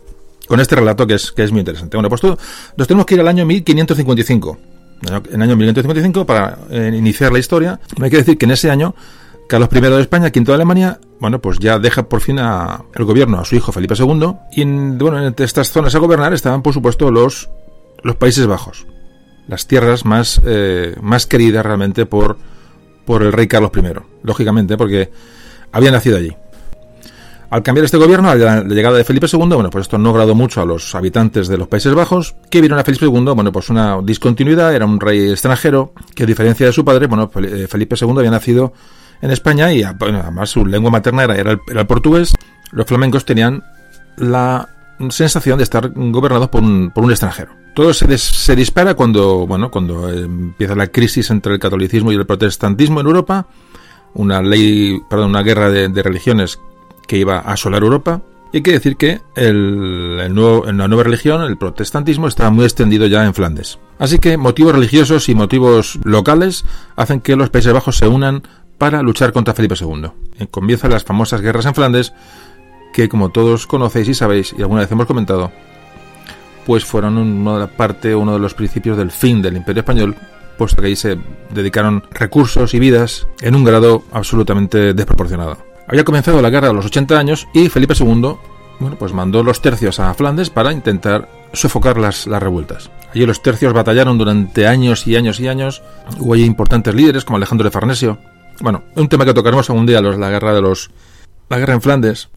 [0.47, 1.95] con este relato que es, que es muy interesante.
[1.95, 2.39] Bueno, pues todo,
[2.75, 4.57] nos tenemos que ir al año 1555.
[5.03, 8.71] En el año 1555, para eh, iniciar la historia, hay que decir que en ese
[8.71, 8.95] año
[9.47, 13.05] Carlos I de España, quinto de Alemania, bueno, pues ya deja por fin a, el
[13.05, 14.33] gobierno a su hijo Felipe II.
[14.51, 17.49] Y en, bueno, entre estas zonas a gobernar estaban, por supuesto, los,
[18.19, 18.85] Países Bajos.
[19.47, 22.37] Las tierras más, eh, más queridas realmente por,
[23.05, 23.81] por el rey Carlos I.
[24.23, 25.09] Lógicamente, porque
[25.71, 26.35] había nacido allí.
[27.49, 30.35] Al cambiar este gobierno, a la llegada de Felipe II, bueno, pues esto no agradó
[30.35, 33.69] mucho a los habitantes de los Países Bajos, que vieron a Felipe II, bueno, pues
[33.69, 37.95] una discontinuidad, era un rey extranjero, que a diferencia de su padre, bueno, eh, Felipe
[37.99, 38.73] II había nacido
[39.21, 42.33] en España y además su lengua materna era, el, portugués,
[42.71, 43.63] los flamencos tenían
[44.17, 44.69] la
[45.09, 47.51] sensación de estar gobernados por un, extranjero.
[47.75, 52.25] Todo se, se, dispara cuando, bueno, cuando empieza la crisis entre el catolicismo y el
[52.25, 53.47] protestantismo en Europa,
[54.17, 56.59] una ley, perdón, una guerra de, religiones
[57.07, 58.21] que iba a asolar Europa.
[58.51, 63.33] Y hay que decir que la nueva religión, el protestantismo, estaba muy extendido ya en
[63.33, 63.77] Flandes.
[63.99, 66.65] Así que motivos religiosos y motivos locales
[66.95, 68.43] hacen que los Países Bajos se unan
[68.77, 70.09] para luchar contra Felipe II.
[70.39, 72.13] Eh, comienzan las famosas guerras en Flandes,
[72.93, 75.51] que como todos conocéis y sabéis, y alguna vez hemos comentado,
[76.65, 80.15] pues fueron una parte, uno de los principios del fin del Imperio Español,
[80.57, 81.17] puesto que ahí se
[81.51, 85.57] dedicaron recursos y vidas en un grado absolutamente desproporcionado.
[85.87, 88.35] Había comenzado la guerra a los 80 años y Felipe II
[88.79, 92.91] bueno, pues mandó los tercios a Flandes para intentar sofocar las, las revueltas.
[93.11, 95.81] Allí los tercios batallaron durante años y años y años.
[96.19, 98.19] Hubo allí importantes líderes como Alejandro de Farnesio.
[98.59, 100.89] Bueno, un tema que tocaremos algún día, los, la guerra de los.
[101.49, 102.29] la guerra en Flandes.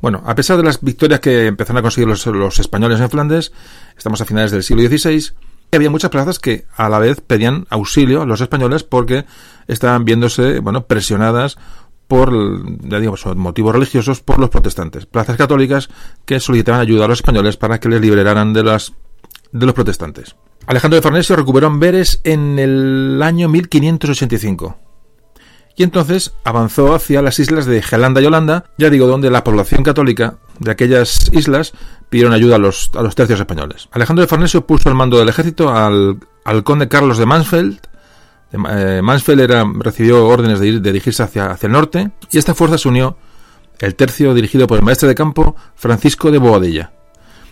[0.00, 3.52] Bueno, a pesar de las victorias que empezaron a conseguir los, los españoles en Flandes,
[3.96, 5.32] estamos a finales del siglo XVI,
[5.72, 9.24] había muchas plazas que a la vez pedían auxilio a los españoles porque
[9.66, 11.56] estaban viéndose, bueno, presionadas
[12.06, 12.32] por,
[12.86, 13.00] ya
[13.34, 15.06] motivos religiosos por los protestantes.
[15.06, 15.88] Plazas católicas
[16.26, 18.92] que solicitaban ayuda a los españoles para que les liberaran de las
[19.52, 20.36] de los protestantes.
[20.66, 24.76] Alejandro de Farnesio recuperó Amberes en el año 1585
[25.76, 29.82] y entonces avanzó hacia las islas de Gelanda y Holanda, ya digo, donde la población
[29.82, 31.72] católica de aquellas islas
[32.08, 33.88] pidieron ayuda a los, a los tercios españoles.
[33.90, 37.80] Alejandro de Farnesio puso el mando del ejército al, al conde Carlos de Mansfeld,
[38.52, 39.50] eh, Mansfeld
[39.82, 43.16] recibió órdenes de, ir, de dirigirse hacia, hacia, el norte y esta fuerza se unió
[43.80, 46.92] el tercio dirigido por el maestre de campo Francisco de Boadilla.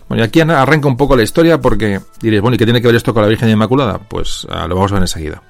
[0.09, 2.87] Bueno, y aquí arranca un poco la historia porque diréis, bueno, ¿y qué tiene que
[2.87, 3.99] ver esto con la Virgen Inmaculada?
[3.99, 5.43] Pues ah, lo vamos a ver enseguida.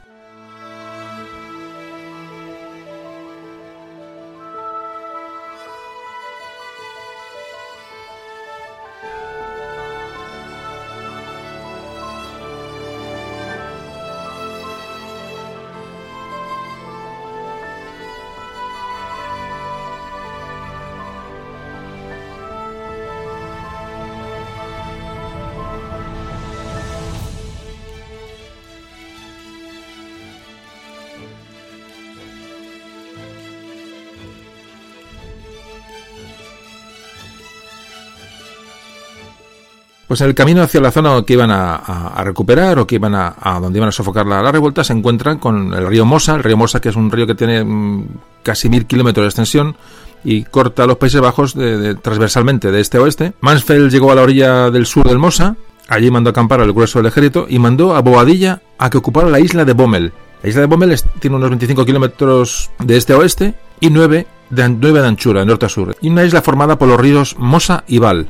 [40.12, 43.34] Pues en el camino hacia la zona que iban a, recuperar o que iban a,
[43.62, 46.82] donde iban a sofocar la, revuelta se encuentran con el río Mosa, el río Mosa
[46.82, 48.08] que es un río que tiene mm,
[48.42, 49.74] casi mil kilómetros de extensión
[50.22, 51.56] y corta los Países Bajos
[52.02, 53.32] transversalmente de este a oeste.
[53.40, 55.56] Mansfeld llegó a la orilla del sur del Mosa,
[55.88, 59.40] allí mandó acampar al grueso del ejército y mandó a Boadilla a que ocupara la
[59.40, 60.12] isla de Bommel.
[60.42, 64.68] La isla de Bommel tiene unos 25 kilómetros de este a oeste y 9 de,
[64.68, 67.84] 9 de anchura, de norte a sur, y una isla formada por los ríos Mosa
[67.88, 68.28] y Val.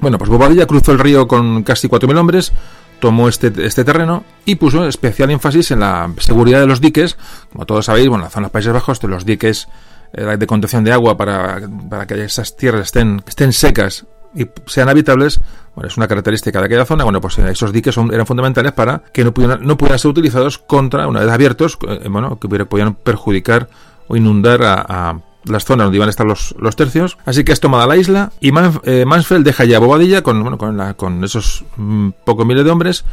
[0.00, 2.52] Bueno, pues Bobadilla cruzó el río con casi 4.000 hombres,
[3.00, 7.18] tomó este, este terreno y puso especial énfasis en la seguridad de los diques.
[7.52, 9.68] Como todos sabéis, bueno, en la zona de los Países Bajos, los diques
[10.12, 14.88] eh, de contención de agua para, para que esas tierras estén, estén secas y sean
[14.88, 15.40] habitables,
[15.74, 17.04] bueno, es una característica de aquella zona.
[17.04, 20.56] Bueno, pues eh, esos diques eran fundamentales para que no pudieran, no pudieran ser utilizados
[20.56, 23.68] contra, una vez abiertos, eh, bueno, que pudieran perjudicar
[24.08, 27.18] o inundar a las zonas donde iban a estar los, los tercios.
[27.24, 28.52] Así que es tomada la isla y
[28.84, 32.70] eh, Mansfeld deja ya Bobadilla con, bueno, con, la, con esos mm, pocos miles de
[32.70, 33.04] hombres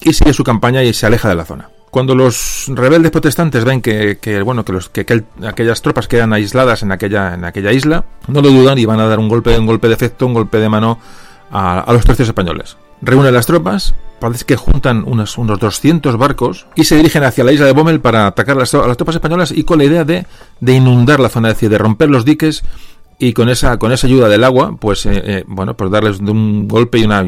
[0.00, 1.70] y sigue su campaña y se aleja de la zona.
[1.90, 5.06] Cuando los rebeldes protestantes ven que, que bueno que, los, que,
[5.46, 9.06] aquellas tropas quedan aisladas en aquella, en aquella isla, no lo dudan y van a
[9.06, 11.00] dar un golpe, un golpe de efecto, un golpe de mano
[11.50, 12.76] a, a los tercios españoles.
[13.00, 17.52] Reúnen las tropas, parece que juntan unos, unos 200 barcos y se dirigen hacia la
[17.52, 20.26] isla de Bommel para atacar a las, tropas españolas y con la idea de,
[20.60, 22.64] de, inundar la zona, es decir, de romper los diques
[23.18, 26.68] y con esa, con esa ayuda del agua, pues, eh, eh, bueno, pues darles un
[26.68, 27.24] golpe y una,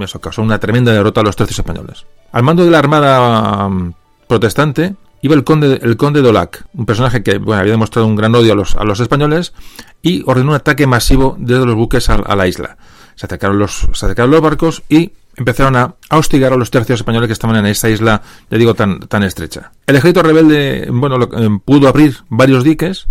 [0.00, 2.04] eso causó una tremenda derrota a los tercios españoles.
[2.32, 3.94] Al mando de la armada mm,
[4.26, 8.34] protestante iba el conde, el conde Dolac, un personaje que bueno, había demostrado un gran
[8.34, 9.52] odio a los, a los españoles
[10.02, 12.76] y ordenó un ataque masivo desde los buques a la isla.
[13.20, 17.34] Se atacaron los, se los barcos y empezaron a, hostigar a los tercios españoles que
[17.34, 19.72] estaban en esta isla, ya digo, tan, tan estrecha.
[19.86, 23.08] El ejército rebelde, bueno, eh, pudo abrir varios diques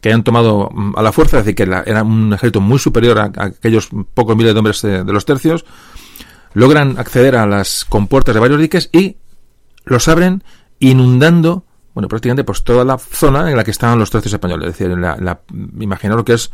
[0.00, 3.18] que hayan tomado mm, a la fuerza, es decir, que era un ejército muy superior
[3.18, 5.64] a, aquellos pocos miles de hombres de, los tercios,
[6.54, 9.16] logran acceder a las compuertas de varios diques y
[9.84, 10.44] los abren
[10.78, 11.64] inundando,
[11.94, 14.68] bueno, prácticamente pues toda la zona en la que estaban los tercios españoles.
[14.68, 15.40] Es decir, la, la,
[16.14, 16.52] lo que es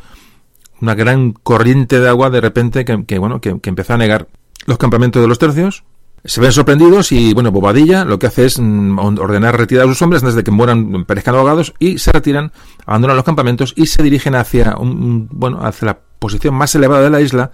[0.80, 4.28] una gran corriente de agua de repente que, bueno, que, que empezó a negar
[4.66, 5.84] los campamentos de los tercios.
[6.24, 10.02] Se ven sorprendidos y, bueno, Bobadilla lo que hace es mm, ordenar retirar a sus
[10.02, 12.52] hombres antes de que mueran, perezcan ahogados y se retiran,
[12.84, 17.10] abandonan los campamentos y se dirigen hacia, un, bueno, hacia la posición más elevada de
[17.10, 17.50] la isla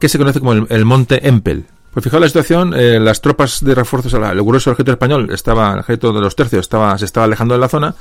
[0.00, 1.66] que se conoce como el, monte Empel.
[1.92, 5.74] Pues fijaos la situación, eh, las tropas de refuerzos, el grueso del ejército español, estaba,
[5.74, 7.94] el ejército de los tercios estaba, se estaba alejando de la zona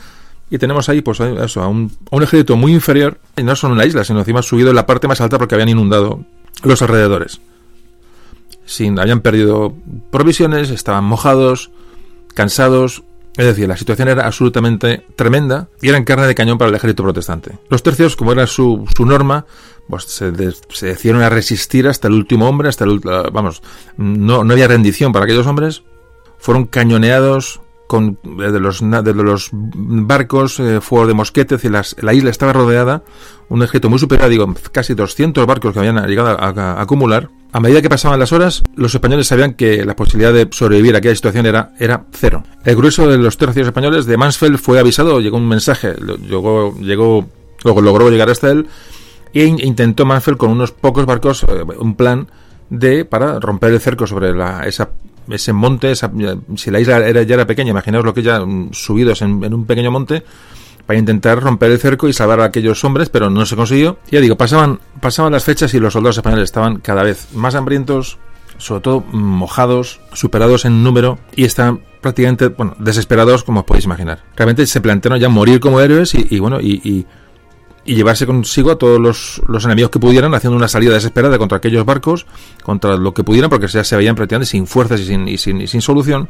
[0.49, 4.03] y tenemos ahí, pues a un, ejército muy inferior, y no solo en la isla,
[4.03, 6.23] sino encima subido en la parte más alta porque habían inundado
[6.63, 7.41] los alrededores
[8.67, 9.73] sin, habían perdido
[10.11, 11.71] provisiones, estaban mojados,
[12.35, 13.03] cansados
[13.37, 17.03] Es decir, la situación era absolutamente tremenda y eran carne de cañón para el ejército
[17.03, 17.57] protestante.
[17.69, 19.45] Los tercios, como era su, su norma,
[19.87, 20.33] pues se,
[20.69, 23.61] se, decidieron a resistir hasta el último hombre, hasta el vamos,
[23.95, 25.83] no, no había rendición para aquellos hombres.
[26.39, 32.13] Fueron cañoneados con desde los, desde los barcos, eh, fuego de mosquetes y las, la
[32.13, 33.03] isla estaba rodeada,
[33.49, 37.29] un ejército muy superior, digo, casi 200 barcos que habían llegado a, acumular.
[37.53, 40.97] A medida que pasaban las horas, los españoles sabían que la posibilidad de sobrevivir a
[40.97, 42.43] aquella situación era, era cero.
[42.65, 45.95] El grueso de los tercios españoles de Mansfeld fue avisado, llegó un mensaje,
[46.27, 47.25] llegó, llegó,
[47.63, 48.67] logró llegar hasta él
[49.33, 52.27] e intentó Mansfeld con unos pocos barcos eh, un plan
[52.69, 54.89] de para romper el cerco sobre la, esa
[55.29, 59.21] ese monte, si la isla era, ya era pequeña, imaginaos lo que ya mm, subidos
[59.21, 60.23] en, un pequeño monte,
[60.85, 63.99] para intentar romper el cerco y salvar a aquellos hombres, pero no se consiguió.
[64.09, 68.17] Ya digo, pasaban, pasaban las fechas y los soldados españoles estaban cada vez más hambrientos,
[68.57, 74.23] sobre todo mojados, superados en número y estaban prácticamente, bueno, desesperados como os podéis imaginar.
[74.35, 77.05] Realmente se plantearon ya morir como héroes y, bueno, y
[77.87, 81.57] y llevarse consigo a todos los, los, enemigos que pudieran, haciendo una salida desesperada contra
[81.57, 82.27] aquellos barcos,
[82.61, 85.61] contra lo que pudieran, porque ya se veían prácticamente sin fuerzas y sin, y sin,
[85.61, 86.27] y sin solución.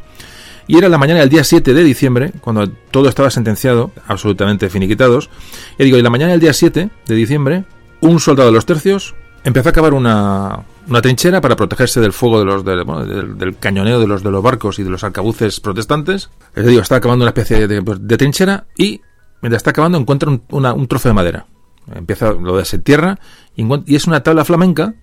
[0.67, 5.31] Y era la mañana del día 7 de diciembre, cuando todo estaba sentenciado, absolutamente finiquitados.
[5.79, 7.63] Y digo, y la mañana del día 7 de diciembre,
[8.01, 12.39] un soldado de los tercios empezó a cavar una, una trinchera para protegerse del fuego
[12.39, 16.29] de los, del, cañoneo de los, de los barcos y de los arcabuces protestantes.
[16.53, 19.01] Es decir, estaba cavando una especie de, de trinchera y
[19.41, 21.45] mientras está acabando encuentra un, una, un trozo de madera.
[21.93, 23.19] Empieza lo de ese tierra
[23.55, 24.95] y, y es una tabla flamenca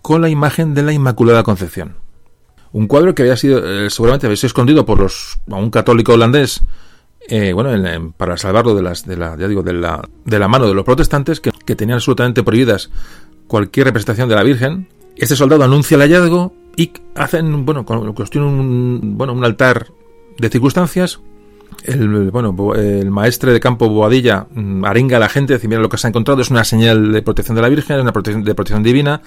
[0.00, 1.96] con la imagen de la Inmaculada Concepción.
[2.72, 6.14] Un cuadro que había sido, eh, seguramente había sido escondido por los, a un católico
[6.14, 6.62] holandés,
[7.28, 10.48] eh, bueno, en, para salvarlo de las, de la, ya digo, de la, de la
[10.48, 12.90] mano de los protestantes que, que tenían absolutamente prohibidas
[13.46, 14.88] cualquier representación de la Virgen.
[15.16, 19.88] Este soldado anuncia el hallazgo y hacen, bueno, construyen un, bueno, un altar
[20.38, 21.20] de circunstancias
[21.84, 26.06] el, maestre de campo Boadilla mm, arenga a la gente, dice, mira lo que se
[26.06, 29.20] ha encontrado, es una señal de protección de la Virgen, una protección de protección divina,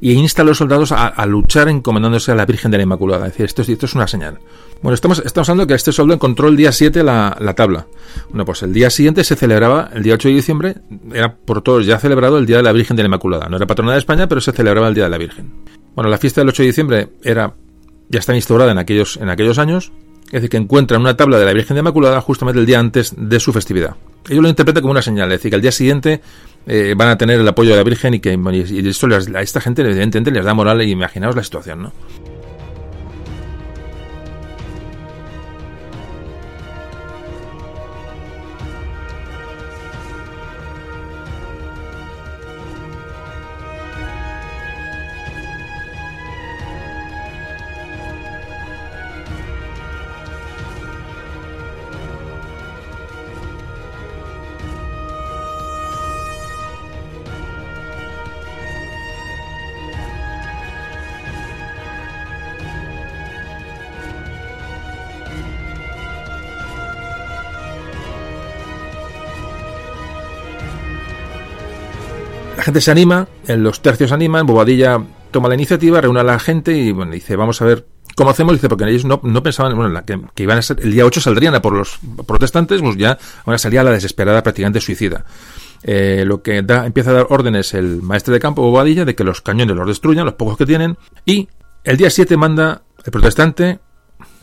[0.00, 3.26] y insta a los soldados a, luchar encomendándose a la Virgen de la Inmaculada.
[3.26, 4.38] Es decir, esto, es una señal.
[4.82, 7.86] Bueno, estamos, estamos hablando que este soldado encontró el día 7 la, la, tabla.
[8.28, 10.74] Bueno, pues el día siguiente se celebraba, el día 8 de diciembre,
[11.12, 13.48] era por todos ya celebrado el Día de la Virgen de la Inmaculada.
[13.48, 15.50] No era patrona de España, pero se celebraba el Día de la Virgen.
[15.94, 17.54] Bueno, la fiesta del 8 de diciembre era,
[18.10, 19.92] ya está instaurada en aquellos, en aquellos años,
[20.26, 23.14] es decir, que encuentran una tabla de la Virgen de Inmaculada justamente el día antes
[23.16, 23.94] de su festividad.
[24.28, 26.20] Ellos lo interpretan como una señal, es decir, que al día siguiente
[26.66, 29.60] eh, van a tener el apoyo de la Virgen y que y esto a esta
[29.60, 31.92] gente evidentemente les da moral y imaginaos la situación, ¿no?
[72.80, 76.92] Se anima, en los tercios animan, Bobadilla toma la iniciativa, reúne a la gente y
[76.92, 80.42] bueno, dice, vamos a ver cómo hacemos, dice, porque ellos no, no pensaban, bueno, que,
[80.42, 83.82] iban a ser, el día 8 saldrían a por los protestantes, pues ya ahora salía
[83.82, 85.24] la desesperada prácticamente suicida.
[85.82, 89.24] Eh, lo que da, empieza a dar órdenes el maestre de campo Bobadilla de que
[89.24, 91.48] los cañones los destruyan, los pocos que tienen, y
[91.84, 93.78] el día 7 manda el protestante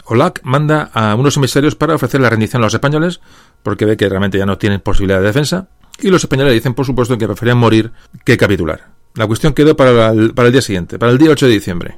[0.06, 3.22] Olac manda a unos emisarios para ofrecer la rendición a los españoles,
[3.64, 5.70] porque ve que realmente ya no tienen posibilidad de defensa,
[6.02, 7.92] y los españoles dicen, por supuesto, que preferían morir
[8.26, 8.88] que capitular.
[9.16, 11.98] La cuestión quedó para el, día siguiente, para el día 8 de diciembre.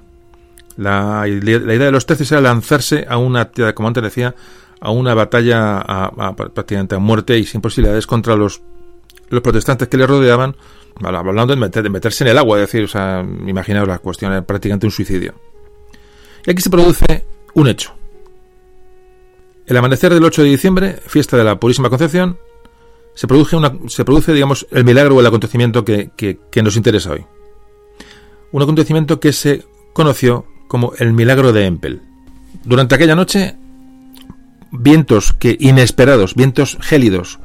[0.77, 4.35] La, idea de los tercios era lanzarse a una, como antes decía,
[4.81, 8.61] a una batalla a, a, prácticamente a muerte y sin posibilidades contra los,
[9.29, 10.57] los protestantes que le rodeaban,
[11.01, 14.85] hablando de, de meterse en el agua, es decir, o sea, imaginaos la cuestión, prácticamente
[14.85, 15.35] un suicidio.
[16.45, 17.93] Y aquí se produce un hecho.
[19.65, 22.37] El amanecer del 8 de diciembre, fiesta de la Purísima Concepción,
[23.15, 27.25] se produce, se produce digamos, el milagro o el acontecimiento que, que, nos interesa hoy.
[28.51, 29.63] Un acontecimiento que se
[29.93, 32.01] conoció como el milagro de Empel.
[32.65, 33.55] Durante aquella noche,
[34.71, 37.39] vientos que inesperados, vientos gélidos,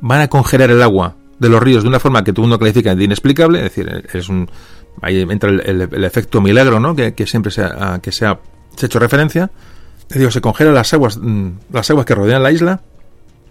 [0.00, 2.94] van a congelar el agua de los ríos de una forma que todo mundo califica
[2.94, 4.50] de inexplicable, es decir, es un,
[5.00, 6.96] ahí entra el, el, el efecto milagro, ¿no?
[6.96, 8.40] Que, siempre se ha, que se ha,
[8.80, 9.50] hecho referencia.
[10.08, 11.18] Se congelan las aguas,
[11.72, 12.82] las aguas que rodean la isla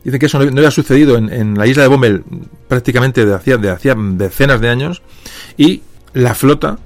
[0.03, 2.23] Dice que eso no, había sucedido en, en, la isla de Bommel
[2.67, 3.77] prácticamente de hacía, de
[4.17, 5.01] decenas de años
[5.57, 5.83] y
[6.13, 6.79] la flota,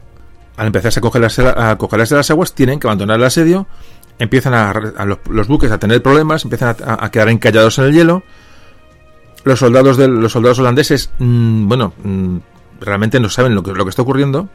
[0.57, 3.67] al empezarse a congelarse, a congelarse las aguas, tienen que abandonar el asedio
[4.19, 8.23] empiezan a, los, buques a tener problemas, empiezan a, quedar encallados en el hielo.
[9.43, 12.37] Los soldados de, los soldados holandeses, mm, bueno, mm,
[12.81, 14.49] realmente no saben lo que, lo que está ocurriendo.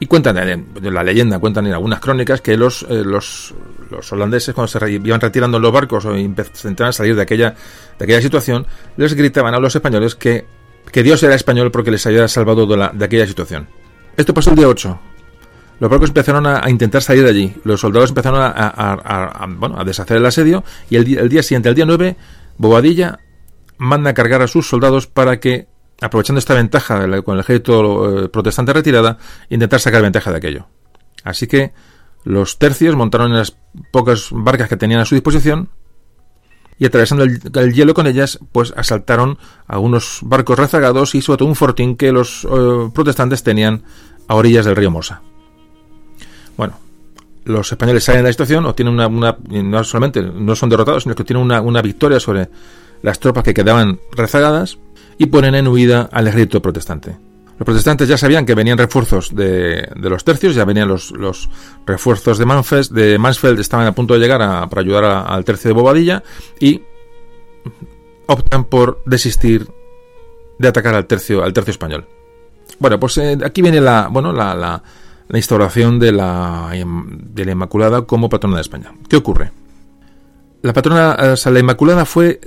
[0.00, 3.52] Y cuentan, en, la leyenda, cuentan en algunas crónicas que los, eh, los,
[3.90, 7.54] los, holandeses, cuando se iban retirando los barcos o intentaban salir de aquella,
[7.98, 8.64] de aquella situación,
[8.96, 10.46] les gritaban a los españoles que,
[10.92, 13.68] que Dios era español porque les había salvado de aquella situación.
[14.16, 15.00] Esto pasó el día 8.
[15.80, 17.54] Los barcos empezaron a, intentar salir de allí.
[17.64, 20.64] Los soldados empezaron a, bueno, a deshacer el asedio.
[20.90, 22.16] Y el, el, día siguiente, el día 9,
[22.56, 23.20] Bobadilla
[23.78, 25.68] manda a cargar a sus soldados para que,
[26.00, 29.18] aprovechando esta ventaja con el ejército eh, protestante retirada,
[29.50, 30.66] intentar sacar ventaja de aquello.
[31.24, 31.72] Así que
[32.24, 33.56] los tercios montaron en las
[33.90, 35.70] pocas barcas que tenían a su disposición
[36.78, 41.48] y atravesando el, hielo con ellas, pues asaltaron a unos barcos rezagados y sobre todo
[41.48, 43.82] un fortín que los eh, protestantes tenían
[44.28, 45.22] a orillas del río Mosa.
[46.56, 46.78] Bueno,
[47.44, 51.14] los españoles salen de la situación, o tienen una, no solamente no son derrotados, sino
[51.14, 52.48] que tienen una, victoria sobre
[53.02, 54.78] las tropas que quedaban rezagadas
[55.18, 57.16] y ponen en huida al ejército protestante.
[57.58, 61.50] Los protestantes ya sabían que venían refuerzos de, los tercios, ya venían los,
[61.84, 65.74] refuerzos de Mansfeld, de Mansfeld estaban a punto de llegar para ayudar al tercio de
[65.74, 66.22] Bobadilla
[66.60, 66.80] y
[68.26, 69.68] optan por desistir
[70.58, 72.06] de atacar al tercio, al tercio español.
[72.78, 74.82] Bueno, pues eh, aquí viene la, bueno, la
[75.28, 78.94] la instauración de la, de la Inmaculada como patrona de España.
[79.08, 79.52] ¿Qué ocurre?
[80.62, 82.40] La patrona, la Inmaculada fue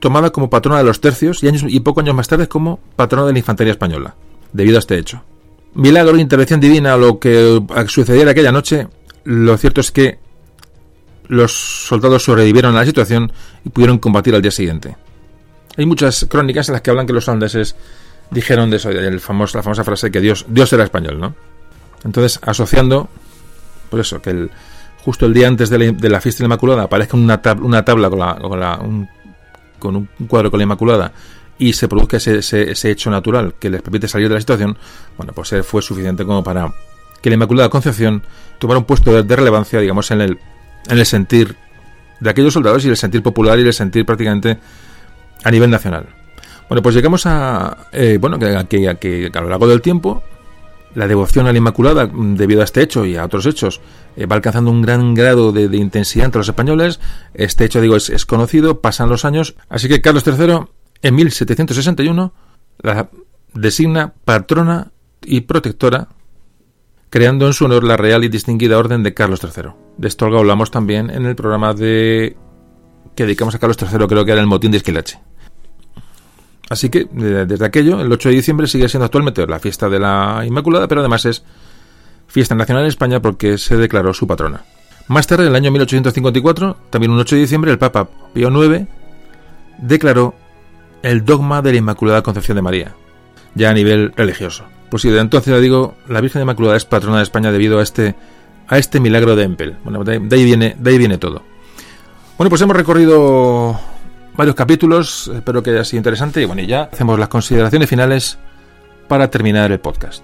[0.00, 3.26] tomada como patrona de los tercios y, años, y pocos años más tarde como patrona
[3.26, 4.14] de la infantería española,
[4.52, 5.22] debido a este hecho.
[5.74, 8.88] Milagro, intervención divina, lo que sucediera aquella noche,
[9.24, 10.18] lo cierto es que
[11.28, 13.32] los soldados sobrevivieron a la situación
[13.64, 14.96] y pudieron combatir al día siguiente.
[15.76, 17.76] Hay muchas crónicas en las que hablan que los holandeses
[18.30, 21.34] dijeron de eso, el la famosa frase que Dios, Dios era español, ¿no?
[22.04, 23.08] Entonces, asociando,
[23.90, 24.50] por eso, que el,
[25.04, 28.18] justo el día antes de la, fiesta de la Inmaculada aparezca una, una tabla con,
[28.60, 29.08] la, un,
[29.78, 31.12] con un cuadro con la Inmaculada
[31.58, 34.78] y se produzca ese, ese, hecho natural que les permite salir de la situación,
[35.16, 36.72] bueno, pues fue suficiente como para
[37.20, 38.22] que la Inmaculada Concepción
[38.58, 40.38] tomara un puesto de, relevancia, digamos, en el,
[40.88, 41.56] en el sentir
[42.20, 44.58] de aquellos soldados y el sentir popular y el sentir prácticamente
[45.42, 46.06] a nivel nacional.
[46.68, 50.22] Bueno, pues llegamos a, eh, bueno, que, que, que a lo largo del tiempo
[50.94, 53.80] la devoción a la Inmaculada, mm, debido a este hecho y a otros hechos,
[54.16, 57.00] eh, va alcanzando un gran grado de, intensidad entre los españoles.
[57.34, 59.54] Este hecho, digo, es, conocido, pasan los años.
[59.68, 60.60] Así que Carlos III,
[61.02, 62.32] en 1761,
[62.80, 63.10] la
[63.54, 64.92] designa patrona
[65.22, 66.08] y protectora,
[67.10, 69.70] creando en su honor la Real y Distinguida Orden de Carlos III.
[69.96, 72.36] De esto hablamos también en el programa de
[73.14, 75.18] que dedicamos a Carlos III, creo que era el motín de Esquilache.
[76.68, 80.42] Así que desde aquello, el 8 de diciembre sigue siendo actualmente la fiesta de la
[80.46, 81.42] Inmaculada, pero además es
[82.26, 84.64] fiesta nacional en España porque se declaró su patrona.
[85.08, 88.86] Más tarde, en el año 1854, también un 8 de diciembre, el Papa Pío IX
[89.78, 90.34] declaró
[91.02, 92.94] el dogma de la Inmaculada Concepción de María,
[93.54, 94.64] ya a nivel religioso.
[94.90, 97.82] Pues sí, de entonces ya digo, la Virgen Inmaculada es patrona de España debido a
[97.82, 98.14] este,
[98.66, 99.76] a este milagro de Empel.
[99.84, 101.42] Bueno, de ahí, viene, de ahí viene todo.
[102.36, 103.80] Bueno, pues hemos recorrido
[104.38, 108.38] varios capítulos, espero que haya sido interesante y bueno, ya hacemos las consideraciones finales
[109.08, 110.22] para terminar el podcast.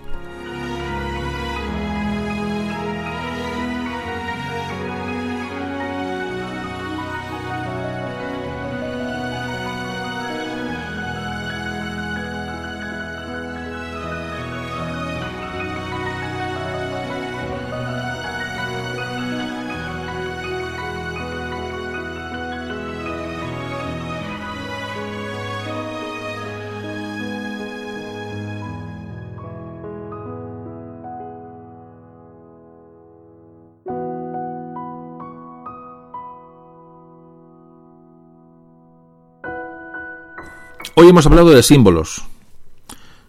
[40.97, 42.25] Hoy hemos hablado de símbolos.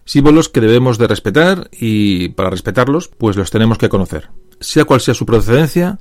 [0.04, 4.30] Símbolos que debemos de respetar y para respetarlos, pues los tenemos que conocer.
[4.60, 5.98] Sea cual sea su procedencia,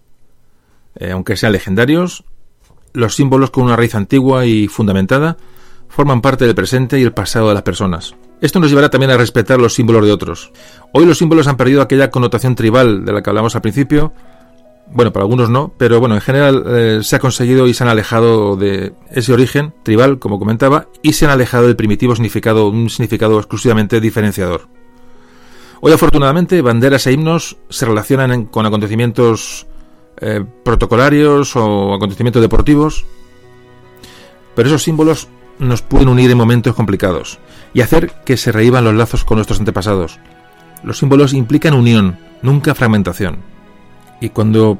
[0.95, 2.23] eh, aunque sean legendarios,
[2.93, 5.37] los símbolos con una raíz antigua y fundamentada
[5.89, 8.15] forman parte del presente y el pasado de las personas.
[8.41, 10.51] Esto nos llevará también a respetar los símbolos de otros.
[10.93, 14.13] Hoy los símbolos han perdido aquella connotación tribal de la que hablamos al principio
[14.87, 17.89] bueno, para algunos no, pero bueno, en general eh, se ha conseguido y se han
[17.89, 22.89] alejado de ese origen tribal, como comentaba, y se han alejado del primitivo significado, un
[22.89, 24.67] significado exclusivamente diferenciador.
[25.81, 29.67] Hoy, afortunadamente, banderas e himnos se relacionan con acontecimientos
[30.17, 33.05] eh, protocolarios o acontecimientos deportivos,
[34.55, 35.27] pero esos símbolos
[35.59, 37.39] nos pueden unir en momentos complicados
[37.73, 40.19] y hacer que se reíban los lazos con nuestros antepasados.
[40.83, 43.54] Los símbolos implican unión, nunca fragmentación.
[44.21, 44.79] Y cuando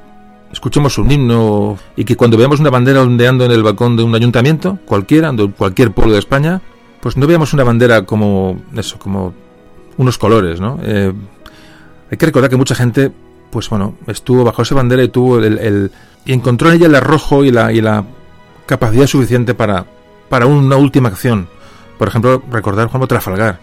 [0.52, 4.16] escuchemos un himno y que cuando veamos una bandera ondeando en el balcón de un
[4.16, 6.62] ayuntamiento, cualquiera, de cualquier pueblo de España,
[7.02, 9.34] pues no veamos una bandera como eso, como
[9.98, 10.80] unos colores, ¿no?
[10.82, 11.14] Eh,
[12.10, 13.12] hay que recordar que mucha gente,
[13.52, 15.92] pues bueno, estuvo bajo esa bandera y tuvo el,
[16.26, 18.06] y encontró en ella el arrojo y la, y la
[18.66, 19.86] capacidad suficiente para,
[20.30, 21.48] para una última acción.
[21.98, 23.60] Por ejemplo, recordar Juan Trafalgar,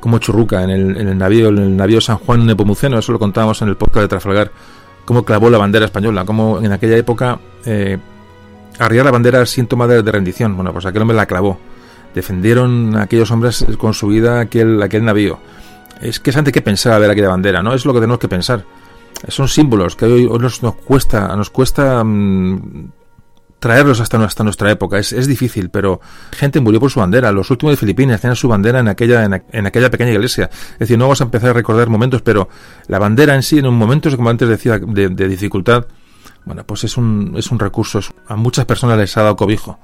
[0.00, 3.18] como churruca en el, en el navío, en el navío San Juan Nepomuceno, eso lo
[3.18, 4.52] contábamos en el podcast de Trafalgar,
[5.06, 7.96] cómo clavó la bandera española, cómo en aquella época eh,
[8.78, 10.54] arriar la bandera era síntoma de, rendición.
[10.54, 11.58] Bueno, pues aquel hombre la clavó.
[12.14, 15.38] Defendieron a aquellos hombres con su vida aquel, aquel navío.
[16.02, 17.72] Es que es antes que pensar ver aquella bandera, ¿no?
[17.72, 18.64] Es lo que tenemos que pensar.
[19.28, 22.90] Son símbolos que hoy, nos, nos, cuesta, nos cuesta mm,
[23.66, 24.96] traerlos hasta, hasta nuestra época.
[24.96, 27.32] Es, difícil, pero gente murió por su bandera.
[27.32, 30.48] Los últimos de Filipinas tenían su bandera en aquella, en, aquella pequeña iglesia.
[30.74, 32.48] Es decir, no vamos a empezar a recordar momentos, pero
[32.86, 35.86] la bandera en sí, en un momento, como antes decía, de, dificultad,
[36.44, 37.98] bueno, pues es un, es un recurso.
[38.28, 39.80] A muchas personas les ha dado cobijo.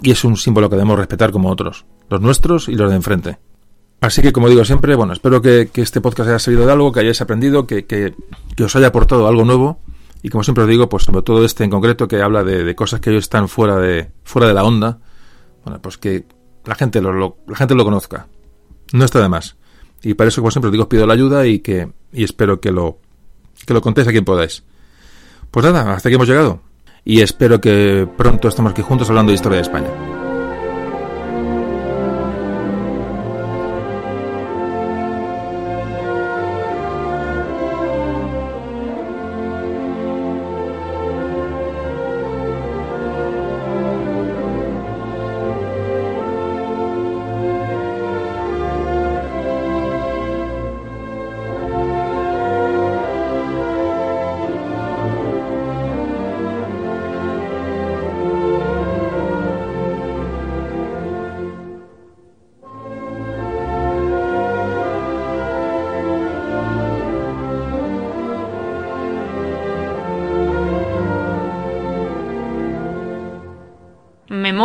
[0.00, 1.86] Y es un símbolo que debemos respetar como otros.
[2.08, 3.38] Los nuestros y los de enfrente.
[4.00, 7.00] Así que, como digo siempre, bueno, espero que, este podcast haya servido de algo, que
[7.00, 8.14] hayáis aprendido, que
[8.62, 9.80] os haya aportado algo nuevo
[10.22, 13.00] y como siempre os digo, pues sobre todo este en concreto que habla de, cosas
[13.00, 14.98] que hoy están fuera de, fuera de la onda,
[15.64, 16.26] bueno, pues que
[16.64, 18.26] la gente lo, la gente lo conozca.
[18.92, 19.56] No está de más.
[20.02, 22.60] Y para eso, como siempre os digo, os pido la ayuda y que y espero
[22.60, 22.98] que lo,
[23.66, 24.64] que lo contéis a quien podáis.
[25.50, 26.60] Pues nada, hasta aquí hemos llegado.
[27.04, 30.19] Y espero que pronto estemos aquí juntos hablando de historia de España.